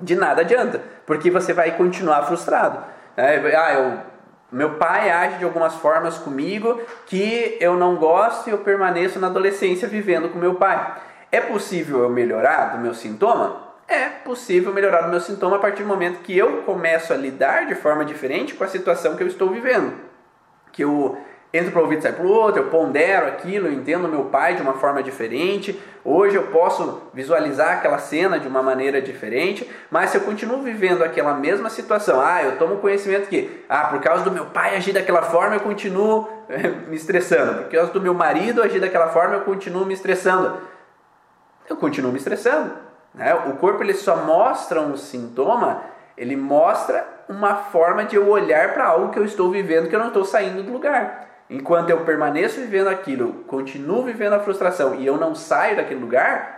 de 0.00 0.16
nada 0.16 0.40
adianta, 0.40 0.82
porque 1.04 1.30
você 1.30 1.52
vai 1.52 1.72
continuar 1.76 2.22
frustrado. 2.22 2.78
É, 3.16 3.36
ah, 3.54 3.74
eu 3.74 4.15
meu 4.56 4.74
pai 4.74 5.10
age 5.10 5.38
de 5.38 5.44
algumas 5.44 5.74
formas 5.74 6.16
comigo 6.16 6.80
que 7.06 7.56
eu 7.60 7.76
não 7.76 7.96
gosto 7.96 8.48
e 8.48 8.52
eu 8.52 8.58
permaneço 8.58 9.18
na 9.18 9.26
adolescência 9.26 9.86
vivendo 9.86 10.30
com 10.30 10.38
meu 10.38 10.54
pai. 10.54 10.96
É 11.30 11.40
possível 11.40 12.00
eu 12.00 12.08
melhorar 12.08 12.74
do 12.74 12.78
meu 12.78 12.94
sintoma? 12.94 13.66
É 13.86 14.06
possível 14.06 14.72
melhorar 14.72 15.02
do 15.02 15.10
meu 15.10 15.20
sintoma 15.20 15.56
a 15.56 15.58
partir 15.58 15.82
do 15.82 15.88
momento 15.88 16.22
que 16.22 16.36
eu 16.36 16.62
começo 16.62 17.12
a 17.12 17.16
lidar 17.16 17.66
de 17.66 17.74
forma 17.74 18.04
diferente 18.04 18.54
com 18.54 18.64
a 18.64 18.68
situação 18.68 19.14
que 19.14 19.22
eu 19.22 19.26
estou 19.26 19.50
vivendo. 19.50 19.92
Que 20.72 20.82
eu 20.82 21.18
entro 21.56 21.72
para 21.72 21.80
ouvido 21.80 22.00
e 22.00 22.02
sai 22.02 22.12
para 22.12 22.24
o 22.24 22.30
outro, 22.30 22.62
eu 22.62 22.68
pondero 22.68 23.26
aquilo, 23.26 23.66
eu 23.66 23.72
entendo 23.72 24.08
meu 24.08 24.24
pai 24.24 24.54
de 24.54 24.62
uma 24.62 24.74
forma 24.74 25.02
diferente. 25.02 25.80
Hoje 26.04 26.36
eu 26.36 26.44
posso 26.44 27.02
visualizar 27.12 27.78
aquela 27.78 27.98
cena 27.98 28.38
de 28.38 28.46
uma 28.46 28.62
maneira 28.62 29.02
diferente, 29.02 29.68
mas 29.90 30.10
se 30.10 30.16
eu 30.16 30.20
continuo 30.20 30.62
vivendo 30.62 31.02
aquela 31.02 31.34
mesma 31.34 31.68
situação, 31.68 32.20
ah, 32.20 32.42
eu 32.42 32.56
tomo 32.58 32.76
conhecimento 32.76 33.28
que, 33.28 33.64
ah, 33.68 33.84
por 33.86 34.00
causa 34.00 34.22
do 34.22 34.30
meu 34.30 34.46
pai 34.46 34.76
agir 34.76 34.92
daquela 34.92 35.22
forma, 35.22 35.56
eu 35.56 35.60
continuo 35.60 36.28
me 36.88 36.96
estressando. 36.96 37.64
Por 37.64 37.72
causa 37.72 37.92
do 37.92 38.00
meu 38.00 38.14
marido 38.14 38.62
agir 38.62 38.80
daquela 38.80 39.08
forma, 39.08 39.34
eu 39.34 39.40
continuo 39.40 39.84
me 39.84 39.94
estressando. 39.94 40.58
Eu 41.68 41.76
continuo 41.76 42.12
me 42.12 42.18
estressando. 42.18 42.72
Né? 43.14 43.34
O 43.34 43.54
corpo 43.54 43.82
ele 43.82 43.94
só 43.94 44.16
mostra 44.16 44.80
um 44.80 44.96
sintoma, 44.96 45.82
ele 46.16 46.36
mostra 46.36 47.16
uma 47.28 47.56
forma 47.56 48.04
de 48.04 48.16
eu 48.16 48.28
olhar 48.28 48.72
para 48.72 48.86
algo 48.86 49.10
que 49.10 49.18
eu 49.18 49.24
estou 49.24 49.50
vivendo 49.50 49.88
que 49.88 49.94
eu 49.94 50.00
não 50.00 50.08
estou 50.08 50.24
saindo 50.24 50.62
do 50.62 50.72
lugar. 50.72 51.25
Enquanto 51.48 51.90
eu 51.90 52.04
permaneço 52.04 52.60
vivendo 52.60 52.88
aquilo, 52.88 53.44
continuo 53.46 54.02
vivendo 54.02 54.32
a 54.32 54.40
frustração 54.40 54.96
e 54.96 55.06
eu 55.06 55.16
não 55.16 55.34
saio 55.34 55.76
daquele 55.76 56.00
lugar, 56.00 56.56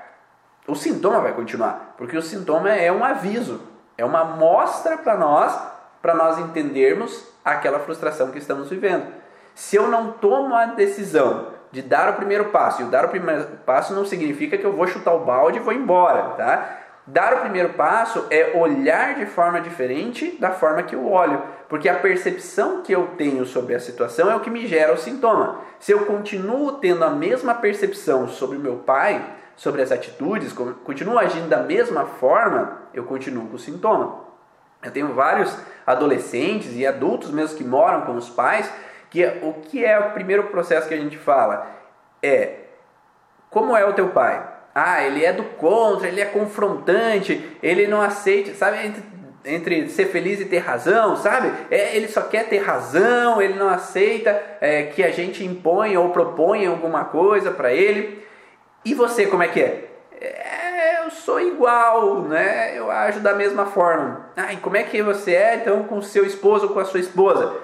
o 0.67 0.75
sintoma 0.75 1.21
vai 1.21 1.33
continuar, 1.33 1.95
porque 1.97 2.17
o 2.17 2.23
sintoma 2.23 2.71
é 2.71 2.91
um 2.91 3.05
aviso, 3.05 3.61
é 3.97 4.05
uma 4.05 4.25
mostra 4.25 4.97
para 4.97 5.17
nós, 5.17 5.59
para 6.01 6.15
nós 6.15 6.39
entendermos 6.39 7.27
aquela 7.45 7.81
frustração 7.81 8.31
que 8.31 8.39
estamos 8.39 8.71
vivendo. 8.71 9.07
Se 9.55 9.77
eu 9.77 9.89
não 9.89 10.13
tomo 10.13 10.55
a 10.55 10.67
decisão 10.67 11.49
de 11.71 11.83
dar 11.83 12.09
o 12.09 12.15
primeiro 12.15 12.47
passo, 12.47 12.81
e 12.81 12.85
o 12.85 12.89
dar 12.89 13.05
o 13.05 13.09
primeiro 13.09 13.45
passo 13.67 13.93
não 13.93 14.05
significa 14.05 14.57
que 14.57 14.65
eu 14.65 14.73
vou 14.73 14.87
chutar 14.87 15.13
o 15.13 15.25
balde 15.25 15.59
e 15.59 15.63
vou 15.63 15.73
embora, 15.73 16.35
tá? 16.37 16.79
Dar 17.07 17.35
o 17.35 17.41
primeiro 17.41 17.71
passo 17.71 18.27
é 18.31 18.53
olhar 18.55 19.15
de 19.15 19.27
forma 19.27 19.61
diferente 19.61 20.37
da 20.39 20.51
forma 20.51 20.83
que 20.83 20.95
eu 20.95 21.11
olho, 21.11 21.43
porque 21.69 21.89
a 21.89 21.99
percepção 21.99 22.83
que 22.83 22.93
eu 22.93 23.09
tenho 23.19 23.45
sobre 23.45 23.75
a 23.75 23.81
situação 23.81 24.31
é 24.31 24.35
o 24.35 24.41
que 24.41 24.49
me 24.49 24.67
gera 24.67 24.95
o 24.95 24.97
sintoma. 24.97 25.61
Se 25.79 25.93
eu 25.93 26.07
continuo 26.07 26.73
tendo 26.73 27.05
a 27.05 27.11
mesma 27.11 27.55
percepção 27.55 28.27
sobre 28.27 28.57
o 28.57 28.61
meu 28.61 28.77
pai, 28.77 29.23
sobre 29.55 29.83
as 29.83 29.93
atitudes, 29.93 30.53
continuo 30.53 31.19
agindo 31.19 31.49
da 31.49 31.63
mesma 31.63 32.07
forma, 32.07 32.83
eu 32.95 33.05
continuo 33.05 33.49
com 33.49 33.57
o 33.57 33.59
sintoma. 33.59 34.25
Eu 34.83 34.91
tenho 34.91 35.13
vários 35.13 35.55
adolescentes 35.87 36.75
e 36.75 36.87
adultos 36.87 37.31
mesmo 37.31 37.59
que 37.59 37.65
moram 37.65 38.03
com 38.03 38.15
os 38.15 38.31
pais, 38.31 38.71
que 39.11 39.23
é, 39.23 39.41
o 39.43 39.55
que 39.55 39.85
é 39.85 39.99
o 39.99 40.13
primeiro 40.13 40.45
processo 40.45 40.89
que 40.89 40.95
a 40.95 40.99
gente 40.99 41.19
fala 41.19 41.67
é 42.23 42.61
como 43.51 43.77
é 43.77 43.85
o 43.85 43.93
teu 43.93 44.11
pai? 44.11 44.47
Ah, 44.75 45.03
ele 45.03 45.25
é 45.25 45.33
do 45.33 45.43
contra, 45.43 46.07
ele 46.07 46.21
é 46.21 46.27
confrontante, 46.27 47.59
ele 47.63 47.87
não 47.87 48.01
aceita, 48.01 48.55
sabe? 48.55 48.79
Entre, 49.49 49.89
ser 49.89 50.07
feliz 50.07 50.41
e 50.41 50.45
ter 50.45 50.59
razão, 50.59 51.17
sabe? 51.17 51.53
É, 51.71 51.97
ele 51.97 52.09
só 52.09 52.23
quer 52.23 52.49
ter 52.49 52.59
razão, 52.59 53.41
ele 53.41 53.55
não 53.55 53.69
aceita 53.69 54.41
é, 54.61 54.85
que 54.85 55.03
a 55.03 55.11
gente 55.11 55.45
imponha 55.45 55.99
ou 55.99 56.11
proponha 56.11 56.69
alguma 56.69 57.05
coisa 57.05 57.51
para 57.51 57.73
ele. 57.73 58.23
E 58.85 58.95
você, 58.95 59.27
como 59.27 59.43
é 59.43 59.49
que 59.49 59.61
é? 59.61 59.89
é? 60.21 61.05
Eu 61.05 61.11
sou 61.11 61.41
igual, 61.41 62.23
né? 62.23 62.77
Eu 62.77 62.91
ajo 62.91 63.21
da 63.21 63.35
mesma 63.35 63.67
forma. 63.67 64.27
Ah, 64.37 64.53
e 64.53 64.59
como 64.59 64.77
é 64.77 64.83
que 64.83 65.03
você 65.03 65.33
é 65.33 65.57
então 65.57 65.85
com 65.85 66.03
seu 66.03 66.25
esposo 66.25 66.67
ou 66.67 66.75
com 66.75 66.81
a 66.81 66.85
sua 66.85 67.01
esposa? 67.01 67.57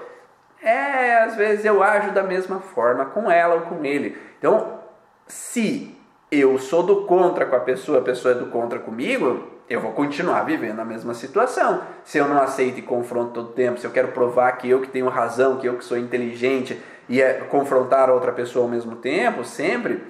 É, 0.61 1.19
às 1.19 1.35
vezes 1.35 1.63
eu 1.63 1.83
ajo 1.83 2.11
da 2.11 2.23
mesma 2.23 2.59
forma 2.59 3.05
com 3.05 3.29
ela 3.29 3.55
ou 3.55 3.61
com 3.61 3.85
ele. 3.85 4.17
Então, 4.39 4.79
se 5.27 5.95
eu 6.31 6.57
sou 6.57 6.81
do 6.81 7.05
contra 7.05 7.45
com 7.45 7.55
a 7.55 7.59
pessoa, 7.59 7.99
a 7.99 8.01
pessoa 8.01 8.33
é 8.33 8.37
do 8.37 8.47
contra 8.47 8.79
comigo, 8.79 9.47
eu 9.69 9.81
vou 9.81 9.91
continuar 9.91 10.43
vivendo 10.43 10.79
a 10.79 10.85
mesma 10.85 11.13
situação. 11.13 11.81
Se 12.03 12.17
eu 12.17 12.27
não 12.27 12.41
aceito 12.41 12.79
e 12.79 12.83
confronto 12.83 13.31
todo 13.31 13.53
tempo, 13.53 13.79
se 13.79 13.85
eu 13.85 13.91
quero 13.91 14.09
provar 14.09 14.51
que 14.53 14.69
eu 14.69 14.81
que 14.81 14.89
tenho 14.89 15.09
razão, 15.09 15.57
que 15.57 15.67
eu 15.67 15.77
que 15.77 15.83
sou 15.83 15.97
inteligente 15.97 16.79
e 17.09 17.21
é 17.21 17.33
confrontar 17.33 18.09
outra 18.09 18.31
pessoa 18.31 18.65
ao 18.65 18.71
mesmo 18.71 18.95
tempo, 18.95 19.43
sempre, 19.43 20.03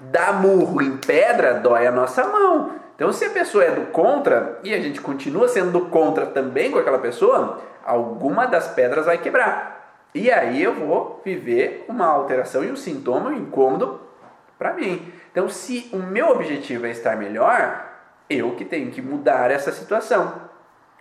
dar 0.00 0.40
murro 0.40 0.82
em 0.82 0.96
pedra 0.96 1.54
dói 1.54 1.86
a 1.86 1.92
nossa 1.92 2.26
mão. 2.26 2.72
Então, 2.94 3.12
se 3.12 3.24
a 3.24 3.30
pessoa 3.30 3.64
é 3.64 3.70
do 3.70 3.86
contra 3.86 4.58
e 4.64 4.72
a 4.74 4.80
gente 4.80 5.00
continua 5.00 5.48
sendo 5.48 5.70
do 5.70 5.86
contra 5.86 6.26
também 6.26 6.70
com 6.70 6.78
aquela 6.78 6.98
pessoa, 6.98 7.60
alguma 7.84 8.46
das 8.46 8.68
pedras 8.68 9.06
vai 9.06 9.18
quebrar. 9.18 9.76
E 10.14 10.30
aí 10.30 10.62
eu 10.62 10.72
vou 10.72 11.20
viver 11.22 11.84
uma 11.88 12.06
alteração 12.06 12.64
e 12.64 12.70
um 12.70 12.76
sintoma, 12.76 13.28
um 13.28 13.34
incômodo 13.34 14.00
para 14.58 14.72
mim. 14.72 15.12
Então, 15.30 15.46
se 15.48 15.90
o 15.92 15.98
meu 15.98 16.28
objetivo 16.30 16.86
é 16.86 16.90
estar 16.90 17.16
melhor, 17.16 17.85
eu 18.28 18.52
que 18.52 18.64
tenho 18.64 18.90
que 18.90 19.02
mudar 19.02 19.50
essa 19.50 19.72
situação. 19.72 20.32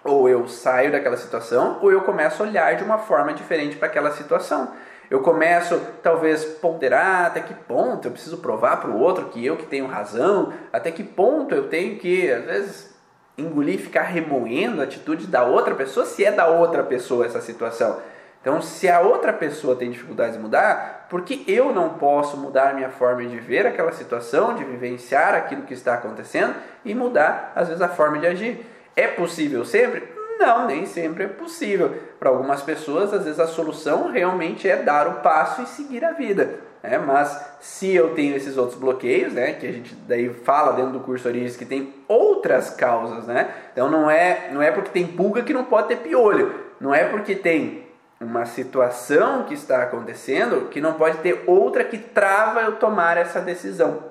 Ou 0.03 0.29
eu 0.29 0.47
saio 0.47 0.91
daquela 0.91 1.17
situação, 1.17 1.79
ou 1.81 1.91
eu 1.91 2.01
começo 2.01 2.43
a 2.43 2.45
olhar 2.45 2.75
de 2.75 2.83
uma 2.83 2.99
forma 2.99 3.33
diferente 3.33 3.75
para 3.75 3.87
aquela 3.87 4.11
situação. 4.11 4.71
Eu 5.09 5.21
começo, 5.21 5.79
talvez, 6.01 6.43
ponderar 6.45 7.25
até 7.25 7.39
que 7.39 7.53
ponto 7.53 8.07
eu 8.07 8.11
preciso 8.11 8.37
provar 8.37 8.77
para 8.77 8.89
o 8.89 8.99
outro 8.99 9.25
que 9.25 9.43
eu 9.43 9.55
que 9.55 9.65
tenho 9.65 9.87
razão, 9.87 10.53
até 10.73 10.91
que 10.91 11.03
ponto 11.03 11.53
eu 11.53 11.67
tenho 11.67 11.97
que, 11.97 12.31
às 12.31 12.45
vezes, 12.45 12.95
engolir, 13.37 13.79
ficar 13.79 14.03
remoendo 14.03 14.81
a 14.81 14.85
atitude 14.85 15.27
da 15.27 15.43
outra 15.43 15.75
pessoa, 15.75 16.05
se 16.05 16.23
é 16.23 16.31
da 16.31 16.47
outra 16.47 16.83
pessoa 16.83 17.25
essa 17.25 17.41
situação. 17.41 17.99
Então, 18.41 18.61
se 18.61 18.87
a 18.89 18.99
outra 18.99 19.33
pessoa 19.33 19.75
tem 19.75 19.91
dificuldade 19.91 20.33
de 20.33 20.39
mudar, 20.39 20.94
por 21.09 21.23
que 21.23 21.43
eu 21.47 21.73
não 21.73 21.89
posso 21.89 22.37
mudar 22.37 22.73
minha 22.73 22.89
forma 22.89 23.25
de 23.25 23.37
ver 23.39 23.65
aquela 23.65 23.91
situação, 23.91 24.55
de 24.55 24.63
vivenciar 24.63 25.33
aquilo 25.33 25.63
que 25.63 25.73
está 25.73 25.93
acontecendo 25.93 26.55
e 26.83 26.93
mudar, 26.95 27.51
às 27.55 27.67
vezes, 27.67 27.81
a 27.81 27.89
forma 27.89 28.17
de 28.19 28.27
agir? 28.27 28.65
É 28.95 29.07
possível 29.07 29.65
sempre? 29.65 30.03
Não, 30.37 30.67
nem 30.67 30.85
sempre 30.85 31.23
é 31.23 31.27
possível. 31.27 31.95
Para 32.19 32.29
algumas 32.29 32.61
pessoas, 32.61 33.13
às 33.13 33.23
vezes, 33.23 33.39
a 33.39 33.47
solução 33.47 34.11
realmente 34.11 34.69
é 34.69 34.75
dar 34.77 35.07
o 35.07 35.13
passo 35.21 35.61
e 35.61 35.67
seguir 35.67 36.03
a 36.03 36.11
vida. 36.11 36.59
Né? 36.83 36.97
Mas 36.97 37.39
se 37.59 37.93
eu 37.93 38.13
tenho 38.13 38.35
esses 38.35 38.57
outros 38.57 38.77
bloqueios, 38.77 39.33
né, 39.33 39.53
que 39.53 39.65
a 39.65 39.71
gente 39.71 39.95
daí 40.07 40.29
fala 40.29 40.73
dentro 40.73 40.91
do 40.91 40.99
curso 40.99 41.27
Origens 41.27 41.55
que 41.55 41.65
tem 41.65 41.93
outras 42.07 42.69
causas, 42.69 43.25
né? 43.25 43.49
Então 43.71 43.89
não 43.89 44.09
é, 44.09 44.49
não 44.51 44.61
é 44.61 44.71
porque 44.71 44.89
tem 44.89 45.07
pulga 45.07 45.41
que 45.41 45.53
não 45.53 45.63
pode 45.63 45.87
ter 45.87 45.97
piolho. 45.97 46.53
Não 46.79 46.93
é 46.93 47.05
porque 47.05 47.35
tem 47.35 47.84
uma 48.19 48.45
situação 48.45 49.43
que 49.43 49.53
está 49.53 49.83
acontecendo 49.83 50.69
que 50.69 50.79
não 50.79 50.93
pode 50.93 51.17
ter 51.17 51.43
outra 51.45 51.83
que 51.83 51.97
trava 51.97 52.61
eu 52.61 52.77
tomar 52.77 53.17
essa 53.17 53.41
decisão. 53.41 54.03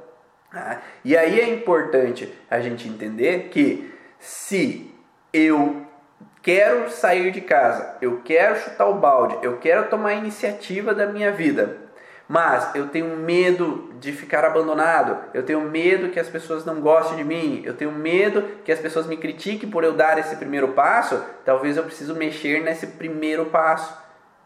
Tá? 0.50 0.80
E 1.04 1.16
aí 1.16 1.40
é 1.40 1.48
importante 1.48 2.32
a 2.50 2.60
gente 2.60 2.88
entender 2.88 3.48
que 3.48 3.92
se 4.18 4.94
eu 5.32 5.86
quero 6.42 6.90
sair 6.90 7.30
de 7.32 7.40
casa, 7.40 7.96
eu 8.00 8.20
quero 8.22 8.56
chutar 8.60 8.86
o 8.86 8.94
balde, 8.94 9.38
eu 9.42 9.56
quero 9.56 9.88
tomar 9.88 10.10
a 10.10 10.14
iniciativa 10.14 10.94
da 10.94 11.06
minha 11.06 11.32
vida, 11.32 11.78
Mas 12.26 12.74
eu 12.74 12.88
tenho 12.88 13.16
medo 13.18 13.92
de 14.00 14.10
ficar 14.10 14.44
abandonado, 14.44 15.18
eu 15.34 15.42
tenho 15.42 15.60
medo 15.60 16.08
que 16.08 16.18
as 16.18 16.28
pessoas 16.28 16.64
não 16.64 16.80
gostem 16.80 17.18
de 17.18 17.24
mim, 17.24 17.62
eu 17.64 17.74
tenho 17.74 17.92
medo 17.92 18.42
que 18.64 18.72
as 18.72 18.78
pessoas 18.78 19.06
me 19.06 19.16
critiquem 19.16 19.68
por 19.68 19.84
eu 19.84 19.92
dar 19.92 20.18
esse 20.18 20.34
primeiro 20.36 20.68
passo. 20.68 21.22
Talvez 21.44 21.76
eu 21.76 21.84
preciso 21.84 22.14
mexer 22.14 22.62
nesse 22.62 22.86
primeiro 22.86 23.46
passo, 23.46 23.94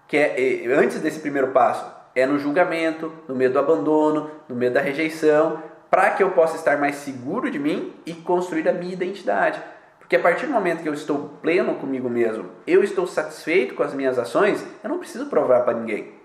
que 0.09 0.17
é 0.17 0.65
antes 0.77 1.01
desse 1.01 1.21
primeiro 1.21 1.49
passo, 1.49 1.87
é 2.17 2.27
no 2.27 2.39
julgamento, 2.39 3.13
no 3.29 3.35
medo 3.37 3.53
do 3.53 3.59
abandono, 3.61 4.29
no 4.49 4.57
medo 4.57 4.75
da 4.75 4.81
rejeição, 4.81 5.63
para 5.89 6.11
que 6.11 6.23
eu 6.23 6.33
possa 6.33 6.57
estar 6.57 6.79
mais 6.79 6.97
seguro 6.97 7.49
de 7.49 7.61
mim 7.61 7.95
e 8.05 8.13
construir 8.13 8.69
a 8.69 8.73
minha 8.73 8.93
identidade. 8.93 9.63
Porque 10.01 10.17
a 10.17 10.21
partir 10.21 10.47
do 10.47 10.53
momento 10.53 10.83
que 10.83 10.89
eu 10.89 10.95
estou 10.95 11.39
pleno 11.41 11.77
comigo 11.77 12.09
mesmo, 12.09 12.47
eu 12.67 12.83
estou 12.83 13.07
satisfeito 13.07 13.75
com 13.75 13.83
as 13.83 13.95
minhas 13.95 14.19
ações, 14.19 14.67
eu 14.83 14.89
não 14.91 14.99
preciso 14.99 15.27
provar 15.27 15.61
para 15.61 15.79
ninguém. 15.79 16.18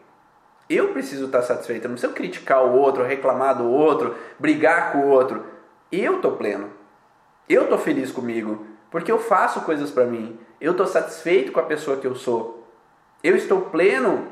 Eu 0.70 0.90
preciso 0.90 1.26
estar 1.26 1.42
satisfeito, 1.42 1.86
eu 1.86 1.90
não 1.90 1.96
preciso 1.96 2.14
criticar 2.14 2.64
o 2.64 2.78
outro, 2.78 3.04
reclamar 3.04 3.58
do 3.58 3.70
outro, 3.70 4.16
brigar 4.40 4.92
com 4.92 5.00
o 5.00 5.10
outro. 5.10 5.44
Eu 5.92 6.16
estou 6.16 6.34
pleno. 6.34 6.70
Eu 7.48 7.64
estou 7.64 7.78
feliz 7.78 8.12
comigo, 8.12 8.66
porque 8.90 9.12
eu 9.12 9.20
faço 9.20 9.62
coisas 9.62 9.92
para 9.92 10.06
mim. 10.06 10.40
Eu 10.60 10.72
estou 10.72 10.88
satisfeito 10.88 11.52
com 11.52 11.60
a 11.60 11.64
pessoa 11.64 11.98
que 11.98 12.08
eu 12.08 12.16
sou. 12.16 12.68
Eu 13.22 13.36
estou 13.36 13.62
pleno 13.62 14.28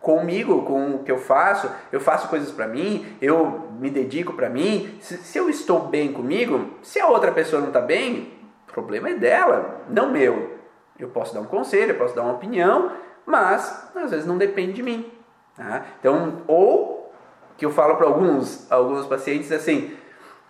comigo, 0.00 0.62
com 0.62 0.96
o 0.96 0.98
que 1.04 1.10
eu 1.10 1.18
faço. 1.18 1.70
Eu 1.90 2.00
faço 2.00 2.28
coisas 2.28 2.50
para 2.50 2.66
mim, 2.66 3.16
eu 3.20 3.68
me 3.78 3.90
dedico 3.90 4.34
para 4.34 4.48
mim. 4.50 4.98
Se, 5.00 5.16
se, 5.18 5.38
eu 5.38 5.48
estou 5.48 5.80
bem 5.80 6.12
comigo, 6.12 6.70
se 6.82 7.00
a 7.00 7.08
outra 7.08 7.32
pessoa 7.32 7.60
não 7.60 7.68
está 7.68 7.80
bem, 7.80 8.32
o 8.68 8.72
problema 8.72 9.10
é 9.10 9.14
dela, 9.14 9.82
não 9.88 10.10
meu. 10.10 10.58
Eu 10.98 11.08
posso 11.08 11.32
dar 11.34 11.40
um 11.40 11.46
conselho, 11.46 11.92
eu 11.92 11.98
posso 11.98 12.14
dar 12.14 12.22
uma 12.22 12.34
opinião, 12.34 12.92
mas 13.24 13.90
às 13.94 14.10
vezes 14.10 14.26
não 14.26 14.36
depende 14.36 14.72
de 14.72 14.82
mim. 14.82 15.10
Tá? 15.56 15.84
Então, 15.98 16.42
ou 16.46 17.12
que 17.56 17.64
eu 17.64 17.70
falo 17.70 17.96
para 17.96 18.06
alguns, 18.06 18.70
alguns 18.70 19.06
pacientes 19.06 19.52
assim, 19.52 19.96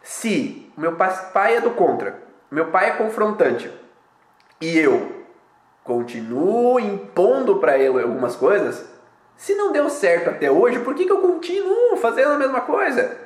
se 0.03 0.72
meu 0.76 0.96
pai 0.96 1.57
é 1.57 1.61
do 1.61 1.70
contra, 1.70 2.22
meu 2.50 2.66
pai 2.66 2.90
é 2.90 2.92
confrontante 2.92 3.70
e 4.61 4.78
eu 4.78 5.24
continuo 5.84 6.78
impondo 6.78 7.59
para 7.59 7.76
ele 7.76 8.00
algumas 8.00 8.36
coisas, 8.36 8.90
se 9.36 9.55
não 9.55 9.72
deu 9.72 9.90
certo 9.90 10.30
até 10.30 10.50
hoje, 10.50 10.78
por 10.78 10.94
que, 10.94 11.05
que 11.05 11.12
eu 11.12 11.20
continuo 11.20 11.96
fazendo 11.96 12.32
a 12.32 12.38
mesma 12.38 12.61
coisa? 12.61 13.18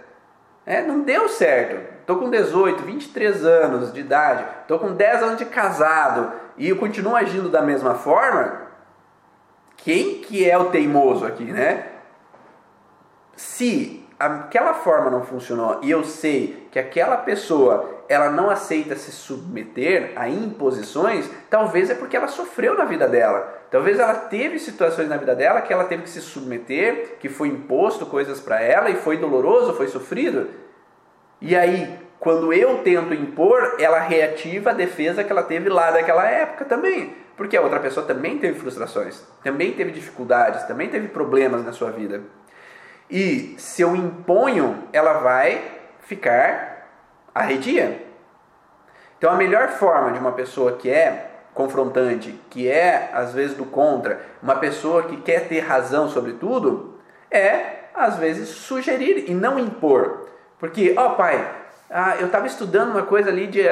É, 0.65 0.83
não 0.83 1.03
deu 1.03 1.29
certo. 1.29 1.95
Estou 2.01 2.17
com 2.19 2.31
18, 2.31 2.83
23 2.83 3.45
anos 3.45 3.93
de 3.93 4.01
idade, 4.01 4.45
estou 4.63 4.79
com 4.79 4.93
10 4.93 5.23
anos 5.23 5.39
de 5.39 5.45
casado 5.45 6.33
e 6.57 6.69
eu 6.69 6.77
continuo 6.77 7.15
agindo 7.15 7.49
da 7.49 7.61
mesma 7.61 7.95
forma, 7.95 8.66
quem 9.87 10.15
que 10.15 10.45
é 10.51 10.59
o 10.59 10.65
teimoso 10.65 11.25
aqui, 11.25 11.45
né? 11.45 11.87
Se 13.37 14.05
aquela 14.19 14.75
forma 14.75 15.09
não 15.09 15.23
funcionou 15.23 15.79
e 15.81 15.89
eu 15.93 16.03
sei 16.03 16.67
que 16.73 16.79
aquela 16.81 17.19
pessoa 17.19 18.03
ela 18.09 18.29
não 18.29 18.51
aceita 18.51 18.97
se 18.97 19.13
submeter 19.13 20.11
a 20.17 20.29
imposições, 20.29 21.31
talvez 21.49 21.89
é 21.89 21.95
porque 21.95 22.17
ela 22.17 22.27
sofreu 22.27 22.77
na 22.77 22.85
vida 22.85 23.07
dela. 23.07 23.63
Talvez 23.71 24.01
ela 24.01 24.15
teve 24.15 24.59
situações 24.59 25.09
na 25.09 25.19
vida 25.19 25.37
dela 25.37 25.61
que 25.61 25.73
ela 25.73 25.85
teve 25.85 26.03
que 26.03 26.11
se 26.11 26.21
submeter, 26.21 27.19
que 27.21 27.29
foi 27.29 27.47
imposto 27.47 28.07
coisas 28.07 28.41
para 28.41 28.61
ela 28.61 28.91
e 28.91 28.97
foi 28.97 29.19
doloroso, 29.19 29.75
foi 29.75 29.87
sofrido. 29.87 30.49
E 31.41 31.55
aí, 31.55 31.97
quando 32.19 32.53
eu 32.53 32.79
tento 32.79 33.15
impor, 33.15 33.77
ela 33.79 34.01
reativa 34.01 34.71
a 34.71 34.75
defesa 34.75 35.23
que 35.23 35.31
ela 35.31 35.45
teve 35.45 35.69
lá 35.69 35.93
daquela 35.93 36.29
época 36.29 36.65
também. 36.65 37.25
Porque 37.37 37.57
a 37.57 37.61
outra 37.61 37.81
pessoa 37.81 38.07
também 38.07 38.39
teve 38.39 38.59
frustrações, 38.59 39.23
também 39.45 39.73
teve 39.73 39.91
dificuldades, 39.91 40.63
também 40.65 40.89
teve 40.89 41.09
problemas 41.09 41.65
na 41.65 41.73
sua 41.73 41.91
vida. 41.91 42.23
E 43.11 43.55
se 43.59 43.83
eu 43.83 43.95
imponho, 43.95 44.85
ela 44.93 45.15
vai 45.15 45.63
ficar 46.01 46.89
arredia. 47.35 48.03
Então 49.19 49.31
a 49.31 49.37
melhor 49.37 49.69
forma 49.69 50.13
de 50.13 50.19
uma 50.19 50.33
pessoa 50.33 50.73
que 50.73 50.91
é 50.91 51.31
confrontante, 51.55 52.39
que 52.51 52.69
é 52.69 53.11
às 53.13 53.33
vezes 53.33 53.57
do 53.57 53.65
contra, 53.65 54.21
uma 54.43 54.57
pessoa 54.57 55.05
que 55.05 55.17
quer 55.19 55.49
ter 55.49 55.61
razão 55.61 56.09
sobre 56.09 56.35
tudo, 56.35 56.99
é 57.31 57.77
às 57.95 58.17
vezes 58.17 58.49
sugerir 58.49 59.25
e 59.29 59.35
não 59.35 59.59
impor. 59.59 60.29
Porque, 60.59 60.95
ó 60.97 61.07
oh, 61.07 61.11
pai, 61.17 61.51
ah, 61.91 62.17
eu 62.19 62.27
estava 62.27 62.47
estudando 62.47 62.91
uma 62.91 63.03
coisa 63.03 63.31
ali 63.31 63.47
de 63.47 63.63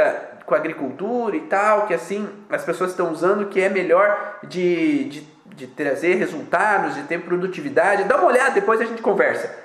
com 0.46 0.54
agricultura 0.54 1.36
e 1.36 1.40
tal, 1.40 1.86
que 1.86 1.94
assim 1.94 2.28
as 2.50 2.64
pessoas 2.64 2.90
estão 2.90 3.10
usando 3.12 3.46
que 3.46 3.60
é 3.60 3.68
melhor 3.68 4.38
de, 4.44 5.04
de, 5.04 5.28
de 5.46 5.66
trazer 5.66 6.14
resultados, 6.14 6.94
de 6.94 7.02
ter 7.02 7.20
produtividade. 7.20 8.04
Dá 8.04 8.16
uma 8.16 8.26
olhada, 8.26 8.50
depois 8.50 8.80
a 8.80 8.84
gente 8.84 9.02
conversa. 9.02 9.64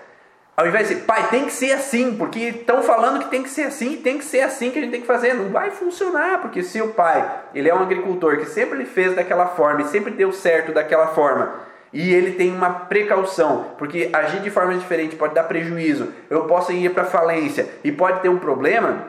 Ao 0.55 0.67
invés 0.67 0.89
de 0.89 0.95
pai, 0.95 1.29
tem 1.29 1.45
que 1.45 1.53
ser 1.53 1.71
assim, 1.71 2.17
porque 2.17 2.39
estão 2.39 2.83
falando 2.83 3.19
que 3.19 3.29
tem 3.29 3.41
que 3.41 3.49
ser 3.49 3.63
assim, 3.63 3.95
tem 3.95 4.17
que 4.17 4.25
ser 4.25 4.41
assim 4.41 4.71
que 4.71 4.77
a 4.77 4.81
gente 4.81 4.91
tem 4.91 4.99
que 4.99 5.07
fazer. 5.07 5.33
Não 5.33 5.49
vai 5.49 5.71
funcionar, 5.71 6.41
porque 6.41 6.61
se 6.63 6.81
o 6.81 6.89
pai, 6.89 7.25
ele 7.55 7.69
é 7.69 7.73
um 7.73 7.81
agricultor 7.81 8.37
que 8.39 8.45
sempre 8.45 8.79
ele 8.79 8.85
fez 8.85 9.15
daquela 9.15 9.47
forma 9.47 9.83
e 9.83 9.85
sempre 9.85 10.11
deu 10.11 10.33
certo 10.33 10.73
daquela 10.73 11.07
forma, 11.07 11.53
e 11.93 12.13
ele 12.13 12.33
tem 12.33 12.53
uma 12.53 12.71
precaução, 12.71 13.71
porque 13.77 14.09
agir 14.11 14.41
de 14.41 14.49
forma 14.49 14.73
diferente 14.75 15.15
pode 15.15 15.33
dar 15.33 15.45
prejuízo, 15.45 16.13
eu 16.29 16.43
posso 16.43 16.71
ir 16.71 16.93
para 16.93 17.05
falência 17.05 17.67
e 17.81 17.89
pode 17.89 18.19
ter 18.19 18.29
um 18.29 18.37
problema, 18.37 19.05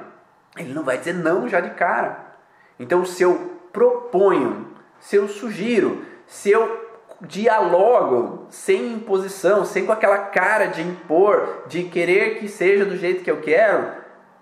ele 0.57 0.74
não 0.74 0.82
vai 0.82 0.98
dizer 0.98 1.14
não 1.14 1.48
já 1.48 1.61
de 1.61 1.70
cara. 1.70 2.30
Então, 2.78 3.05
se 3.05 3.22
eu 3.22 3.61
proponho, 3.72 4.68
se 4.98 5.16
eu 5.16 5.28
sugiro, 5.28 6.05
se 6.26 6.51
eu 6.51 6.88
dialogo 7.20 8.46
sem 8.51 8.94
imposição, 8.94 9.64
sem 9.64 9.84
com 9.84 9.92
aquela 9.92 10.18
cara 10.18 10.66
de 10.66 10.82
impor, 10.82 11.64
de 11.66 11.84
querer 11.84 12.38
que 12.38 12.48
seja 12.48 12.84
do 12.84 12.96
jeito 12.96 13.22
que 13.22 13.30
eu 13.30 13.40
quero, 13.40 13.92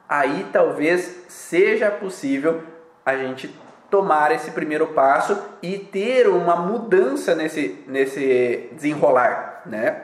aí 0.08 0.46
talvez 0.52 1.24
seja 1.28 1.90
possível 1.90 2.62
a 3.04 3.16
gente 3.16 3.52
tomar 3.90 4.32
esse 4.32 4.50
primeiro 4.50 4.88
passo 4.88 5.42
e 5.62 5.78
ter 5.78 6.28
uma 6.28 6.56
mudança 6.56 7.34
nesse, 7.34 7.82
nesse 7.86 8.68
desenrolar, 8.72 9.62
né? 9.66 10.02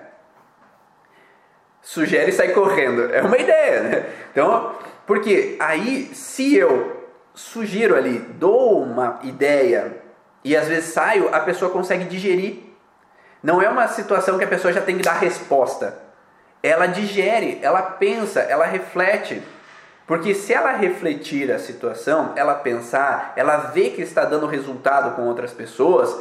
Sugere 1.83 2.33
sair 2.33 2.55
correndo, 2.55 3.15
é 3.15 3.21
uma 3.21 3.37
ideia, 3.37 3.83
né? 3.83 4.07
Então, 4.33 4.75
porque 5.07 5.57
aí, 5.61 6.11
se 6.15 6.57
eu 6.57 7.09
sugiro 7.35 7.97
ali, 7.97 8.19
dou 8.19 8.83
uma 8.83 9.19
ideia 9.23 10.03
e 10.43 10.57
às 10.57 10.69
vezes 10.69 10.93
saio, 10.93 11.35
a 11.35 11.41
pessoa 11.41 11.71
consegue 11.71 12.05
digerir. 12.05 12.63
Não 13.43 13.61
é 13.61 13.69
uma 13.69 13.89
situação 13.89 14.39
que 14.39 14.45
a 14.45 14.49
pessoa 14.49 14.73
já 14.73 14.81
tem 14.81 14.97
que 14.97 15.03
dar 15.03 15.19
resposta. 15.19 15.99
Ela 16.63 16.87
digere, 16.87 17.59
ela 17.63 17.83
pensa, 17.83 18.41
ela 18.41 18.65
reflete. 18.65 19.43
Porque 20.07 20.35
se 20.35 20.53
ela 20.53 20.73
refletir 20.73 21.51
a 21.51 21.59
situação, 21.59 22.33
ela 22.37 22.55
pensar, 22.55 23.33
ela 23.37 23.57
vê 23.57 23.91
que 23.91 24.03
está 24.03 24.25
dando 24.25 24.47
resultado 24.47 25.15
com 25.17 25.23
outras 25.23 25.53
pessoas, 25.53 26.15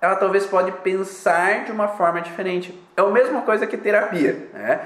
ela 0.00 0.16
talvez 0.16 0.46
pode 0.46 0.70
pensar 0.70 1.64
de 1.64 1.72
uma 1.72 1.88
forma 1.88 2.20
diferente. 2.20 2.78
É 2.96 3.00
a 3.00 3.06
mesma 3.06 3.42
coisa 3.42 3.66
que 3.66 3.76
terapia. 3.76 4.48
Né? 4.52 4.80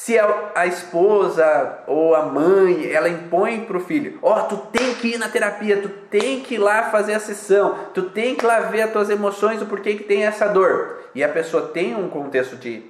Se 0.00 0.16
a, 0.16 0.52
a, 0.54 0.64
esposa 0.64 1.80
ou 1.88 2.14
a 2.14 2.22
mãe, 2.22 2.88
ela 2.90 3.08
impõe 3.08 3.64
para 3.64 3.76
o 3.76 3.80
filho, 3.80 4.16
ó, 4.22 4.38
oh, 4.38 4.42
tu 4.44 4.56
tem 4.72 4.94
que 4.94 5.08
ir 5.08 5.18
na 5.18 5.28
terapia, 5.28 5.82
tu 5.82 5.88
tem 5.88 6.40
que 6.40 6.54
ir 6.54 6.58
lá 6.58 6.84
fazer 6.84 7.14
a 7.14 7.20
sessão, 7.20 7.76
tu 7.92 8.02
tem 8.02 8.36
que 8.36 8.44
ir 8.44 8.46
lá 8.46 8.60
ver 8.60 8.82
as 8.82 8.92
tuas 8.92 9.10
emoções, 9.10 9.60
o 9.60 9.66
porquê 9.66 9.96
que 9.96 10.04
tem 10.04 10.24
essa 10.24 10.46
dor. 10.46 11.00
E 11.16 11.22
a 11.22 11.28
pessoa 11.28 11.70
tem 11.74 11.96
um 11.96 12.08
contexto 12.08 12.54
de 12.54 12.84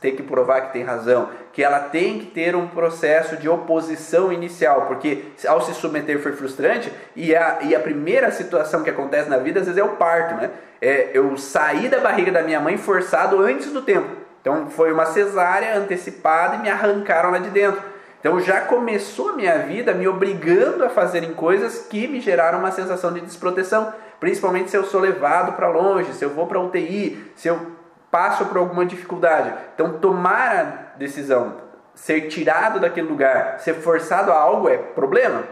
ter 0.00 0.12
que 0.12 0.22
provar 0.22 0.62
que 0.62 0.72
tem 0.72 0.82
razão, 0.82 1.28
que 1.52 1.62
ela 1.62 1.78
tem 1.78 2.20
que 2.20 2.26
ter 2.26 2.56
um 2.56 2.66
processo 2.66 3.36
de 3.36 3.48
oposição 3.50 4.32
inicial, 4.32 4.86
porque 4.86 5.24
ao 5.46 5.60
se 5.60 5.74
submeter 5.74 6.20
foi 6.20 6.32
frustrante, 6.32 6.90
e 7.14 7.36
a, 7.36 7.58
e 7.64 7.74
a 7.76 7.80
primeira 7.80 8.32
situação 8.32 8.82
que 8.82 8.88
acontece 8.88 9.28
na 9.28 9.36
vida 9.36 9.60
às 9.60 9.66
vezes 9.66 9.78
é 9.78 9.84
o 9.84 9.96
parto, 9.96 10.36
né? 10.36 10.50
É 10.80 11.10
eu 11.12 11.36
sair 11.36 11.90
da 11.90 12.00
barriga 12.00 12.32
da 12.32 12.42
minha 12.42 12.60
mãe 12.60 12.78
forçado 12.78 13.40
antes 13.42 13.70
do 13.70 13.82
tempo. 13.82 14.25
Então 14.46 14.70
foi 14.70 14.92
uma 14.92 15.06
cesárea 15.06 15.76
antecipada 15.76 16.54
e 16.54 16.58
me 16.60 16.70
arrancaram 16.70 17.32
lá 17.32 17.38
de 17.38 17.50
dentro. 17.50 17.82
Então 18.20 18.38
já 18.38 18.60
começou 18.60 19.30
a 19.30 19.32
minha 19.32 19.58
vida 19.58 19.92
me 19.92 20.06
obrigando 20.06 20.84
a 20.84 20.88
fazerem 20.88 21.34
coisas 21.34 21.88
que 21.90 22.06
me 22.06 22.20
geraram 22.20 22.60
uma 22.60 22.70
sensação 22.70 23.12
de 23.12 23.22
desproteção, 23.22 23.92
principalmente 24.20 24.70
se 24.70 24.76
eu 24.76 24.84
sou 24.84 25.00
levado 25.00 25.54
para 25.54 25.66
longe, 25.68 26.12
se 26.12 26.24
eu 26.24 26.30
vou 26.30 26.46
para 26.46 26.60
UTI, 26.60 27.32
se 27.34 27.48
eu 27.48 27.72
passo 28.08 28.46
por 28.46 28.58
alguma 28.58 28.86
dificuldade. 28.86 29.52
Então 29.74 29.98
tomar 29.98 30.56
a 30.56 30.62
decisão, 30.96 31.56
ser 31.92 32.28
tirado 32.28 32.78
daquele 32.78 33.08
lugar, 33.08 33.58
ser 33.58 33.74
forçado 33.74 34.30
a 34.30 34.38
algo 34.38 34.68
é 34.68 34.76
problema. 34.76 35.42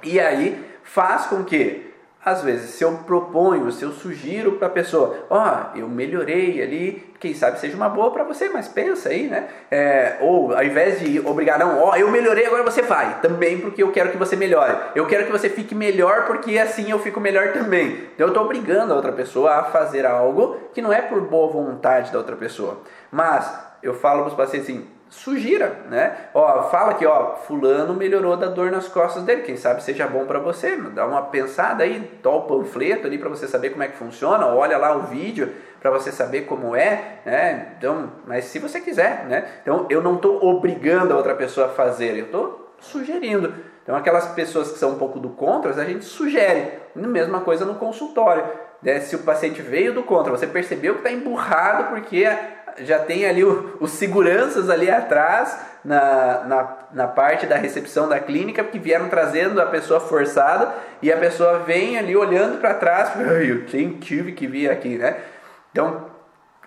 E 0.00 0.20
aí 0.20 0.64
faz 0.84 1.26
com 1.26 1.42
que 1.42 1.87
às 2.24 2.42
vezes, 2.42 2.70
se 2.70 2.82
eu 2.82 2.92
proponho, 3.06 3.70
se 3.70 3.84
eu 3.84 3.92
sugiro 3.92 4.52
para 4.52 4.66
a 4.66 4.70
pessoa, 4.70 5.26
ó, 5.30 5.40
oh, 5.40 5.78
eu 5.78 5.88
melhorei 5.88 6.60
ali, 6.60 7.12
quem 7.20 7.32
sabe 7.32 7.60
seja 7.60 7.76
uma 7.76 7.88
boa 7.88 8.10
para 8.10 8.24
você, 8.24 8.48
mas 8.48 8.66
pensa 8.66 9.08
aí, 9.08 9.28
né? 9.28 9.48
É, 9.70 10.16
ou 10.20 10.52
ao 10.52 10.62
invés 10.64 11.00
de 11.00 11.20
obrigar, 11.20 11.58
não, 11.58 11.80
ó, 11.80 11.92
oh, 11.92 11.96
eu 11.96 12.10
melhorei, 12.10 12.46
agora 12.46 12.64
você 12.64 12.82
vai, 12.82 13.20
também 13.20 13.60
porque 13.60 13.82
eu 13.82 13.92
quero 13.92 14.10
que 14.10 14.16
você 14.16 14.34
melhore. 14.34 14.76
Eu 14.96 15.06
quero 15.06 15.26
que 15.26 15.32
você 15.32 15.48
fique 15.48 15.74
melhor 15.74 16.26
porque 16.26 16.58
assim 16.58 16.90
eu 16.90 16.98
fico 16.98 17.20
melhor 17.20 17.52
também. 17.52 18.08
Então 18.14 18.26
eu 18.26 18.32
estou 18.32 18.44
obrigando 18.44 18.92
a 18.92 18.96
outra 18.96 19.12
pessoa 19.12 19.54
a 19.54 19.64
fazer 19.64 20.04
algo 20.04 20.58
que 20.74 20.82
não 20.82 20.92
é 20.92 21.00
por 21.00 21.20
boa 21.20 21.50
vontade 21.50 22.10
da 22.10 22.18
outra 22.18 22.36
pessoa, 22.36 22.82
mas 23.12 23.48
eu 23.82 23.94
falo 23.94 24.22
para 24.22 24.30
os 24.30 24.34
pacientes 24.34 24.68
assim, 24.68 24.86
sugira, 25.10 25.80
né? 25.88 26.16
Ó, 26.34 26.64
fala 26.64 26.94
que 26.94 27.06
ó, 27.06 27.36
fulano 27.36 27.94
melhorou 27.94 28.36
da 28.36 28.46
dor 28.46 28.70
nas 28.70 28.88
costas 28.88 29.22
dele, 29.22 29.42
quem 29.42 29.56
sabe 29.56 29.82
seja 29.82 30.06
bom 30.06 30.26
para 30.26 30.38
você, 30.38 30.76
dá 30.76 31.06
uma 31.06 31.22
pensada 31.22 31.84
aí, 31.84 32.18
dá 32.22 32.30
o 32.30 32.42
panfleto 32.42 33.06
ali 33.06 33.18
para 33.18 33.28
você 33.28 33.48
saber 33.48 33.70
como 33.70 33.82
é 33.82 33.88
que 33.88 33.96
funciona, 33.96 34.46
olha 34.46 34.76
lá 34.76 34.94
o 34.96 35.02
vídeo 35.02 35.52
para 35.80 35.90
você 35.90 36.10
saber 36.10 36.42
como 36.42 36.74
é, 36.74 37.20
né? 37.24 37.74
Então, 37.78 38.12
mas 38.26 38.44
se 38.46 38.58
você 38.58 38.80
quiser, 38.80 39.26
né? 39.26 39.46
Então, 39.62 39.86
eu 39.88 40.02
não 40.02 40.16
estou 40.16 40.44
obrigando 40.44 41.14
a 41.14 41.16
outra 41.16 41.34
pessoa 41.34 41.66
a 41.66 41.70
fazer, 41.70 42.16
eu 42.16 42.26
estou 42.26 42.74
sugerindo. 42.80 43.54
Então, 43.82 43.96
aquelas 43.96 44.26
pessoas 44.28 44.70
que 44.70 44.78
são 44.78 44.90
um 44.90 44.98
pouco 44.98 45.18
do 45.18 45.30
contra, 45.30 45.70
a 45.70 45.84
gente 45.84 46.04
sugere. 46.04 46.72
Mesma 46.94 47.40
coisa 47.40 47.64
no 47.64 47.76
consultório. 47.76 48.44
Né? 48.82 49.00
Se 49.00 49.16
o 49.16 49.20
paciente 49.20 49.62
veio 49.62 49.94
do 49.94 50.02
contra, 50.02 50.30
você 50.30 50.46
percebeu 50.46 50.94
que 50.94 51.00
está 51.00 51.10
emburrado 51.10 51.84
porque 51.90 52.28
já 52.84 52.98
tem 52.98 53.26
ali 53.26 53.44
os 53.44 53.90
seguranças 53.92 54.68
ali 54.70 54.90
atrás 54.90 55.58
na, 55.84 56.44
na, 56.44 56.76
na, 56.92 57.06
parte 57.06 57.46
da 57.46 57.56
recepção 57.56 58.08
da 58.08 58.18
clínica 58.18 58.64
que 58.64 58.78
vieram 58.78 59.08
trazendo 59.08 59.60
a 59.60 59.66
pessoa 59.66 60.00
forçada 60.00 60.74
e 61.00 61.12
a 61.12 61.16
pessoa 61.16 61.60
vem 61.60 61.98
ali 61.98 62.16
olhando 62.16 62.60
para 62.60 62.74
trás, 62.74 63.12
eu 63.46 63.66
tive 63.66 64.32
que 64.32 64.46
vir 64.46 64.70
aqui, 64.70 64.98
né? 64.98 65.16
Então, 65.70 66.06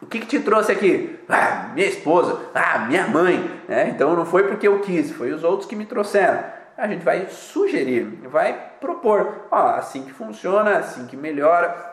o 0.01 0.05
que, 0.07 0.19
que 0.19 0.25
te 0.25 0.39
trouxe 0.39 0.71
aqui? 0.71 1.19
Ah, 1.29 1.69
minha 1.73 1.87
esposa, 1.87 2.39
ah, 2.55 2.79
minha 2.79 3.07
mãe, 3.07 3.61
né? 3.67 3.89
Então 3.93 4.15
não 4.15 4.25
foi 4.25 4.47
porque 4.47 4.67
eu 4.67 4.79
quis, 4.79 5.11
foi 5.11 5.31
os 5.31 5.43
outros 5.43 5.69
que 5.69 5.75
me 5.75 5.85
trouxeram. 5.85 6.43
A 6.77 6.87
gente 6.87 7.03
vai 7.03 7.27
sugerir, 7.29 8.05
vai 8.25 8.57
propor, 8.79 9.45
ó, 9.51 9.75
assim 9.75 10.03
que 10.03 10.11
funciona, 10.11 10.77
assim 10.77 11.05
que 11.05 11.15
melhora, 11.15 11.90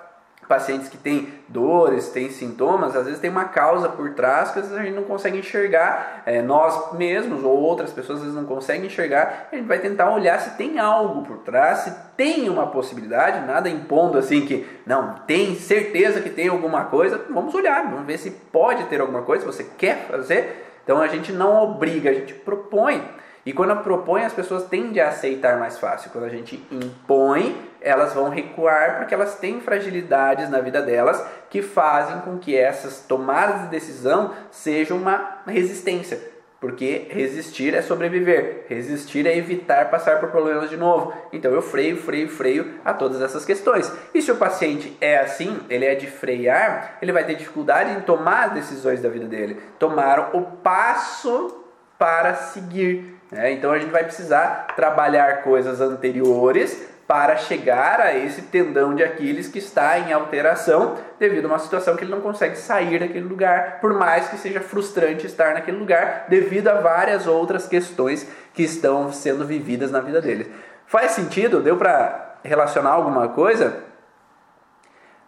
pacientes 0.49 0.89
que 0.89 0.97
têm 0.97 1.29
dores, 1.47 2.09
têm 2.09 2.31
sintomas, 2.31 2.97
às 2.97 3.05
vezes 3.05 3.21
tem 3.21 3.31
uma 3.31 3.45
causa 3.45 3.89
por 3.89 4.15
trás 4.15 4.51
que 4.51 4.59
às 4.59 4.65
vezes 4.67 4.81
a 4.81 4.83
gente 4.83 4.95
não 4.95 5.05
consegue 5.05 5.39
enxergar, 5.39 6.23
é, 6.25 6.41
nós 6.41 6.95
mesmos 6.95 7.45
ou 7.45 7.57
outras 7.59 7.93
pessoas 7.93 8.19
às 8.19 8.25
vezes 8.25 8.37
não 8.37 8.47
conseguem 8.47 8.87
enxergar, 8.87 9.49
a 9.53 9.55
gente 9.55 9.67
vai 9.67 9.79
tentar 9.79 10.11
olhar 10.11 10.41
se 10.41 10.57
tem 10.57 10.79
algo 10.79 11.23
por 11.23 11.39
trás, 11.39 11.81
se 11.81 11.95
tem 12.17 12.49
uma 12.49 12.67
possibilidade, 12.67 13.47
nada 13.47 13.69
impondo 13.69 14.17
assim 14.17 14.47
que 14.47 14.67
não, 14.87 15.15
tem 15.27 15.55
certeza 15.55 16.21
que 16.21 16.31
tem 16.31 16.49
alguma 16.49 16.87
coisa, 16.87 17.23
vamos 17.31 17.55
olhar, 17.55 17.85
vamos 17.91 18.07
ver 18.07 18.19
se 18.19 18.31
pode 18.31 18.85
ter 18.85 19.01
alguma 19.01 19.23
coisa, 19.23 19.43
se 19.43 19.47
você 19.47 19.71
quer 19.77 20.07
fazer, 20.09 20.65
então 20.83 21.03
a 21.03 21.07
gente 21.09 21.31
não 21.31 21.63
obriga, 21.63 22.09
a 22.09 22.15
gente 22.15 22.33
propõe. 22.33 23.03
E 23.49 23.53
quando 23.55 23.75
propõe, 23.77 24.27
as 24.27 24.35
pessoas 24.35 24.65
tendem 24.65 25.03
a 25.03 25.09
aceitar 25.09 25.59
mais 25.59 25.79
fácil. 25.79 26.11
Quando 26.11 26.25
a 26.25 26.29
gente 26.29 26.63
impõe, 26.71 27.59
elas 27.81 28.13
vão 28.13 28.29
recuar 28.29 28.99
porque 28.99 29.15
elas 29.15 29.37
têm 29.37 29.59
fragilidades 29.59 30.51
na 30.51 30.61
vida 30.61 30.83
delas 30.83 31.25
que 31.49 31.63
fazem 31.63 32.21
com 32.21 32.37
que 32.37 32.55
essas 32.55 33.07
tomadas 33.09 33.63
de 33.63 33.69
decisão 33.69 34.35
sejam 34.51 34.99
uma 34.99 35.39
resistência. 35.47 36.21
Porque 36.61 37.07
resistir 37.09 37.75
é 37.75 37.81
sobreviver, 37.81 38.67
resistir 38.69 39.27
é 39.27 39.35
evitar 39.35 39.89
passar 39.89 40.21
por 40.21 40.29
problemas 40.29 40.69
de 40.69 40.77
novo. 40.77 41.15
Então 41.33 41.51
eu 41.51 41.63
freio, 41.63 41.97
freio, 41.97 42.29
freio 42.29 42.75
a 42.85 42.93
todas 42.93 43.23
essas 43.23 43.47
questões. 43.47 43.91
E 44.13 44.21
se 44.21 44.31
o 44.31 44.37
paciente 44.37 44.95
é 45.01 45.21
assim, 45.21 45.59
ele 45.71 45.87
é 45.87 45.95
de 45.95 46.07
frear, 46.07 46.99
ele 47.01 47.13
vai 47.13 47.25
ter 47.25 47.35
dificuldade 47.35 47.93
em 47.93 48.03
tomar 48.03 48.49
as 48.49 48.53
decisões 48.53 49.01
da 49.01 49.09
vida 49.09 49.25
dele, 49.25 49.59
tomar 49.79 50.37
o 50.37 50.43
passo 50.43 51.65
para 51.99 52.35
seguir. 52.35 53.18
Né? 53.31 53.53
Então 53.53 53.73
a 53.73 53.79
gente 53.79 53.91
vai 53.91 54.05
precisar 54.05 54.69
trabalhar 54.75 55.43
coisas 55.43 55.81
anteriores 55.81 56.89
para 57.09 57.37
chegar 57.37 58.01
a 58.01 58.15
esse 58.15 58.43
tendão 58.43 58.95
de 58.95 59.03
Aquiles 59.03 59.49
que 59.49 59.59
está 59.59 59.99
em 59.99 60.13
alteração 60.13 60.99
devido 61.19 61.47
a 61.47 61.49
uma 61.49 61.59
situação 61.59 61.97
que 61.97 62.05
ele 62.05 62.11
não 62.11 62.21
consegue 62.21 62.57
sair 62.57 63.01
daquele 63.01 63.27
lugar, 63.27 63.81
por 63.81 63.95
mais 63.95 64.29
que 64.29 64.37
seja 64.37 64.61
frustrante 64.61 65.27
estar 65.27 65.55
naquele 65.55 65.79
lugar, 65.79 66.27
devido 66.29 66.69
a 66.69 66.75
várias 66.75 67.27
outras 67.27 67.67
questões 67.67 68.29
que 68.53 68.63
estão 68.63 69.11
sendo 69.11 69.47
vividas 69.47 69.91
na 69.91 70.01
vida 70.01 70.21
dele. 70.21 70.53
Faz 70.87 71.13
sentido? 71.13 71.63
Deu 71.63 71.79
para 71.79 72.37
relacionar 72.45 72.91
alguma 72.91 73.29
coisa? 73.29 73.85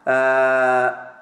Ah, 0.05 1.13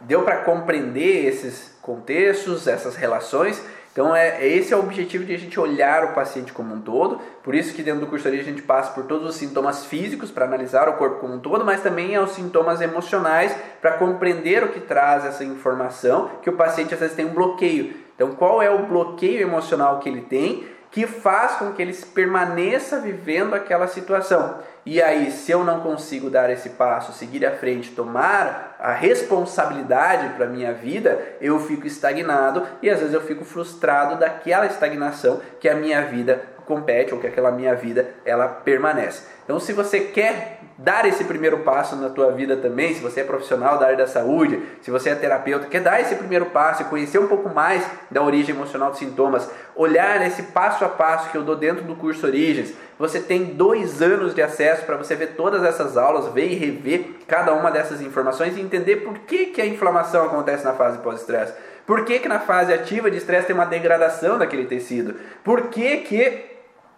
deu 0.00 0.22
para 0.22 0.38
compreender 0.38 1.26
esses 1.26 1.76
contextos, 1.82 2.66
essas 2.66 2.96
relações? 2.96 3.62
Então 3.92 4.16
é, 4.16 4.46
esse 4.46 4.72
é 4.72 4.76
o 4.76 4.80
objetivo 4.80 5.24
de 5.24 5.34
a 5.34 5.38
gente 5.38 5.60
olhar 5.60 6.04
o 6.04 6.14
paciente 6.14 6.50
como 6.52 6.74
um 6.74 6.80
todo. 6.80 7.20
Por 7.44 7.54
isso 7.54 7.74
que 7.74 7.82
dentro 7.82 8.00
do 8.00 8.06
curso 8.06 8.26
a 8.26 8.30
gente 8.30 8.62
passa 8.62 8.90
por 8.92 9.04
todos 9.04 9.28
os 9.28 9.36
sintomas 9.36 9.84
físicos 9.84 10.30
para 10.30 10.46
analisar 10.46 10.88
o 10.88 10.94
corpo 10.94 11.20
como 11.20 11.34
um 11.34 11.38
todo, 11.38 11.62
mas 11.62 11.82
também 11.82 12.16
aos 12.16 12.30
sintomas 12.30 12.80
emocionais 12.80 13.54
para 13.82 13.92
compreender 13.98 14.64
o 14.64 14.68
que 14.68 14.80
traz 14.80 15.26
essa 15.26 15.44
informação, 15.44 16.30
que 16.42 16.48
o 16.48 16.56
paciente 16.56 16.94
às 16.94 17.00
vezes 17.00 17.14
tem 17.14 17.26
um 17.26 17.34
bloqueio. 17.34 17.94
Então 18.14 18.34
qual 18.34 18.62
é 18.62 18.70
o 18.70 18.86
bloqueio 18.86 19.42
emocional 19.42 19.98
que 19.98 20.08
ele 20.08 20.22
tem 20.22 20.66
que 20.92 21.06
faz 21.06 21.52
com 21.52 21.72
que 21.72 21.80
ele 21.80 21.94
permaneça 22.14 23.00
vivendo 23.00 23.54
aquela 23.54 23.88
situação. 23.88 24.58
E 24.84 25.00
aí, 25.00 25.30
se 25.30 25.50
eu 25.50 25.64
não 25.64 25.80
consigo 25.80 26.28
dar 26.28 26.50
esse 26.50 26.70
passo, 26.70 27.12
seguir 27.12 27.46
à 27.46 27.52
frente, 27.52 27.92
tomar 27.92 28.76
a 28.78 28.92
responsabilidade 28.92 30.34
para 30.34 30.46
minha 30.46 30.72
vida, 30.74 31.18
eu 31.40 31.58
fico 31.60 31.86
estagnado 31.86 32.66
e 32.82 32.90
às 32.90 32.98
vezes 32.98 33.14
eu 33.14 33.22
fico 33.22 33.44
frustrado 33.44 34.16
daquela 34.16 34.66
estagnação 34.66 35.40
que 35.58 35.68
a 35.68 35.74
minha 35.74 36.02
vida 36.02 36.42
compete 36.66 37.14
ou 37.14 37.20
que 37.20 37.26
aquela 37.26 37.50
minha 37.50 37.74
vida 37.74 38.08
ela 38.24 38.46
permanece. 38.46 39.22
Então, 39.44 39.58
se 39.58 39.72
você 39.72 40.00
quer 40.00 40.60
dar 40.82 41.06
esse 41.06 41.24
primeiro 41.24 41.58
passo 41.58 41.96
na 41.96 42.10
tua 42.10 42.32
vida 42.32 42.56
também, 42.56 42.94
se 42.94 43.00
você 43.00 43.20
é 43.20 43.24
profissional 43.24 43.78
da 43.78 43.86
área 43.86 43.98
da 43.98 44.06
saúde, 44.06 44.60
se 44.80 44.90
você 44.90 45.10
é 45.10 45.14
terapeuta, 45.14 45.66
quer 45.66 45.80
dar 45.80 46.00
esse 46.00 46.14
primeiro 46.14 46.46
passo 46.46 46.82
e 46.82 46.84
conhecer 46.86 47.18
um 47.18 47.28
pouco 47.28 47.48
mais 47.48 47.84
da 48.10 48.22
origem 48.22 48.54
emocional 48.54 48.90
dos 48.90 48.98
sintomas, 48.98 49.48
olhar 49.74 50.24
esse 50.26 50.42
passo 50.44 50.84
a 50.84 50.88
passo 50.88 51.30
que 51.30 51.36
eu 51.36 51.42
dou 51.42 51.56
dentro 51.56 51.84
do 51.84 51.94
curso 51.94 52.26
Origens, 52.26 52.74
você 52.98 53.20
tem 53.20 53.44
dois 53.44 54.02
anos 54.02 54.34
de 54.34 54.42
acesso 54.42 54.84
para 54.84 54.96
você 54.96 55.14
ver 55.14 55.34
todas 55.36 55.64
essas 55.64 55.96
aulas, 55.96 56.32
ver 56.32 56.46
e 56.46 56.54
rever 56.54 57.06
cada 57.26 57.52
uma 57.52 57.70
dessas 57.70 58.00
informações 58.00 58.56
e 58.56 58.60
entender 58.60 58.96
por 58.96 59.18
que, 59.20 59.46
que 59.46 59.60
a 59.60 59.66
inflamação 59.66 60.26
acontece 60.26 60.64
na 60.64 60.72
fase 60.72 60.98
pós-estresse. 60.98 61.52
Por 61.86 62.04
que, 62.04 62.20
que 62.20 62.28
na 62.28 62.38
fase 62.38 62.72
ativa 62.72 63.10
de 63.10 63.18
estresse 63.18 63.48
tem 63.48 63.54
uma 63.54 63.66
degradação 63.66 64.38
daquele 64.38 64.66
tecido? 64.66 65.16
Por 65.42 65.62
que, 65.62 65.98
que 65.98 66.52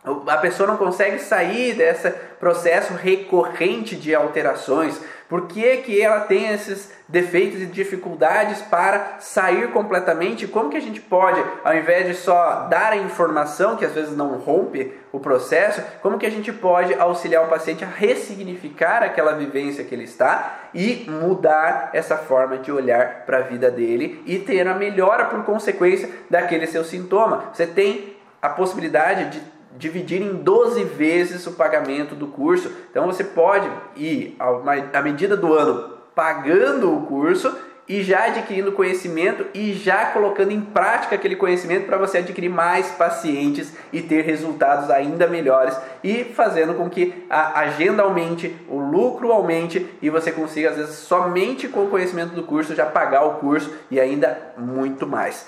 a 0.05 0.36
pessoa 0.36 0.66
não 0.66 0.76
consegue 0.76 1.18
sair 1.18 1.74
desse 1.74 2.11
processo 2.38 2.92
recorrente 2.92 3.96
de 3.96 4.14
alterações. 4.14 5.00
Por 5.26 5.46
que, 5.46 5.78
que 5.78 6.00
ela 6.00 6.20
tem 6.20 6.48
esses 6.48 6.92
defeitos 7.09 7.62
e 7.62 7.66
dificuldades 7.66 8.61
para 8.61 9.16
sair 9.18 9.70
completamente? 9.72 10.46
Como 10.46 10.68
que 10.68 10.76
a 10.76 10.80
gente 10.80 11.00
pode, 11.00 11.42
ao 11.64 11.74
invés 11.74 12.07
de 12.07 12.14
só 12.14 12.66
dar 12.68 12.92
a 12.92 12.96
informação, 12.96 13.76
que 13.76 13.84
às 13.86 13.92
vezes 13.92 14.14
não 14.14 14.36
rompe 14.36 14.92
o 15.11 15.18
processo, 15.18 15.82
como 16.02 16.18
que 16.18 16.26
a 16.26 16.30
gente 16.30 16.52
pode 16.52 16.92
auxiliar 16.92 17.42
o 17.42 17.48
paciente 17.48 17.82
a 17.82 17.88
ressignificar 17.88 19.02
aquela 19.02 19.32
vivência 19.32 19.84
que 19.84 19.94
ele 19.94 20.05
está 20.05 20.68
e 20.74 21.07
mudar 21.09 21.88
essa 21.94 22.18
forma 22.18 22.59
de 22.59 22.70
olhar 22.70 23.24
para 23.24 23.38
a 23.38 23.42
vida 23.42 23.70
dele 23.70 24.22
e 24.26 24.38
ter 24.38 24.68
a 24.68 24.74
melhora 24.74 25.24
por 25.24 25.42
consequência 25.44 26.11
daquele 26.28 26.66
seu 26.66 26.84
sintoma? 26.84 27.44
Você 27.55 27.66
tem 27.66 28.14
a 28.42 28.50
possibilidade 28.50 29.40
dividir 29.77 30.22
em 30.22 30.35
12 30.35 30.85
vezes 30.85 31.47
o 31.47 31.53
pagamento 31.53 32.14
do 32.14 32.29
curso. 32.29 32.70
Então 32.91 33.07
você 33.07 33.25
pode 33.25 33.68
ir 33.97 34.37
à 34.93 35.03
medida 35.03 35.37
do 35.37 35.53
ano 35.53 35.95
pagando 36.14 36.95
o 36.95 37.03
curso 37.07 37.53
e 37.87 38.03
já 38.03 38.25
adquirindo 38.25 38.72
conhecimento 38.72 39.45
e 39.53 39.75
já 39.75 40.07
colocando 40.07 40.53
em 40.53 40.61
prática 40.61 41.14
aquele 41.14 41.37
conhecimento 41.37 41.87
para 41.87 41.99
você 41.99 42.18
adquirir 42.18 42.49
mais 42.49 42.91
pacientes 42.93 43.75
e 43.93 44.01
ter 44.01 44.25
resultados 44.25 44.91
ainda 44.91 45.27
melhores 45.27 45.77
e 46.03 46.25
fazendo 46.25 46.75
com 46.75 46.89
que 46.89 47.27
a 47.29 47.61
agenda 47.61 48.03
aumente, 48.03 48.57
o 48.68 48.79
lucro 48.79 49.31
aumente 49.33 49.87
e 50.01 50.09
você 50.09 50.33
consiga 50.33 50.70
às 50.70 50.77
vezes 50.77 50.95
somente 50.95 51.68
com 51.68 51.85
o 51.85 51.91
conhecimento 51.91 52.35
do 52.35 52.45
curso 52.45 52.75
já 52.75 52.87
pagar 52.87 53.25
o 53.25 53.35
curso 53.35 53.70
e 53.91 54.01
ainda 54.01 54.55
muito 54.57 55.07
mais. 55.07 55.47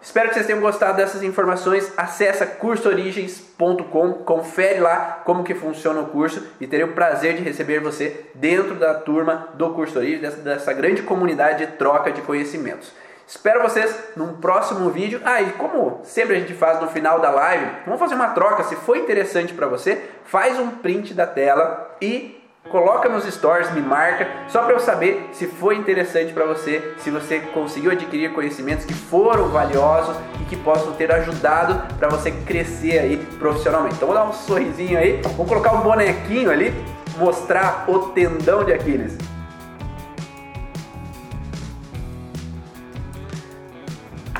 Espero 0.00 0.28
que 0.28 0.34
vocês 0.34 0.46
tenham 0.46 0.60
gostado 0.60 0.96
dessas 0.96 1.22
informações. 1.22 1.92
Acesse 1.96 2.46
cursoorigens.com, 2.46 4.12
confere 4.24 4.80
lá 4.80 5.22
como 5.24 5.42
que 5.42 5.54
funciona 5.54 6.00
o 6.00 6.06
curso 6.06 6.46
e 6.60 6.66
terei 6.66 6.84
o 6.84 6.92
prazer 6.92 7.34
de 7.36 7.42
receber 7.42 7.80
você 7.80 8.26
dentro 8.34 8.76
da 8.76 8.94
turma 8.94 9.48
do 9.54 9.70
Curso 9.70 9.98
Origens, 9.98 10.20
dessa, 10.20 10.36
dessa 10.36 10.72
grande 10.72 11.02
comunidade 11.02 11.66
de 11.66 11.72
troca 11.72 12.12
de 12.12 12.22
conhecimentos. 12.22 12.92
Espero 13.26 13.60
vocês 13.60 13.94
num 14.16 14.34
próximo 14.34 14.88
vídeo. 14.88 15.20
Ah, 15.24 15.42
e 15.42 15.52
como 15.52 16.00
sempre 16.02 16.36
a 16.36 16.40
gente 16.40 16.54
faz 16.54 16.80
no 16.80 16.88
final 16.88 17.20
da 17.20 17.30
live, 17.30 17.66
vamos 17.84 18.00
fazer 18.00 18.14
uma 18.14 18.28
troca. 18.28 18.62
Se 18.64 18.74
foi 18.76 19.00
interessante 19.00 19.52
para 19.52 19.66
você, 19.66 20.02
faz 20.24 20.58
um 20.58 20.70
print 20.70 21.12
da 21.12 21.26
tela 21.26 21.94
e 22.00 22.37
Coloca 22.70 23.08
nos 23.08 23.24
stories, 23.24 23.72
me 23.72 23.80
marca, 23.80 24.28
só 24.46 24.62
para 24.62 24.74
eu 24.74 24.78
saber 24.78 25.30
se 25.32 25.46
foi 25.46 25.76
interessante 25.76 26.34
para 26.34 26.44
você, 26.44 26.92
se 26.98 27.10
você 27.10 27.40
conseguiu 27.40 27.90
adquirir 27.90 28.34
conhecimentos 28.34 28.84
que 28.84 28.92
foram 28.92 29.48
valiosos 29.48 30.14
e 30.42 30.44
que 30.44 30.54
possam 30.54 30.92
ter 30.92 31.10
ajudado 31.10 31.94
para 31.96 32.08
você 32.08 32.30
crescer 32.30 32.98
aí 32.98 33.16
profissionalmente. 33.38 33.94
Então 33.94 34.08
vou 34.08 34.14
dar 34.14 34.24
um 34.24 34.34
sorrisinho 34.34 34.98
aí, 34.98 35.22
vamos 35.22 35.48
colocar 35.48 35.72
um 35.72 35.80
bonequinho 35.80 36.50
ali, 36.50 36.74
mostrar 37.16 37.86
o 37.88 38.10
tendão 38.10 38.62
de 38.62 38.74
Aquiles. 38.74 39.16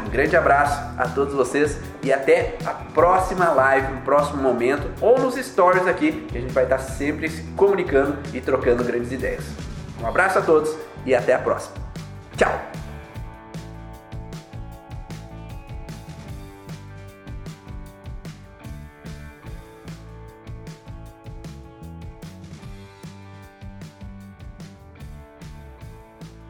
Um 0.04 0.10
grande 0.10 0.36
abraço 0.36 0.78
a 0.98 1.08
todos 1.08 1.32
vocês 1.32 1.80
e 2.02 2.12
até 2.12 2.56
a 2.64 2.70
próxima 2.70 3.50
live, 3.50 3.92
no 3.92 4.00
próximo 4.02 4.42
momento 4.42 4.90
ou 5.00 5.18
nos 5.18 5.34
stories 5.34 5.86
aqui, 5.86 6.12
que 6.28 6.38
a 6.38 6.40
gente 6.40 6.52
vai 6.52 6.64
estar 6.64 6.78
sempre 6.78 7.28
se 7.28 7.42
comunicando 7.56 8.18
e 8.32 8.40
trocando 8.40 8.84
grandes 8.84 9.12
ideias. 9.12 9.44
Um 10.00 10.06
abraço 10.06 10.38
a 10.38 10.42
todos 10.42 10.76
e 11.04 11.14
até 11.14 11.34
a 11.34 11.38
próxima. 11.38 11.74
Tchau! 12.36 12.87